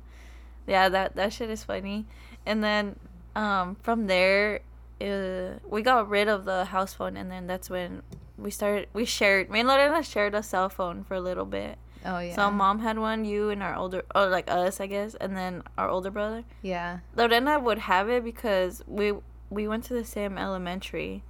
Yeah, 0.66 0.88
that 0.88 1.16
that 1.16 1.34
shit 1.34 1.50
is 1.50 1.62
funny. 1.64 2.06
And 2.46 2.64
then 2.64 2.96
um 3.36 3.76
from 3.82 4.06
there, 4.06 4.60
uh, 5.02 5.58
we 5.68 5.82
got 5.82 6.08
rid 6.08 6.26
of 6.26 6.46
the 6.46 6.64
house 6.64 6.94
phone, 6.94 7.18
and 7.18 7.30
then 7.30 7.46
that's 7.46 7.68
when 7.68 8.02
we 8.38 8.50
started. 8.50 8.88
We 8.94 9.04
shared. 9.04 9.50
Me 9.50 9.60
and 9.60 9.68
Lorena 9.68 10.02
shared 10.02 10.34
a 10.34 10.42
cell 10.42 10.70
phone 10.70 11.04
for 11.04 11.14
a 11.14 11.20
little 11.20 11.44
bit. 11.44 11.76
Oh 12.04 12.18
yeah. 12.18 12.34
So 12.34 12.50
mom 12.50 12.80
had 12.80 12.98
one, 12.98 13.24
you 13.24 13.50
and 13.50 13.62
our 13.62 13.74
older, 13.74 14.04
or 14.14 14.26
like 14.28 14.50
us, 14.50 14.80
I 14.80 14.86
guess, 14.86 15.14
and 15.16 15.36
then 15.36 15.62
our 15.76 15.88
older 15.88 16.10
brother. 16.10 16.44
Yeah. 16.62 17.00
Lorena 17.14 17.58
would 17.58 17.78
have 17.78 18.08
it 18.08 18.22
because 18.24 18.82
we 18.86 19.12
we 19.50 19.66
went 19.68 19.84
to 19.84 19.94
the 19.94 20.04
same 20.04 20.38
elementary, 20.38 21.22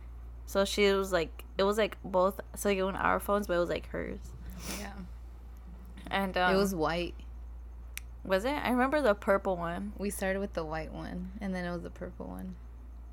so 0.46 0.64
she 0.64 0.90
was 0.92 1.12
like 1.12 1.44
it 1.56 1.62
was 1.64 1.78
like 1.78 1.96
both 2.04 2.40
so 2.54 2.68
you 2.68 2.86
on 2.88 2.96
our 2.96 3.18
phones, 3.20 3.46
but 3.46 3.54
it 3.54 3.58
was 3.58 3.70
like 3.70 3.88
hers. 3.88 4.20
Yeah. 4.80 4.92
And 6.08 6.36
um, 6.36 6.54
it 6.54 6.58
was 6.58 6.74
white. 6.74 7.14
was 8.24 8.44
it? 8.44 8.52
I 8.54 8.70
remember 8.70 9.00
the 9.00 9.14
purple 9.14 9.56
one, 9.56 9.92
We 9.98 10.10
started 10.10 10.40
with 10.40 10.52
the 10.54 10.64
white 10.64 10.92
one, 10.92 11.32
and 11.40 11.54
then 11.54 11.64
it 11.64 11.72
was 11.72 11.82
the 11.82 11.90
purple 11.90 12.26
one. 12.26 12.56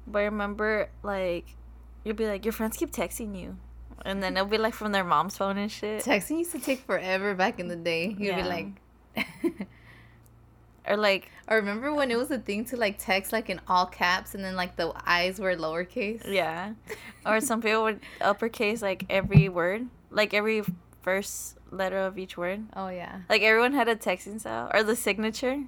but 0.05 0.19
I 0.19 0.25
remember 0.25 0.89
like 1.01 1.55
you'd 2.03 2.17
be 2.17 2.27
like 2.27 2.43
your 2.45 2.51
friends 2.51 2.75
keep 2.77 2.91
texting 2.91 3.39
you, 3.39 3.57
and 4.05 4.21
then 4.21 4.35
it'll 4.35 4.47
be 4.47 4.57
like 4.57 4.73
from 4.73 4.91
their 4.91 5.03
mom's 5.03 5.37
phone 5.37 5.57
and 5.57 5.71
shit, 5.71 6.03
Texting 6.03 6.39
used 6.39 6.51
to 6.51 6.59
take 6.59 6.79
forever 6.79 7.35
back 7.35 7.59
in 7.59 7.67
the 7.67 7.75
day. 7.75 8.15
You'd 8.17 8.35
be 8.35 8.43
like, 8.43 8.67
or 10.87 10.97
like 10.97 11.29
I 11.47 11.55
remember 11.55 11.93
when 11.93 12.11
it 12.11 12.17
was 12.17 12.31
a 12.31 12.39
thing 12.39 12.65
to 12.65 12.77
like 12.77 12.97
text 12.99 13.31
like 13.31 13.49
in 13.49 13.61
all 13.67 13.85
caps 13.85 14.35
and 14.35 14.43
then 14.43 14.55
like 14.55 14.75
the 14.75 14.91
eyes 15.05 15.39
were 15.39 15.55
lowercase. 15.55 16.27
yeah, 16.27 16.73
or 17.25 17.39
some 17.41 17.61
people 17.61 17.83
would 17.83 17.99
uppercase 18.21 18.81
like 18.81 19.05
every 19.09 19.49
word, 19.49 19.87
like 20.09 20.33
every 20.33 20.63
first 21.01 21.57
letter 21.71 21.97
of 21.99 22.17
each 22.17 22.37
word. 22.37 22.63
Oh 22.75 22.89
yeah. 22.89 23.21
Like 23.29 23.41
everyone 23.41 23.73
had 23.73 23.87
a 23.87 23.95
texting 23.95 24.39
style 24.39 24.71
or 24.73 24.83
the 24.83 24.95
signature. 24.95 25.63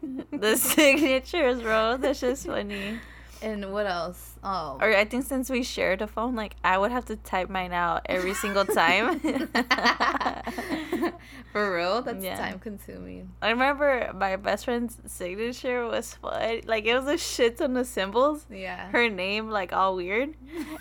the 0.30 0.56
signatures, 0.56 1.60
bro. 1.60 1.96
That's 1.96 2.20
just 2.20 2.46
funny. 2.46 2.98
And 3.40 3.72
what 3.72 3.86
else? 3.86 4.34
Oh. 4.42 4.78
Or 4.80 4.94
I 4.94 5.04
think 5.04 5.24
since 5.24 5.48
we 5.48 5.62
shared 5.62 6.02
a 6.02 6.06
phone, 6.06 6.34
like 6.34 6.56
I 6.64 6.76
would 6.78 6.90
have 6.90 7.04
to 7.06 7.16
type 7.16 7.48
mine 7.48 7.72
out 7.72 8.02
every 8.06 8.34
single 8.34 8.64
time. 8.64 9.20
For 11.52 11.74
real? 11.76 12.02
That's 12.02 12.22
Yeah. 12.22 12.36
time 12.36 12.58
consuming. 12.58 13.30
I 13.40 13.50
remember 13.50 14.12
my 14.14 14.36
best 14.36 14.64
friend's 14.66 14.96
signature 15.06 15.86
was 15.86 16.14
fun. 16.14 16.60
Like 16.66 16.84
it 16.84 16.94
was 16.98 17.06
a 17.06 17.16
shit 17.18 17.58
ton 17.58 17.76
of 17.76 17.86
symbols. 17.86 18.44
Yeah. 18.50 18.90
Her 18.90 19.08
name 19.08 19.48
like 19.50 19.72
all 19.72 19.96
weird, 19.96 20.34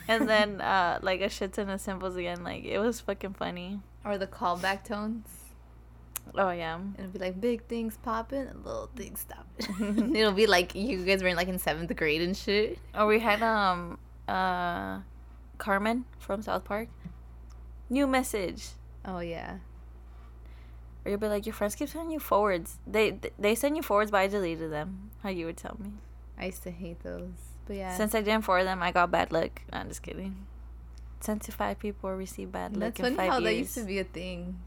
and 0.07 0.27
then 0.27 0.61
uh 0.61 0.99
like 1.01 1.21
a 1.21 1.29
shit 1.29 1.53
ton 1.53 1.69
of 1.69 1.79
symbols 1.81 2.15
again. 2.15 2.43
Like 2.43 2.63
it 2.65 2.79
was 2.79 2.99
fucking 3.01 3.33
funny. 3.35 3.79
Or 4.03 4.17
the 4.17 4.27
callback 4.27 4.83
tones. 4.83 5.27
Oh 6.35 6.51
yeah. 6.51 6.75
And 6.75 6.95
it'll 6.97 7.11
be 7.11 7.19
like 7.19 7.39
big 7.39 7.65
things 7.65 7.97
popping 8.01 8.47
and 8.47 8.65
little 8.65 8.89
things 8.95 9.19
stopping. 9.21 10.15
It'll 10.15 10.31
be 10.31 10.47
like 10.47 10.75
you 10.75 11.03
guys 11.05 11.21
were 11.21 11.29
in 11.29 11.35
like 11.35 11.47
in 11.47 11.59
seventh 11.59 11.95
grade 11.95 12.21
and 12.21 12.35
shit. 12.35 12.79
Or 12.95 13.05
we 13.07 13.19
had 13.19 13.41
um 13.41 13.97
uh 14.27 14.99
Cartman 15.57 16.05
from 16.19 16.41
South 16.41 16.63
Park. 16.63 16.89
New 17.89 18.07
message. 18.07 18.69
Oh 19.05 19.19
yeah. 19.19 19.57
Or 21.05 21.11
you'll 21.11 21.19
be 21.19 21.27
like, 21.27 21.45
your 21.45 21.53
friends 21.53 21.75
keep 21.75 21.87
sending 21.87 22.11
you 22.11 22.19
forwards. 22.19 22.79
They 22.85 23.17
they 23.39 23.55
send 23.55 23.77
you 23.77 23.83
forwards, 23.83 24.11
but 24.11 24.17
I 24.17 24.27
deleted 24.27 24.71
them. 24.71 25.11
How 25.23 25.29
you 25.29 25.45
would 25.45 25.57
tell 25.57 25.77
me. 25.79 25.91
I 26.37 26.47
used 26.47 26.63
to 26.63 26.71
hate 26.71 27.01
those. 27.01 27.31
But 27.65 27.77
yeah. 27.77 27.95
Since 27.95 28.13
I 28.13 28.21
didn't 28.21 28.43
forward 28.43 28.65
them, 28.65 28.83
I 28.83 28.91
got 28.91 29.09
bad 29.11 29.31
luck. 29.31 29.61
No, 29.71 29.79
I'm 29.79 29.87
just 29.87 30.03
kidding. 30.03 30.45
Sent 31.19 31.41
to 31.43 31.51
five 31.51 31.79
people 31.79 32.11
receive 32.11 32.51
bad 32.51 32.77
luck 32.77 32.95
That's 32.95 32.99
in 32.99 33.05
funny 33.05 33.15
five 33.15 33.29
how 33.29 33.39
years. 33.39 33.43
that 33.43 33.55
used 33.55 33.73
to 33.75 33.83
be 33.85 33.99
a 33.99 34.03
thing. 34.03 34.59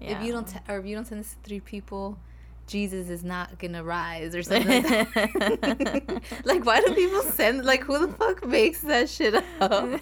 If 0.00 0.22
you 0.22 0.32
don't, 0.32 0.46
t- 0.46 0.58
or 0.68 0.78
if 0.78 0.86
you 0.86 0.94
don't 0.94 1.06
send 1.06 1.20
this 1.20 1.30
to 1.32 1.38
three 1.44 1.60
people, 1.60 2.18
Jesus 2.66 3.08
is 3.08 3.24
not 3.24 3.58
gonna 3.58 3.82
rise 3.84 4.34
or 4.34 4.42
something. 4.50 4.82
Like, 4.82 5.14
that. 5.14 6.22
like, 6.44 6.64
why 6.64 6.80
do 6.80 6.94
people 6.94 7.22
send? 7.22 7.64
Like, 7.64 7.84
who 7.84 8.06
the 8.06 8.12
fuck 8.12 8.44
makes 8.46 8.80
that 8.82 9.08
shit 9.08 9.34
up? 9.34 9.44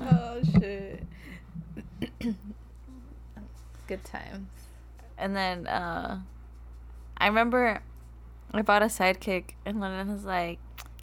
oh 0.00 0.40
shit. 0.58 1.02
Good 3.86 4.04
times. 4.04 4.48
and 5.16 5.34
then 5.34 5.66
uh, 5.66 6.20
I 7.16 7.26
remember 7.26 7.80
I 8.52 8.62
bought 8.62 8.82
a 8.82 8.86
sidekick, 8.86 9.50
and 9.64 9.80
London 9.80 10.12
was 10.12 10.24
like, 10.24 10.58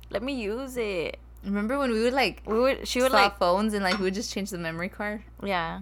"Let 0.09 0.21
me 0.23 0.33
use 0.41 0.77
it." 0.77 1.17
Remember 1.43 1.77
when 1.77 1.91
we 1.91 2.01
would 2.03 2.13
like 2.13 2.41
We 2.45 2.59
would. 2.59 2.87
She 2.87 3.01
would 3.01 3.11
like. 3.11 3.37
phones 3.37 3.73
and 3.73 3.83
like 3.83 3.97
we 3.99 4.05
would 4.05 4.13
just 4.15 4.31
change 4.33 4.49
the 4.49 4.57
memory 4.57 4.89
card? 4.89 5.23
Yeah. 5.43 5.81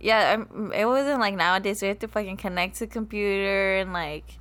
Yeah, 0.00 0.34
um, 0.50 0.72
it 0.72 0.84
wasn't 0.84 1.20
like 1.20 1.34
nowadays. 1.34 1.80
We 1.82 1.88
have 1.88 1.98
to 2.00 2.08
fucking 2.08 2.36
connect 2.36 2.74
to 2.76 2.80
the 2.86 2.92
computer 2.92 3.76
and 3.76 3.92
like 3.92 4.38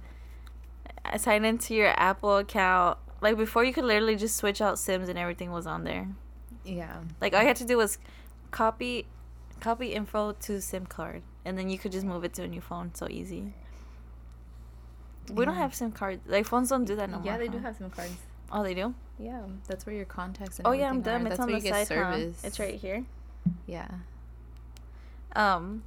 sign 1.17 1.45
into 1.45 1.73
your 1.73 1.93
Apple 1.99 2.37
account. 2.37 2.97
Like 3.21 3.37
before, 3.37 3.63
you 3.63 3.73
could 3.73 3.85
literally 3.85 4.15
just 4.15 4.35
switch 4.35 4.61
out 4.61 4.77
Sims 4.77 5.07
and 5.09 5.17
everything 5.17 5.51
was 5.51 5.65
on 5.65 5.83
there. 5.83 6.09
Yeah. 6.65 6.97
Like 7.21 7.33
all 7.33 7.41
you 7.41 7.47
had 7.47 7.55
to 7.57 7.65
do 7.65 7.77
was 7.77 7.97
copy, 8.51 9.07
copy 9.61 9.93
info 9.93 10.33
to 10.33 10.61
SIM 10.61 10.85
card, 10.85 11.21
and 11.45 11.57
then 11.57 11.69
you 11.69 11.77
could 11.77 11.91
just 11.91 12.05
move 12.05 12.23
it 12.23 12.33
to 12.33 12.43
a 12.43 12.47
new 12.47 12.61
phone. 12.61 12.93
So 12.93 13.07
easy. 13.09 13.53
We 15.33 15.45
don't 15.45 15.55
have 15.55 15.73
SIM 15.73 15.91
cards. 15.91 16.21
Like 16.27 16.45
phones 16.45 16.69
don't 16.69 16.85
do 16.85 16.95
that 16.97 17.09
no 17.09 17.17
more. 17.17 17.25
yeah, 17.25 17.37
they 17.37 17.47
do 17.47 17.57
have 17.59 17.75
SIM 17.77 17.89
cards. 17.89 18.15
Oh, 18.51 18.61
they 18.61 18.73
do. 18.73 18.93
Yeah, 19.17 19.41
that's 19.67 19.85
where 19.85 19.95
your 19.95 20.05
contacts 20.05 20.59
and 20.59 20.67
Oh 20.67 20.71
yeah, 20.71 20.89
I'm 20.89 21.01
dumb. 21.01 21.25
It's 21.27 21.39
on 21.39 21.51
the 21.51 21.61
side. 21.61 21.87
huh? 21.89 22.17
It's 22.43 22.59
right 22.59 22.75
here. 22.75 23.05
Yeah. 23.65 23.87
Um. 25.35 25.83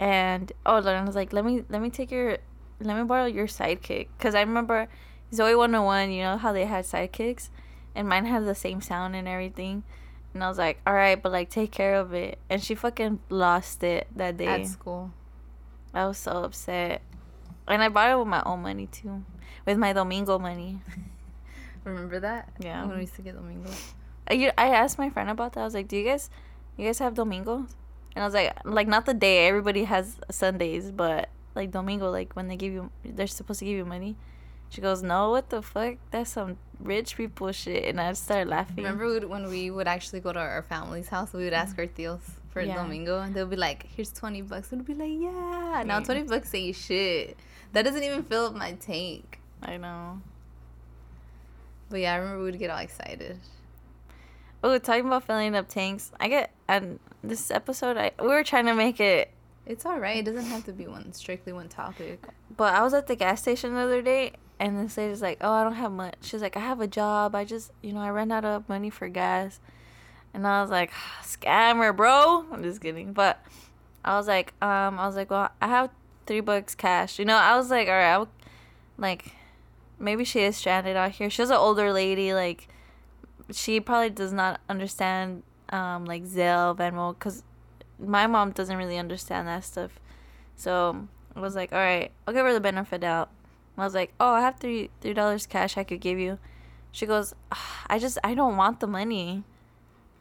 And 0.00 0.52
oh, 0.66 0.80
Lauren 0.80 1.06
was 1.06 1.14
like, 1.14 1.32
"Let 1.32 1.44
me 1.44 1.62
let 1.68 1.80
me 1.80 1.88
take 1.88 2.10
your, 2.10 2.38
let 2.80 2.96
me 2.96 3.04
borrow 3.04 3.26
your 3.26 3.46
sidekick," 3.46 4.08
because 4.18 4.34
I 4.34 4.40
remember 4.40 4.88
Zoey 5.32 5.56
101. 5.56 6.10
You 6.10 6.22
know 6.22 6.36
how 6.38 6.52
they 6.52 6.66
had 6.66 6.84
sidekicks, 6.84 7.50
and 7.94 8.08
mine 8.08 8.26
had 8.26 8.44
the 8.44 8.54
same 8.54 8.80
sound 8.80 9.14
and 9.14 9.28
everything. 9.28 9.84
And 10.34 10.42
I 10.42 10.48
was 10.48 10.58
like, 10.58 10.80
"All 10.86 10.94
right, 10.94 11.22
but 11.22 11.30
like 11.30 11.50
take 11.50 11.70
care 11.70 11.94
of 11.94 12.12
it." 12.14 12.38
And 12.50 12.62
she 12.62 12.74
fucking 12.74 13.20
lost 13.30 13.84
it 13.84 14.08
that 14.16 14.36
day. 14.36 14.46
At 14.46 14.66
school. 14.66 15.12
I 15.94 16.06
was 16.06 16.18
so 16.18 16.32
upset, 16.32 17.02
and 17.68 17.82
I 17.82 17.88
bought 17.88 18.10
it 18.10 18.18
with 18.18 18.28
my 18.28 18.42
own 18.44 18.62
money 18.62 18.86
too, 18.86 19.24
with 19.66 19.78
my 19.78 19.92
Domingo 19.92 20.38
money. 20.38 20.80
Remember 21.84 22.18
that? 22.20 22.48
Yeah. 22.58 22.86
When 22.86 22.96
we 22.96 23.02
used 23.02 23.14
to 23.16 23.22
get 23.22 23.34
Domingos. 23.34 23.94
I, 24.28 24.52
I 24.56 24.68
asked 24.68 24.98
my 24.98 25.10
friend 25.10 25.28
about 25.28 25.52
that. 25.52 25.60
I 25.60 25.64
was 25.64 25.74
like, 25.74 25.88
"Do 25.88 25.96
you 25.96 26.04
guys, 26.04 26.30
you 26.76 26.86
guys 26.86 26.98
have 26.98 27.14
Domingos?" 27.14 27.74
And 28.14 28.22
I 28.22 28.26
was 28.26 28.34
like, 28.34 28.52
"Like 28.64 28.88
not 28.88 29.06
the 29.06 29.14
day. 29.14 29.46
Everybody 29.48 29.84
has 29.84 30.16
Sundays, 30.30 30.90
but 30.90 31.28
like 31.54 31.70
Domingo, 31.70 32.10
like 32.10 32.34
when 32.34 32.48
they 32.48 32.56
give 32.56 32.72
you, 32.72 32.90
they're 33.04 33.26
supposed 33.26 33.60
to 33.60 33.64
give 33.64 33.76
you 33.76 33.84
money." 33.84 34.16
She 34.68 34.80
goes, 34.80 35.02
"No, 35.02 35.30
what 35.30 35.50
the 35.50 35.60
fuck? 35.60 35.96
That's 36.10 36.30
some 36.30 36.56
rich 36.80 37.16
people 37.16 37.52
shit." 37.52 37.84
And 37.84 38.00
I 38.00 38.12
started 38.14 38.48
laughing. 38.48 38.84
Remember 38.84 39.26
when 39.28 39.48
we 39.48 39.70
would 39.70 39.86
actually 39.86 40.20
go 40.20 40.32
to 40.32 40.38
our 40.38 40.62
family's 40.62 41.08
house? 41.08 41.32
We 41.32 41.44
would 41.44 41.52
ask 41.52 41.76
mm-hmm. 41.76 41.80
our 41.80 42.16
tios 42.16 42.20
for 42.50 42.62
Yeah. 42.62 42.76
Domingo, 42.76 43.20
and 43.20 43.34
they'll 43.34 43.46
be 43.46 43.56
like, 43.56 43.86
"Here's 43.94 44.12
twenty 44.12 44.42
bucks." 44.42 44.70
We'd 44.70 44.84
be 44.84 44.94
like, 44.94 45.12
"Yeah." 45.12 45.82
Now 45.84 46.00
twenty 46.00 46.22
bucks 46.22 46.54
ain't 46.54 46.76
shit. 46.76 47.36
That 47.72 47.82
doesn't 47.82 48.02
even 48.02 48.22
fill 48.22 48.46
up 48.46 48.54
my 48.54 48.72
tank. 48.72 49.40
I 49.62 49.76
know. 49.76 50.20
But 51.88 52.00
yeah, 52.00 52.14
I 52.14 52.16
remember 52.16 52.38
we 52.38 52.50
would 52.50 52.58
get 52.58 52.70
all 52.70 52.78
excited. 52.78 53.38
Oh, 54.64 54.78
talking 54.78 55.06
about 55.06 55.24
filling 55.24 55.54
up 55.54 55.68
tanks. 55.68 56.12
I 56.18 56.28
get 56.28 56.50
and 56.76 56.98
this 57.22 57.50
episode, 57.50 57.96
I 57.96 58.12
we 58.20 58.28
were 58.28 58.44
trying 58.44 58.66
to 58.66 58.74
make 58.74 59.00
it 59.00 59.30
It's 59.66 59.86
all 59.86 59.98
right. 60.00 60.18
It 60.18 60.24
doesn't 60.24 60.46
have 60.46 60.64
to 60.64 60.72
be 60.72 60.86
one 60.86 61.12
strictly 61.12 61.52
one 61.52 61.68
topic. 61.68 62.20
But 62.56 62.74
I 62.74 62.82
was 62.82 62.94
at 62.94 63.06
the 63.06 63.16
gas 63.16 63.40
station 63.42 63.74
the 63.74 63.80
other 63.80 64.02
day, 64.02 64.32
and 64.58 64.78
this 64.78 64.96
lady's 64.96 65.22
like, 65.22 65.38
"Oh, 65.40 65.52
I 65.52 65.62
don't 65.64 65.74
have 65.74 65.92
much." 65.92 66.16
She's 66.22 66.42
like, 66.42 66.56
"I 66.56 66.60
have 66.60 66.80
a 66.80 66.86
job. 66.88 67.34
I 67.34 67.44
just, 67.44 67.70
you 67.82 67.92
know, 67.92 68.00
I 68.00 68.10
ran 68.10 68.32
out 68.32 68.44
of 68.44 68.68
money 68.68 68.90
for 68.90 69.08
gas." 69.08 69.60
And 70.34 70.46
I 70.46 70.60
was 70.62 70.70
like, 70.70 70.90
"Scammer, 71.22 71.94
bro." 71.96 72.44
I'm 72.52 72.62
just 72.62 72.80
kidding, 72.80 73.12
but 73.12 73.40
I 74.04 74.16
was 74.16 74.26
like, 74.26 74.52
um, 74.60 74.98
I 74.98 75.06
was 75.06 75.16
like, 75.16 75.30
"Well, 75.30 75.48
I 75.60 75.68
have 75.68 75.90
three 76.26 76.40
bucks 76.40 76.74
cash." 76.74 77.18
You 77.18 77.24
know, 77.24 77.36
I 77.36 77.56
was 77.56 77.70
like, 77.70 77.88
"All 77.88 77.94
right, 77.94 78.12
I'll, 78.12 78.28
like, 78.98 79.32
maybe 79.98 80.24
she 80.24 80.40
is 80.40 80.56
stranded 80.56 80.96
out 80.96 81.12
here." 81.12 81.30
She 81.30 81.42
was 81.42 81.50
an 81.50 81.56
older 81.56 81.92
lady, 81.92 82.34
like, 82.34 82.66
she 83.52 83.78
probably 83.80 84.10
does 84.10 84.32
not 84.32 84.60
understand, 84.68 85.42
um, 85.72 86.04
like 86.04 86.24
Zelle, 86.24 86.76
Venmo, 86.76 87.18
cause 87.18 87.42
my 87.98 88.26
mom 88.26 88.52
doesn't 88.52 88.76
really 88.76 88.98
understand 88.98 89.48
that 89.48 89.64
stuff. 89.64 89.90
So 90.54 91.08
I 91.34 91.40
was 91.40 91.56
like, 91.56 91.72
all 91.72 91.78
right, 91.78 92.12
I'll 92.26 92.34
give 92.34 92.46
her 92.46 92.52
the 92.52 92.60
benefit 92.60 93.00
doubt. 93.00 93.30
I 93.76 93.84
was 93.84 93.94
like, 93.94 94.12
oh, 94.20 94.34
I 94.34 94.42
have 94.42 94.58
three 94.60 94.90
three 95.00 95.14
dollars 95.14 95.46
cash 95.46 95.76
I 95.76 95.84
could 95.84 96.00
give 96.00 96.18
you. 96.18 96.38
She 96.92 97.06
goes, 97.06 97.34
"Ah, 97.50 97.84
I 97.88 97.98
just 97.98 98.18
I 98.22 98.34
don't 98.34 98.56
want 98.58 98.80
the 98.80 98.86
money. 98.86 99.44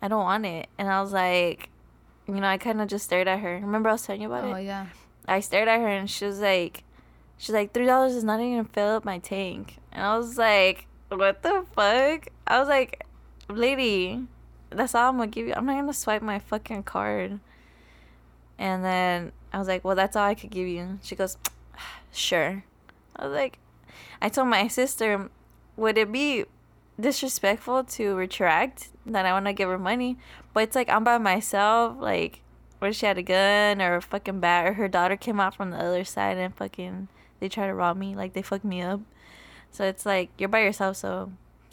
I 0.02 0.08
don't 0.08 0.24
want 0.24 0.46
it. 0.46 0.68
And 0.78 0.88
I 0.90 1.02
was 1.02 1.12
like, 1.12 1.70
you 2.28 2.36
know, 2.36 2.48
I 2.48 2.58
kind 2.58 2.82
of 2.82 2.88
just 2.88 3.06
stared 3.06 3.28
at 3.28 3.40
her. 3.40 3.56
Remember 3.56 3.90
I 3.90 3.92
was 3.92 4.04
telling 4.04 4.22
you 4.22 4.28
about 4.32 4.46
Oh 4.46 4.52
it? 4.52 4.54
Oh 4.54 4.58
yeah. 4.58 4.88
I 5.28 5.42
stared 5.42 5.68
at 5.68 5.80
her 5.82 5.88
and 5.88 6.10
she 6.10 6.26
was 6.26 6.40
like, 6.40 6.84
she's 7.38 7.54
like, 7.54 7.74
three 7.74 7.86
dollars 7.86 8.16
is 8.16 8.24
not 8.24 8.40
even 8.40 8.54
gonna 8.58 8.70
fill 8.72 8.96
up 8.96 9.06
my 9.06 9.20
tank. 9.20 9.78
And 9.92 10.02
I 10.02 10.18
was 10.18 10.38
like, 10.38 10.88
what 11.10 11.44
the 11.44 11.66
fuck? 11.76 12.30
I 12.48 12.60
was 12.60 12.70
like, 12.70 13.06
lady, 13.50 14.26
that's 14.72 14.96
all 14.96 15.10
I'm 15.10 15.18
gonna 15.18 15.28
give 15.28 15.48
you. 15.48 15.54
I'm 15.56 15.66
not 15.66 15.76
gonna 15.76 15.94
swipe 15.94 16.22
my 16.22 16.40
fucking 16.40 16.84
card. 16.84 17.40
And 18.58 18.84
then 18.84 19.32
I 19.52 19.60
was 19.60 19.68
like, 19.68 19.84
well, 19.84 19.96
that's 19.96 20.16
all 20.16 20.28
I 20.28 20.36
could 20.36 20.50
give 20.50 20.68
you. 20.68 21.00
She 21.04 21.16
goes, 21.16 21.38
sure. 22.12 22.64
I 23.16 23.26
was 23.26 23.34
like, 23.34 23.60
I 24.22 24.30
told 24.30 24.48
my 24.48 24.68
sister, 24.68 25.30
would 25.76 25.98
it 25.98 26.12
be 26.12 26.46
disrespectful 27.00 27.84
to 27.84 28.16
retract 28.16 28.90
that 29.06 29.26
I 29.26 29.34
want 29.34 29.46
to 29.48 29.54
give 29.54 29.70
her 29.70 29.80
money? 29.80 30.18
But 30.54 30.64
it's 30.64 30.76
like 30.76 30.90
I'm 30.90 31.04
by 31.04 31.18
myself. 31.18 31.98
Like, 32.00 32.42
if 32.82 32.96
she 32.96 33.06
had 33.06 33.18
a 33.18 33.24
gun 33.24 33.82
or 33.82 33.96
a 33.96 34.02
fucking 34.02 34.40
bat 34.40 34.68
or 34.68 34.74
her 34.74 34.88
daughter 34.88 35.16
came 35.16 35.40
out 35.40 35.56
from 35.56 35.72
the 35.72 35.78
other 35.78 36.04
side 36.04 36.38
and 36.38 36.56
fucking 36.56 37.08
they 37.40 37.50
try 37.50 37.68
to 37.68 37.74
rob 37.74 37.98
me? 37.98 38.16
Like, 38.16 38.34
they 38.34 38.42
fucked 38.42 38.66
me 38.66 38.82
up. 38.82 39.02
So 39.72 39.86
it's 39.86 40.06
like 40.06 40.30
you're 40.38 40.50
by 40.50 40.62
yourself, 40.62 40.98
so 40.98 41.32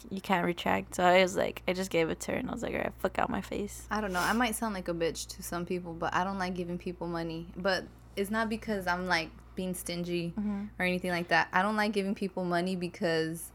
you 0.09 0.21
can't 0.21 0.45
retract. 0.45 0.95
So 0.95 1.03
I 1.03 1.21
was 1.21 1.35
like, 1.35 1.61
I 1.67 1.73
just 1.73 1.89
gave 1.89 2.09
it 2.09 2.19
to 2.21 2.31
her 2.31 2.37
and 2.37 2.49
I 2.49 2.53
was 2.53 2.63
like, 2.63 2.73
alright, 2.73 2.93
fuck 2.99 3.19
out 3.19 3.29
my 3.29 3.41
face. 3.41 3.87
I 3.91 4.01
don't 4.01 4.13
know. 4.13 4.19
I 4.19 4.33
might 4.33 4.55
sound 4.55 4.73
like 4.73 4.87
a 4.87 4.93
bitch 4.93 5.27
to 5.35 5.43
some 5.43 5.65
people, 5.65 5.93
but 5.93 6.13
I 6.13 6.23
don't 6.23 6.39
like 6.39 6.55
giving 6.55 6.77
people 6.77 7.07
money. 7.07 7.47
But 7.55 7.85
it's 8.15 8.31
not 8.31 8.49
because 8.49 8.87
I'm 8.87 9.07
like 9.07 9.29
being 9.55 9.73
stingy 9.73 10.33
mm-hmm. 10.37 10.65
or 10.79 10.85
anything 10.85 11.11
like 11.11 11.27
that. 11.29 11.49
I 11.51 11.61
don't 11.61 11.75
like 11.75 11.91
giving 11.91 12.15
people 12.15 12.43
money 12.45 12.75
because 12.75 13.51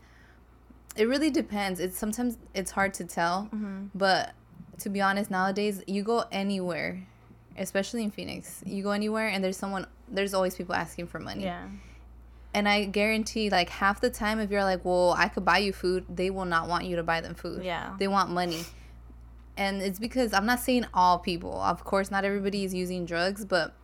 it 0.96 1.08
really 1.08 1.30
depends. 1.30 1.80
It's 1.80 1.98
sometimes 1.98 2.36
it's 2.54 2.70
hard 2.70 2.94
to 2.94 3.04
tell, 3.04 3.48
mm-hmm. 3.52 3.86
but 3.94 4.32
to 4.80 4.88
be 4.90 5.00
honest, 5.00 5.30
nowadays 5.30 5.82
you 5.86 6.02
go 6.02 6.24
anywhere, 6.30 7.06
especially 7.56 8.04
in 8.04 8.10
Phoenix, 8.10 8.62
you 8.66 8.82
go 8.82 8.90
anywhere 8.90 9.28
and 9.28 9.42
there's 9.42 9.56
someone. 9.56 9.86
There's 10.08 10.34
always 10.34 10.54
people 10.54 10.74
asking 10.74 11.06
for 11.06 11.18
money. 11.18 11.44
Yeah. 11.44 11.66
And 12.54 12.68
I 12.68 12.84
guarantee, 12.84 13.50
like 13.50 13.68
half 13.68 14.00
the 14.00 14.10
time, 14.10 14.38
if 14.38 14.50
you're 14.50 14.62
like, 14.64 14.84
"Well, 14.84 15.12
I 15.18 15.28
could 15.28 15.44
buy 15.44 15.58
you 15.58 15.72
food," 15.72 16.04
they 16.08 16.30
will 16.30 16.44
not 16.44 16.68
want 16.68 16.84
you 16.84 16.94
to 16.96 17.02
buy 17.02 17.20
them 17.20 17.34
food. 17.34 17.64
Yeah. 17.64 17.94
They 17.98 18.06
want 18.08 18.30
money. 18.30 18.64
And 19.56 19.82
it's 19.82 19.98
because 19.98 20.32
I'm 20.32 20.46
not 20.46 20.60
saying 20.60 20.86
all 20.94 21.18
people. 21.18 21.60
Of 21.60 21.84
course, 21.84 22.10
not 22.10 22.24
everybody 22.24 22.64
is 22.64 22.72
using 22.72 23.04
drugs, 23.06 23.44
but 23.44 23.74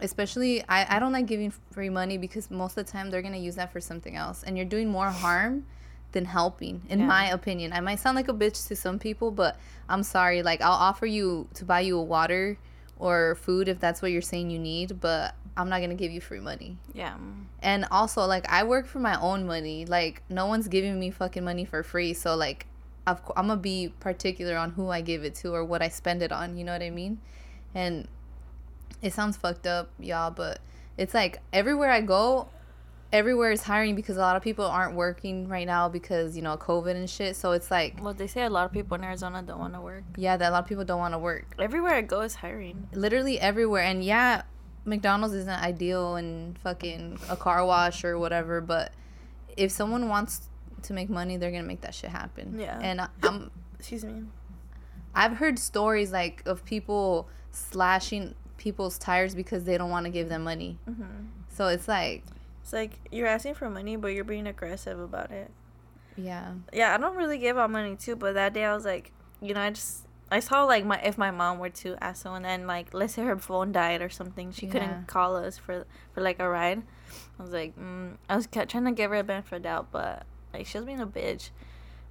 especially 0.00 0.62
I, 0.68 0.96
I 0.96 0.98
don't 0.98 1.12
like 1.12 1.26
giving 1.26 1.52
free 1.72 1.88
money 1.90 2.18
because 2.18 2.50
most 2.50 2.76
of 2.76 2.86
the 2.86 2.92
time 2.92 3.10
they're 3.10 3.22
gonna 3.22 3.36
use 3.38 3.56
that 3.56 3.72
for 3.72 3.80
something 3.80 4.14
else. 4.16 4.42
And 4.42 4.56
you're 4.56 4.66
doing 4.66 4.88
more 4.88 5.10
harm 5.10 5.66
than 6.12 6.24
helping, 6.24 6.82
in 6.88 7.00
Yeah. 7.00 7.06
my 7.06 7.28
opinion. 7.30 7.72
I 7.72 7.80
might 7.80 7.98
sound 8.00 8.16
like 8.16 8.28
a 8.28 8.32
bitch 8.32 8.66
to 8.68 8.76
some 8.76 8.98
people, 8.98 9.30
but 9.30 9.58
I'm 9.88 10.02
sorry. 10.02 10.42
Like 10.42 10.60
I'll 10.60 10.72
offer 10.72 11.06
you 11.06 11.48
to 11.54 11.64
buy 11.64 11.80
you 11.80 11.98
a 11.98 12.02
water 12.02 12.58
or 12.98 13.34
food 13.36 13.68
if 13.68 13.78
that's 13.80 14.00
what 14.02 14.10
you're 14.10 14.22
saying 14.22 14.50
you 14.50 14.58
need, 14.58 15.00
but 15.00 15.34
I'm 15.58 15.68
not 15.68 15.80
gonna 15.80 15.94
give 15.96 16.12
you 16.12 16.20
free 16.20 16.40
money. 16.40 16.78
Yeah. 16.94 17.16
And 17.62 17.84
also, 17.90 18.24
like, 18.26 18.48
I 18.48 18.62
work 18.64 18.86
for 18.86 19.00
my 19.00 19.20
own 19.20 19.46
money. 19.46 19.84
Like, 19.84 20.22
no 20.30 20.46
one's 20.46 20.68
giving 20.68 20.98
me 20.98 21.10
fucking 21.10 21.44
money 21.44 21.64
for 21.66 21.82
free. 21.82 22.14
So, 22.14 22.34
like, 22.36 22.66
of 23.06 23.24
cou- 23.24 23.32
I'm 23.36 23.48
gonna 23.48 23.60
be 23.60 23.92
particular 24.00 24.56
on 24.56 24.70
who 24.70 24.88
I 24.88 25.00
give 25.02 25.24
it 25.24 25.34
to 25.36 25.52
or 25.52 25.64
what 25.64 25.82
I 25.82 25.88
spend 25.88 26.22
it 26.22 26.30
on. 26.32 26.56
You 26.56 26.64
know 26.64 26.72
what 26.72 26.82
I 26.82 26.90
mean? 26.90 27.18
And 27.74 28.06
it 29.02 29.12
sounds 29.12 29.36
fucked 29.36 29.66
up, 29.66 29.90
y'all, 29.98 30.30
but 30.30 30.60
it's 30.96 31.14
like 31.14 31.40
everywhere 31.52 31.90
I 31.90 32.00
go, 32.00 32.48
everywhere 33.12 33.50
is 33.52 33.62
hiring 33.62 33.94
because 33.94 34.16
a 34.16 34.20
lot 34.20 34.36
of 34.36 34.42
people 34.42 34.64
aren't 34.66 34.94
working 34.94 35.48
right 35.48 35.66
now 35.66 35.88
because, 35.88 36.36
you 36.36 36.42
know, 36.42 36.56
COVID 36.56 36.94
and 36.94 37.08
shit. 37.08 37.36
So 37.36 37.52
it's 37.52 37.70
like, 37.70 38.02
Well, 38.02 38.12
they 38.14 38.26
say 38.26 38.42
a 38.44 38.50
lot 38.50 38.64
of 38.66 38.72
people 38.72 38.96
in 38.96 39.04
Arizona 39.04 39.42
don't 39.42 39.58
want 39.58 39.74
to 39.74 39.80
work. 39.80 40.04
yeah, 40.16 40.36
that 40.36 40.50
a 40.50 40.52
lot 40.52 40.62
of 40.64 40.68
people 40.68 40.84
don't 40.84 40.98
want 40.98 41.14
to 41.14 41.18
work. 41.18 41.46
Everywhere 41.58 41.94
I 41.94 42.02
go 42.02 42.20
is 42.20 42.36
hiring. 42.36 42.88
literally 42.92 43.40
everywhere. 43.40 43.82
And 43.82 44.04
yeah, 44.04 44.42
McDonald's 44.88 45.34
isn't 45.34 45.62
ideal 45.62 46.16
and 46.16 46.58
fucking 46.58 47.18
a 47.28 47.36
car 47.36 47.64
wash 47.64 48.04
or 48.04 48.18
whatever, 48.18 48.60
but 48.60 48.92
if 49.56 49.70
someone 49.70 50.08
wants 50.08 50.48
to 50.82 50.92
make 50.92 51.10
money, 51.10 51.36
they're 51.36 51.50
gonna 51.50 51.62
make 51.62 51.80
that 51.82 51.94
shit 51.94 52.10
happen. 52.10 52.58
Yeah. 52.58 52.78
And 52.80 53.00
I- 53.00 53.08
I'm 53.22 53.50
Excuse 53.78 54.04
me. 54.04 54.24
I've 55.14 55.36
heard 55.36 55.58
stories 55.58 56.10
like 56.12 56.42
of 56.46 56.64
people 56.64 57.28
slashing 57.52 58.34
people's 58.56 58.98
tires 58.98 59.34
because 59.34 59.64
they 59.64 59.78
don't 59.78 59.90
want 59.90 60.04
to 60.06 60.10
give 60.10 60.28
them 60.28 60.42
money. 60.44 60.78
Mm-hmm. 60.88 61.04
So 61.48 61.68
it's 61.68 61.86
like, 61.86 62.24
It's 62.62 62.72
like 62.72 62.98
you're 63.12 63.26
asking 63.28 63.54
for 63.54 63.70
money, 63.70 63.94
but 63.96 64.08
you're 64.08 64.24
being 64.24 64.46
aggressive 64.48 64.98
about 64.98 65.30
it. 65.30 65.50
yeah, 66.16 66.54
Yeah, 66.72 66.92
I 66.94 66.98
don't 66.98 67.16
really 67.16 67.38
give 67.38 67.56
out 67.56 67.70
money 67.70 67.94
too, 67.94 68.16
but 68.16 68.34
that 68.34 68.52
day 68.52 68.64
I 68.64 68.74
was 68.74 68.84
like, 68.84 69.12
you 69.40 69.54
know, 69.54 69.60
I 69.60 69.70
just 69.70 70.07
I 70.30 70.40
saw 70.40 70.64
like 70.64 70.84
my 70.84 71.00
if 71.00 71.16
my 71.16 71.30
mom 71.30 71.58
were 71.58 71.70
to 71.70 71.96
ask 72.02 72.22
someone 72.22 72.44
and 72.44 72.66
like 72.66 72.92
let's 72.92 73.14
say 73.14 73.22
her 73.24 73.38
phone 73.38 73.72
died 73.72 74.02
or 74.02 74.08
something, 74.10 74.52
she 74.52 74.66
Yeah. 74.66 74.72
couldn't 74.72 75.06
call 75.06 75.36
us 75.36 75.56
for 75.58 75.84
for 76.12 76.20
like 76.20 76.38
a 76.38 76.48
ride. 76.48 76.82
I 77.38 77.42
was 77.42 77.52
like, 77.52 77.76
mm, 77.78 78.16
I 78.28 78.36
was 78.36 78.46
trying 78.46 78.84
to 78.84 78.92
give 78.92 79.10
her 79.10 79.16
a 79.18 79.24
benefit 79.24 79.56
of 79.56 79.62
doubt, 79.62 79.88
but 79.90 80.24
like 80.52 80.66
she 80.66 80.76
was 80.78 80.84
being 80.84 81.00
a 81.00 81.06
bitch. 81.06 81.50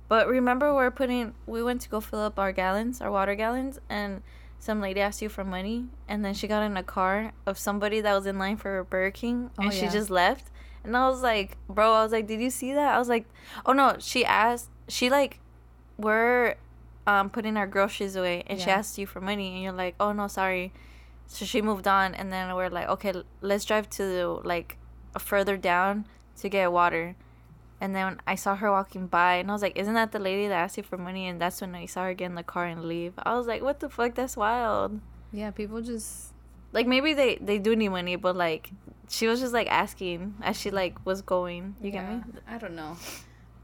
But 0.08 0.28
remember, 0.28 0.74
we're 0.74 0.92
putting 0.92 1.34
we 1.46 1.62
went 1.62 1.82
to 1.82 1.90
go 1.90 2.00
fill 2.02 2.22
up 2.22 2.40
our 2.40 2.52
gallons, 2.52 3.02
our 3.02 3.12
water 3.12 3.36
gallons, 3.36 3.80
and 3.90 4.24
some 4.60 4.82
lady 4.82 5.00
asked 5.02 5.22
you 5.22 5.30
for 5.30 5.44
money, 5.44 5.86
and 6.08 6.26
then 6.26 6.34
she 6.34 6.48
got 6.48 6.64
in 6.64 6.76
a 6.78 6.84
car 6.84 7.34
of 7.46 7.60
somebody 7.60 8.02
that 8.02 8.14
was 8.16 8.26
in 8.26 8.40
line 8.40 8.58
for 8.58 8.84
Burger 8.86 9.12
King, 9.12 9.52
and 9.58 9.68
Oh, 9.68 9.70
she 9.70 9.88
just 9.88 10.10
left. 10.10 10.50
And 10.84 10.96
I 10.98 11.08
was 11.10 11.22
like, 11.22 11.58
bro, 11.70 11.94
I 11.94 12.04
was 12.04 12.12
like, 12.14 12.26
did 12.28 12.40
you 12.40 12.50
see 12.50 12.74
that? 12.74 12.96
I 12.96 12.98
was 12.98 13.10
like, 13.10 13.26
oh 13.66 13.74
no, 13.74 13.98
she 14.00 14.24
asked, 14.26 14.70
she 14.88 15.10
like, 15.10 15.40
we're 15.98 16.56
um 17.08 17.30
putting 17.32 17.56
our 17.58 17.66
groceries 17.68 18.16
away, 18.16 18.44
and 18.48 18.60
she 18.60 18.68
Yeah. 18.70 18.78
asked 18.80 18.98
you 19.00 19.08
for 19.08 19.22
money, 19.22 19.48
and 19.56 19.64
you're 19.64 19.72
like, 19.86 19.96
oh 20.00 20.12
no, 20.12 20.28
sorry. 20.28 20.72
So 21.28 21.46
she 21.46 21.62
moved 21.62 21.88
on, 21.88 22.14
and 22.14 22.32
then 22.32 22.54
we're 22.56 22.70
like, 22.70 22.88
okay, 22.90 23.14
let's 23.42 23.66
drive 23.66 23.90
to 23.92 24.42
like 24.44 24.78
further 25.18 25.58
down 25.58 26.06
to 26.42 26.50
get 26.50 26.72
water. 26.72 27.16
And 27.80 27.96
then 27.96 28.20
I 28.26 28.36
saw 28.36 28.56
her 28.56 28.72
walking 28.72 29.06
by, 29.08 29.36
and 29.36 29.50
I 29.50 29.54
was 29.54 29.62
like, 29.62 29.78
"Isn't 29.78 29.94
that 29.94 30.12
the 30.12 30.20
lady 30.20 30.48
that 30.48 30.56
asked 30.66 30.78
you 30.78 30.84
for 30.84 30.98
money?" 30.98 31.28
And 31.28 31.40
that's 31.40 31.62
when 31.62 31.76
I 31.76 31.86
saw 31.86 32.06
her 32.06 32.14
get 32.16 32.26
in 32.26 32.36
the 32.36 32.44
car 32.44 32.66
and 32.66 32.86
leave. 32.86 33.14
I 33.22 33.38
was 33.38 33.46
like, 33.46 33.62
"What 33.62 33.80
the 33.82 33.90
fuck? 33.90 34.16
That's 34.16 34.36
wild." 34.36 35.00
yeah, 35.32 35.52
people 35.52 35.82
just 35.82 36.34
Like 36.74 36.88
maybe 36.88 37.14
they 37.14 37.36
they 37.40 37.60
do 37.60 37.76
need 37.76 37.90
money, 37.90 38.16
but 38.18 38.36
like 38.36 38.72
she 39.10 39.28
was 39.28 39.40
just 39.40 39.54
like 39.54 39.70
asking 39.70 40.36
as 40.42 40.58
she 40.60 40.72
like 40.72 40.98
was 41.06 41.22
going. 41.22 41.76
You 41.82 41.92
get 41.92 42.08
me? 42.10 42.22
I 42.48 42.58
don't 42.58 42.76
know. 42.76 42.98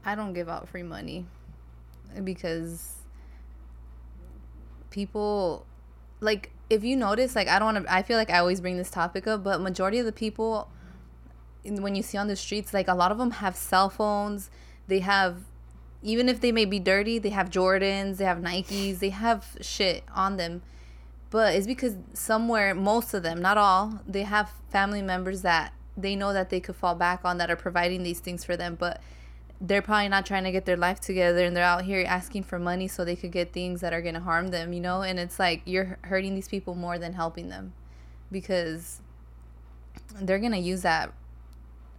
I 0.04 0.14
don't 0.14 0.32
give 0.32 0.48
out 0.48 0.68
free 0.68 0.82
money 0.84 1.26
because 2.22 2.94
people 4.94 5.66
like 6.20 6.52
if 6.70 6.84
you 6.84 6.96
notice 6.96 7.34
like 7.34 7.48
I 7.48 7.58
don't 7.58 7.74
want 7.74 7.86
to 7.86 7.92
I 7.92 8.02
feel 8.02 8.16
like 8.16 8.30
I 8.30 8.38
always 8.38 8.60
bring 8.60 8.76
this 8.76 8.90
topic 8.90 9.26
up, 9.26 9.42
but 9.42 9.60
majority 9.60 9.98
of 9.98 10.06
the 10.06 10.12
people 10.12 10.70
when 11.64 11.96
you 11.96 12.02
see 12.02 12.16
on 12.16 12.28
the 12.28 12.36
streets 12.36 12.72
like 12.72 12.88
a 12.88 12.94
lot 12.94 13.10
of 13.10 13.18
them 13.18 13.32
have 13.32 13.56
cell 13.56 13.90
phones. 13.90 14.50
They 14.86 15.00
have 15.00 15.38
even 16.02 16.28
if 16.28 16.40
they 16.40 16.52
may 16.52 16.64
be 16.64 16.78
dirty, 16.78 17.18
they 17.18 17.30
have 17.30 17.50
Jordans, 17.50 18.18
they 18.18 18.24
have 18.24 18.38
Nikes, 18.38 19.00
they 19.00 19.10
have 19.10 19.56
shit 19.60 20.04
on 20.14 20.36
them. 20.36 20.62
But 21.30 21.54
it's 21.54 21.66
because 21.66 21.96
somewhere, 22.12 22.74
most 22.74 23.14
of 23.14 23.22
them, 23.22 23.42
not 23.42 23.58
all, 23.58 24.00
they 24.06 24.22
have 24.22 24.52
family 24.70 25.02
members 25.02 25.42
that 25.42 25.72
they 25.96 26.14
know 26.14 26.32
that 26.32 26.50
they 26.50 26.60
could 26.60 26.76
fall 26.76 26.94
back 26.94 27.24
on 27.24 27.38
that 27.38 27.50
are 27.50 27.56
providing 27.56 28.02
these 28.02 28.20
things 28.20 28.44
for 28.44 28.56
them. 28.56 28.76
But 28.78 29.00
they're 29.60 29.82
probably 29.82 30.08
not 30.08 30.26
trying 30.26 30.44
to 30.44 30.52
get 30.52 30.64
their 30.64 30.76
life 30.76 31.00
together 31.00 31.44
and 31.44 31.56
they're 31.56 31.64
out 31.64 31.84
here 31.84 32.04
asking 32.06 32.42
for 32.42 32.58
money 32.58 32.88
so 32.88 33.04
they 33.04 33.16
could 33.16 33.32
get 33.32 33.52
things 33.52 33.80
that 33.80 33.92
are 33.92 34.02
going 34.02 34.14
to 34.14 34.20
harm 34.20 34.48
them, 34.48 34.72
you 34.72 34.80
know? 34.80 35.02
And 35.02 35.18
it's 35.18 35.38
like 35.38 35.62
you're 35.64 35.98
hurting 36.02 36.34
these 36.34 36.48
people 36.48 36.74
more 36.74 36.98
than 36.98 37.14
helping 37.14 37.48
them 37.48 37.72
because 38.30 39.00
they're 40.20 40.38
going 40.38 40.52
to 40.52 40.58
use 40.58 40.82
that. 40.82 41.12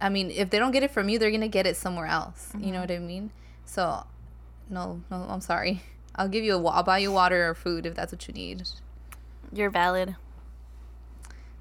I 0.00 0.10
mean, 0.10 0.30
if 0.30 0.50
they 0.50 0.58
don't 0.58 0.72
get 0.72 0.82
it 0.82 0.90
from 0.90 1.08
you, 1.08 1.18
they're 1.18 1.30
going 1.30 1.40
to 1.40 1.48
get 1.48 1.66
it 1.66 1.76
somewhere 1.76 2.06
else. 2.06 2.50
You 2.54 2.66
know 2.66 2.80
mm-hmm. 2.80 2.80
what 2.80 2.90
I 2.90 2.98
mean? 2.98 3.30
So, 3.64 4.06
no, 4.68 5.00
no, 5.10 5.26
I'm 5.28 5.40
sorry. 5.40 5.82
I'll 6.14 6.28
give 6.28 6.44
you 6.44 6.54
a, 6.54 6.64
I'll 6.66 6.82
buy 6.82 6.98
you 6.98 7.12
water 7.12 7.48
or 7.48 7.54
food 7.54 7.86
if 7.86 7.94
that's 7.94 8.12
what 8.12 8.26
you 8.26 8.34
need. 8.34 8.62
You're 9.52 9.70
valid. 9.70 10.16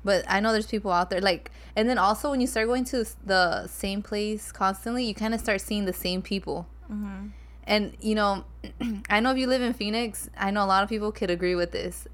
But 0.06 0.24
I 0.30 0.40
know 0.40 0.54
there's 0.54 0.68
people 0.68 0.92
out 0.92 1.10
there 1.10 1.20
like, 1.20 1.52
and 1.76 1.90
then 1.90 1.98
also 1.98 2.30
when 2.30 2.40
you 2.40 2.46
start 2.48 2.68
going 2.68 2.86
to 2.86 3.04
the 3.26 3.66
same 3.68 4.04
place 4.04 4.52
constantly, 4.52 5.04
you 5.04 5.16
kind 5.16 5.34
of 5.34 5.42
start 5.42 5.60
seeing 5.60 5.86
the 5.86 5.94
same 5.94 6.22
people. 6.22 6.68
Mm-hmm. 6.86 7.30
And 7.66 7.98
you 8.00 8.14
know, 8.14 8.46
I 9.10 9.20
know 9.20 9.32
if 9.32 9.38
you 9.40 9.48
live 9.48 9.64
in 9.64 9.74
Phoenix, 9.74 10.30
I 10.38 10.52
know 10.52 10.64
a 10.64 10.70
lot 10.70 10.84
of 10.84 10.90
people 10.90 11.12
could 11.12 11.32
agree 11.32 11.56
with 11.56 11.72
this. 11.72 12.08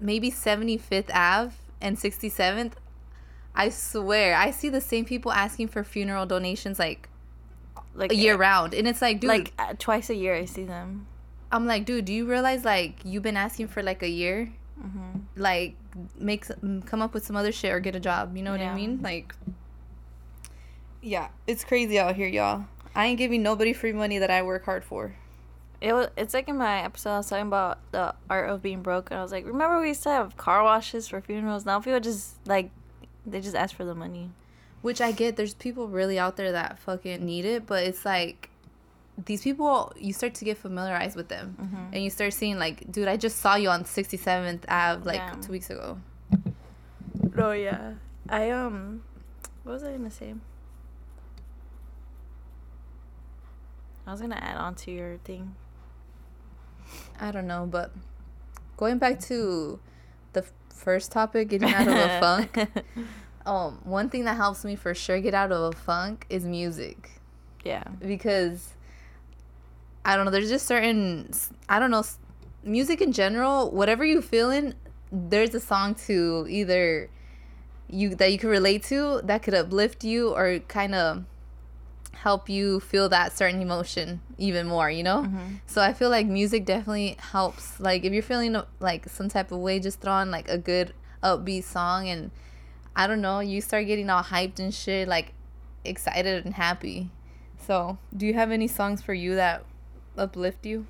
Maybe 0.00 0.32
75th 0.32 1.14
Ave 1.14 1.54
and 1.80 1.96
67th, 1.96 2.72
I 3.54 3.68
swear, 3.68 4.34
I 4.34 4.50
see 4.50 4.68
the 4.68 4.80
same 4.80 5.04
people 5.04 5.32
asking 5.32 5.68
for 5.68 5.84
funeral 5.84 6.26
donations 6.26 6.80
like 6.80 7.08
Like 7.94 8.12
year 8.12 8.36
round, 8.36 8.74
and 8.74 8.88
it's 8.88 9.00
like, 9.00 9.20
dude, 9.20 9.28
Like 9.28 9.52
uh, 9.56 9.74
twice 9.78 10.10
a 10.10 10.16
year, 10.16 10.34
I 10.34 10.46
see 10.46 10.64
them. 10.64 11.06
I'm 11.52 11.66
like, 11.66 11.84
dude, 11.84 12.04
do 12.04 12.12
you 12.12 12.26
realize 12.26 12.64
like 12.64 12.98
you've 13.04 13.22
been 13.22 13.36
asking 13.36 13.68
for 13.68 13.82
like 13.82 14.02
a 14.02 14.08
year? 14.08 14.52
Mm-hmm. 14.82 15.18
Like, 15.36 15.76
make 16.18 16.46
come 16.86 17.02
up 17.02 17.14
with 17.14 17.24
some 17.24 17.36
other 17.36 17.52
shit 17.52 17.72
or 17.72 17.80
get 17.80 17.94
a 17.94 18.00
job. 18.00 18.36
You 18.36 18.42
know 18.42 18.52
what 18.52 18.60
I 18.60 18.74
mean? 18.74 19.00
Like, 19.02 19.34
yeah, 21.02 21.28
it's 21.46 21.64
crazy 21.64 21.98
out 21.98 22.16
here, 22.16 22.28
y'all. 22.28 22.64
I 22.94 23.06
ain't 23.06 23.18
giving 23.18 23.42
nobody 23.42 23.72
free 23.72 23.92
money 23.92 24.18
that 24.18 24.30
I 24.30 24.42
work 24.42 24.64
hard 24.64 24.84
for. 24.84 25.14
It 25.80 25.92
was. 25.92 26.08
It's 26.16 26.34
like 26.34 26.48
in 26.48 26.58
my 26.58 26.82
episode, 26.82 27.10
I 27.10 27.16
was 27.18 27.28
talking 27.28 27.46
about 27.46 27.78
the 27.92 28.14
art 28.28 28.50
of 28.50 28.62
being 28.62 28.82
broke, 28.82 29.10
and 29.10 29.18
I 29.18 29.22
was 29.22 29.32
like, 29.32 29.46
remember 29.46 29.80
we 29.80 29.88
used 29.88 30.02
to 30.02 30.10
have 30.10 30.36
car 30.36 30.62
washes 30.62 31.08
for 31.08 31.20
funerals? 31.20 31.64
Now 31.64 31.80
people 31.80 32.00
just 32.00 32.34
like, 32.46 32.70
they 33.24 33.40
just 33.40 33.56
ask 33.56 33.74
for 33.74 33.84
the 33.84 33.94
money. 33.94 34.30
Which 34.82 35.00
I 35.00 35.12
get. 35.12 35.36
There's 35.36 35.54
people 35.54 35.88
really 35.88 36.18
out 36.18 36.36
there 36.36 36.52
that 36.52 36.78
fucking 36.78 37.24
need 37.24 37.44
it, 37.44 37.66
but 37.66 37.84
it's 37.84 38.04
like 38.04 38.49
these 39.26 39.42
people. 39.42 39.92
You 39.98 40.12
start 40.12 40.34
to 40.34 40.44
get 40.44 40.58
familiarized 40.58 41.16
with 41.16 41.28
them, 41.28 41.56
Mm-hmm. 41.60 41.94
and 41.94 42.04
you 42.04 42.10
start 42.10 42.32
seeing 42.32 42.58
like, 42.58 42.90
dude, 42.90 43.08
I 43.08 43.16
just 43.16 43.38
saw 43.38 43.54
you 43.56 43.68
on 43.70 43.84
67th 43.84 44.64
Ave 44.68 45.04
like 45.04 45.16
Yeah. 45.16 45.34
two 45.42 45.52
weeks 45.52 45.70
ago. 45.70 45.98
Oh 47.38 47.52
yeah. 47.52 47.94
I 48.28 48.50
um, 48.50 49.02
what 49.64 49.72
was 49.72 49.82
I 49.84 49.92
gonna 49.92 50.10
say? 50.10 50.34
I 54.06 54.12
was 54.12 54.20
gonna 54.20 54.36
add 54.40 54.56
on 54.56 54.74
to 54.76 54.90
your 54.90 55.18
thing. 55.18 55.54
I 57.20 57.30
don't 57.30 57.46
know, 57.46 57.66
but 57.70 57.92
going 58.76 58.98
back 58.98 59.20
to 59.20 59.78
the 60.32 60.44
first 60.74 61.12
topic, 61.12 61.48
getting 61.48 61.72
out 61.72 61.86
of 61.86 61.94
a 61.94 62.20
funk. 62.20 62.70
Um, 63.46 63.80
one 63.84 64.10
thing 64.10 64.24
that 64.24 64.36
helps 64.36 64.64
me 64.64 64.76
for 64.76 64.94
sure 64.94 65.20
get 65.20 65.34
out 65.34 65.52
of 65.52 65.74
a 65.74 65.76
funk 65.76 66.26
is 66.28 66.44
music 66.44 67.10
yeah. 67.64 67.84
because 68.00 68.74
I 70.04 70.16
don't 70.16 70.24
know. 70.24 70.30
There's 70.30 70.48
just 70.48 70.66
certain 70.66 71.30
I 71.68 71.78
don't 71.78 71.90
know 71.90 72.04
music 72.62 73.00
in 73.00 73.12
general. 73.12 73.70
Whatever 73.70 74.04
you 74.04 74.22
feeling, 74.22 74.74
there's 75.12 75.54
a 75.54 75.60
song 75.60 75.94
to 76.06 76.46
either 76.48 77.10
you 77.88 78.14
that 78.14 78.32
you 78.32 78.38
can 78.38 78.48
relate 78.48 78.84
to 78.84 79.20
that 79.24 79.42
could 79.42 79.54
uplift 79.54 80.04
you 80.04 80.34
or 80.34 80.60
kind 80.68 80.94
of 80.94 81.24
help 82.12 82.50
you 82.50 82.80
feel 82.80 83.08
that 83.08 83.36
certain 83.36 83.62
emotion 83.62 84.20
even 84.38 84.66
more. 84.66 84.90
You 84.90 85.02
know. 85.02 85.22
Mm-hmm. 85.22 85.54
So 85.66 85.82
I 85.82 85.92
feel 85.92 86.10
like 86.10 86.26
music 86.26 86.64
definitely 86.64 87.16
helps. 87.18 87.80
Like 87.80 88.04
if 88.04 88.12
you're 88.12 88.22
feeling 88.22 88.56
like 88.78 89.08
some 89.08 89.28
type 89.28 89.52
of 89.52 89.58
way, 89.58 89.80
just 89.80 90.00
throw 90.00 90.12
on 90.12 90.30
like 90.30 90.48
a 90.48 90.58
good 90.58 90.94
upbeat 91.22 91.64
song 91.64 92.08
and 92.08 92.30
I 92.96 93.06
don't 93.06 93.20
know, 93.20 93.40
you 93.40 93.60
start 93.60 93.86
getting 93.86 94.10
all 94.10 94.22
hyped 94.22 94.58
and 94.58 94.74
shit, 94.74 95.08
like 95.08 95.32
excited 95.84 96.44
and 96.44 96.54
happy. 96.54 97.10
So, 97.66 97.98
do 98.16 98.26
you 98.26 98.34
have 98.34 98.50
any 98.50 98.66
songs 98.66 99.02
for 99.02 99.14
you 99.14 99.34
that 99.36 99.64
uplift 100.16 100.66
you? 100.66 100.86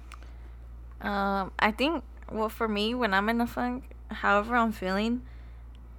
Um, 1.01 1.53
I 1.59 1.71
think 1.71 2.05
well 2.31 2.49
for 2.49 2.69
me 2.69 2.95
when 2.95 3.15
I'm 3.15 3.29
in 3.29 3.41
a 3.41 3.47
funk, 3.47 3.85
however 4.11 4.57
I'm 4.57 4.73
feeling, 4.73 5.23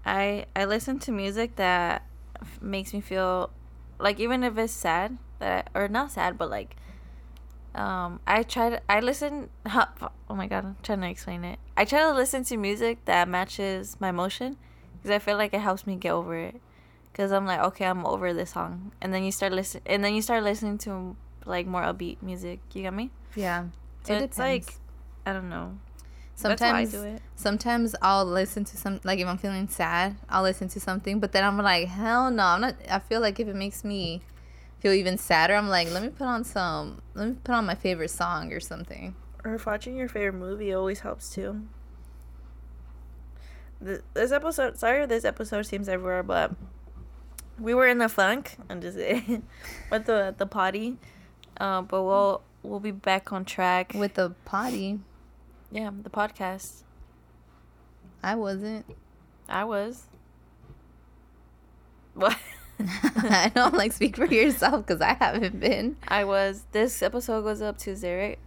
I 0.05 0.45
I 0.55 0.65
listen 0.65 0.99
to 0.99 1.11
music 1.11 1.55
that 1.55 2.05
f- 2.41 2.61
makes 2.61 2.93
me 2.93 3.01
feel 3.01 3.49
like 3.99 4.19
even 4.19 4.43
if 4.43 4.57
it's 4.57 4.73
sad 4.73 5.17
that 5.39 5.69
I, 5.73 5.79
or 5.79 5.87
not 5.87 6.11
sad 6.11 6.37
but 6.37 6.49
like 6.49 6.75
um 7.73 8.19
I 8.27 8.43
try 8.43 8.69
to 8.71 8.81
I 8.89 8.99
listen 8.99 9.49
oh 9.65 10.09
my 10.29 10.47
god 10.47 10.65
I'm 10.65 10.77
trying 10.83 11.01
to 11.01 11.09
explain 11.09 11.43
it. 11.43 11.59
I 11.77 11.85
try 11.85 12.01
to 12.01 12.13
listen 12.13 12.43
to 12.45 12.57
music 12.57 13.05
that 13.05 13.27
matches 13.27 13.97
my 13.99 14.09
emotion 14.09 14.57
because 14.97 15.11
I 15.11 15.19
feel 15.19 15.37
like 15.37 15.53
it 15.53 15.61
helps 15.61 15.87
me 15.87 15.95
get 15.95 16.11
over 16.11 16.35
it. 16.35 16.61
Because 17.11 17.31
I'm 17.31 17.45
like 17.45 17.59
okay 17.59 17.85
I'm 17.85 18.05
over 18.05 18.33
this 18.33 18.51
song. 18.51 18.91
And 19.01 19.13
then 19.13 19.23
you 19.23 19.31
start 19.31 19.51
listen 19.51 19.81
and 19.85 20.03
then 20.03 20.13
you 20.13 20.21
start 20.21 20.43
listening 20.43 20.77
to 20.79 21.15
like 21.45 21.65
more 21.67 21.81
upbeat 21.81 22.21
music 22.21 22.59
you 22.73 22.81
get 22.83 22.93
me 22.93 23.09
Yeah. 23.35 23.65
so 24.03 24.13
It 24.13 24.21
it's 24.23 24.37
like. 24.39 24.75
I 25.25 25.33
don't 25.33 25.49
know 25.49 25.77
sometimes 26.35 26.91
That's 26.91 27.01
why 27.01 27.01
I 27.01 27.09
do 27.09 27.15
it. 27.15 27.21
sometimes 27.35 27.95
I'll 28.01 28.25
listen 28.25 28.65
to 28.65 28.77
some 28.77 28.99
like 29.03 29.19
if 29.19 29.27
I'm 29.27 29.37
feeling 29.37 29.67
sad, 29.67 30.15
I'll 30.29 30.41
listen 30.43 30.67
to 30.69 30.79
something, 30.79 31.19
but 31.19 31.31
then 31.33 31.43
I'm 31.43 31.57
like, 31.57 31.87
hell 31.87 32.31
no, 32.31 32.43
I'm 32.43 32.61
not 32.61 32.75
I 32.89 32.99
feel 32.99 33.21
like 33.21 33.39
if 33.39 33.47
it 33.47 33.55
makes 33.55 33.83
me 33.83 34.21
feel 34.79 34.93
even 34.93 35.17
sadder, 35.19 35.53
I'm 35.53 35.69
like, 35.69 35.91
let 35.91 36.01
me 36.01 36.09
put 36.09 36.25
on 36.25 36.43
some 36.43 37.01
let 37.13 37.27
me 37.27 37.35
put 37.43 37.53
on 37.53 37.65
my 37.65 37.75
favorite 37.75 38.09
song 38.09 38.51
or 38.53 38.59
something. 38.59 39.15
Or 39.43 39.55
if 39.55 39.65
watching 39.65 39.95
your 39.95 40.07
favorite 40.07 40.39
movie 40.39 40.73
always 40.73 41.01
helps 41.01 41.29
too. 41.33 41.61
This 43.79 44.31
episode, 44.31 44.77
sorry, 44.77 45.05
this 45.07 45.25
episode 45.25 45.63
seems 45.65 45.89
everywhere, 45.89 46.21
but 46.21 46.51
we 47.59 47.73
were 47.73 47.87
in 47.87 47.97
the 47.97 48.09
funk. 48.09 48.55
I'm 48.69 48.79
just 48.81 48.97
with 49.91 50.05
the 50.05 50.35
the 50.37 50.45
potty, 50.45 50.97
uh, 51.61 51.81
but 51.83 52.01
we'll 52.01 52.41
we'll 52.63 52.79
be 52.79 52.91
back 52.91 53.31
on 53.31 53.45
track 53.45 53.93
With 53.93 54.15
the 54.15 54.33
potty, 54.45 54.99
yeah 55.71 55.91
the 56.01 56.09
podcast. 56.09 56.81
I 58.23 58.35
wasn't. 58.35 58.85
I 59.47 59.63
was. 59.63 60.03
What? 62.13 62.37
I 62.79 63.51
don't 63.53 63.75
like 63.75 63.93
speak 63.93 64.15
for 64.15 64.25
yourself 64.25 64.85
because 64.85 65.01
I 65.01 65.13
haven't 65.13 65.59
been. 65.59 65.97
I 66.07 66.23
was. 66.23 66.65
This 66.71 67.01
episode 67.03 67.43
goes 67.43 67.61
up 67.61 67.77
Tuesday, 67.77 68.17
right? 68.19 68.39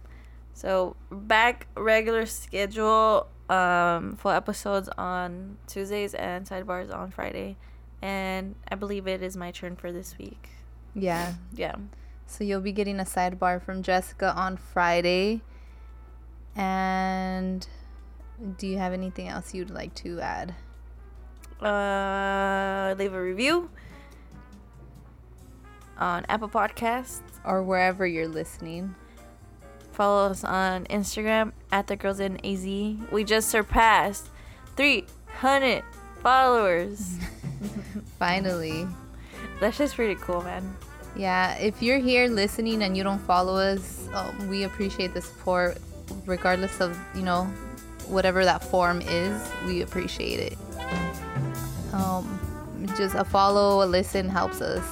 So 0.53 0.97
back 1.09 1.67
regular 1.75 2.25
schedule. 2.25 3.27
Um, 3.49 4.15
full 4.17 4.31
episodes 4.31 4.89
on 4.97 5.57
Tuesdays 5.67 6.15
and 6.15 6.47
sidebars 6.47 6.93
on 6.93 7.11
Friday, 7.11 7.57
and 8.01 8.55
I 8.69 8.75
believe 8.75 9.07
it 9.07 9.21
is 9.21 9.37
my 9.37 9.51
turn 9.51 9.75
for 9.75 9.91
this 9.91 10.17
week. 10.17 10.49
Yeah. 10.95 11.35
Yeah. 11.53 11.75
So 12.27 12.43
you'll 12.43 12.61
be 12.61 12.71
getting 12.71 12.99
a 12.99 13.03
sidebar 13.03 13.61
from 13.61 13.83
Jessica 13.83 14.33
on 14.35 14.57
Friday. 14.57 15.41
And 16.55 17.67
do 18.57 18.67
you 18.67 18.77
have 18.77 18.93
anything 18.93 19.27
else 19.27 19.53
you'd 19.53 19.69
like 19.69 19.93
to 19.95 20.19
add? 20.19 20.55
Uh, 21.61 22.95
leave 22.97 23.13
a 23.13 23.21
review 23.21 23.69
on 25.97 26.25
Apple 26.27 26.49
Podcasts. 26.49 27.21
Or 27.45 27.61
wherever 27.61 28.07
you're 28.07 28.27
listening. 28.27 28.95
Follow 29.91 30.31
us 30.31 30.43
on 30.43 30.85
Instagram 30.85 31.53
at 31.71 31.87
the 31.87 31.95
girls 31.95 32.19
in 32.19 32.43
AZ. 32.43 32.65
We 33.11 33.23
just 33.23 33.49
surpassed 33.49 34.29
300 34.75 35.83
followers. 36.21 37.17
Finally. 38.19 38.87
That's 39.59 39.77
just 39.77 39.95
pretty 39.95 40.15
cool, 40.15 40.41
man. 40.41 40.75
Yeah, 41.15 41.55
if 41.57 41.81
you're 41.81 41.99
here 41.99 42.27
listening 42.27 42.83
and 42.83 42.95
you 42.97 43.03
don't 43.03 43.19
follow 43.21 43.55
us, 43.55 44.07
um, 44.13 44.47
we 44.49 44.63
appreciate 44.63 45.13
the 45.13 45.21
support, 45.21 45.77
regardless 46.25 46.81
of 46.81 46.97
you 47.15 47.21
know 47.21 47.45
whatever 48.07 48.43
that 48.43 48.63
form 48.63 49.01
is. 49.01 49.41
We 49.65 49.81
appreciate 49.81 50.39
it. 50.39 50.57
Um, 51.93 52.39
just 52.97 53.15
a 53.15 53.23
follow, 53.23 53.83
a 53.83 53.87
listen 53.87 54.27
helps 54.27 54.59
us, 54.61 54.83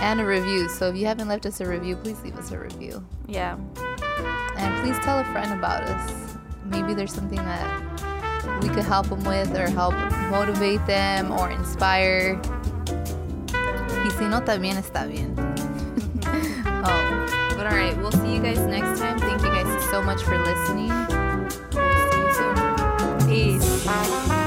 and 0.00 0.20
a 0.20 0.24
review. 0.24 0.68
So 0.68 0.88
if 0.88 0.96
you 0.96 1.06
haven't 1.06 1.28
left 1.28 1.46
us 1.46 1.60
a 1.60 1.66
review, 1.66 1.94
please 1.96 2.20
leave 2.22 2.36
us 2.36 2.50
a 2.50 2.58
review, 2.58 3.04
Yeah. 3.26 3.56
and 4.56 4.82
please 4.84 4.98
tell 5.04 5.20
a 5.20 5.24
friend 5.26 5.52
about 5.52 5.84
us. 5.84 6.36
Maybe 6.64 6.92
there's 6.94 7.12
something 7.14 7.38
that 7.38 8.62
we 8.62 8.68
could 8.68 8.84
help 8.84 9.08
them 9.08 9.22
with, 9.24 9.56
or 9.56 9.68
help 9.70 9.94
motivate 10.30 10.84
them, 10.86 11.30
or 11.30 11.50
inspire. 11.50 12.40
Si 14.20 14.28
no, 14.28 14.42
también 14.42 14.76
está 14.76 15.06
bien. 15.06 15.34
oh, 16.84 17.26
but 17.56 17.66
all 17.66 17.72
right, 17.72 17.96
we'll 17.96 18.12
see 18.12 18.34
you 18.34 18.42
guys 18.42 18.58
next 18.58 19.00
time. 19.00 19.18
Thank 19.18 19.40
you 19.40 19.48
guys 19.48 19.84
so 19.90 20.02
much 20.02 20.22
for 20.22 20.38
listening. 20.38 20.90
We'll 21.72 21.96
see 22.10 22.20
you 22.20 23.58
soon. 23.58 23.58
Peace. 23.58 24.39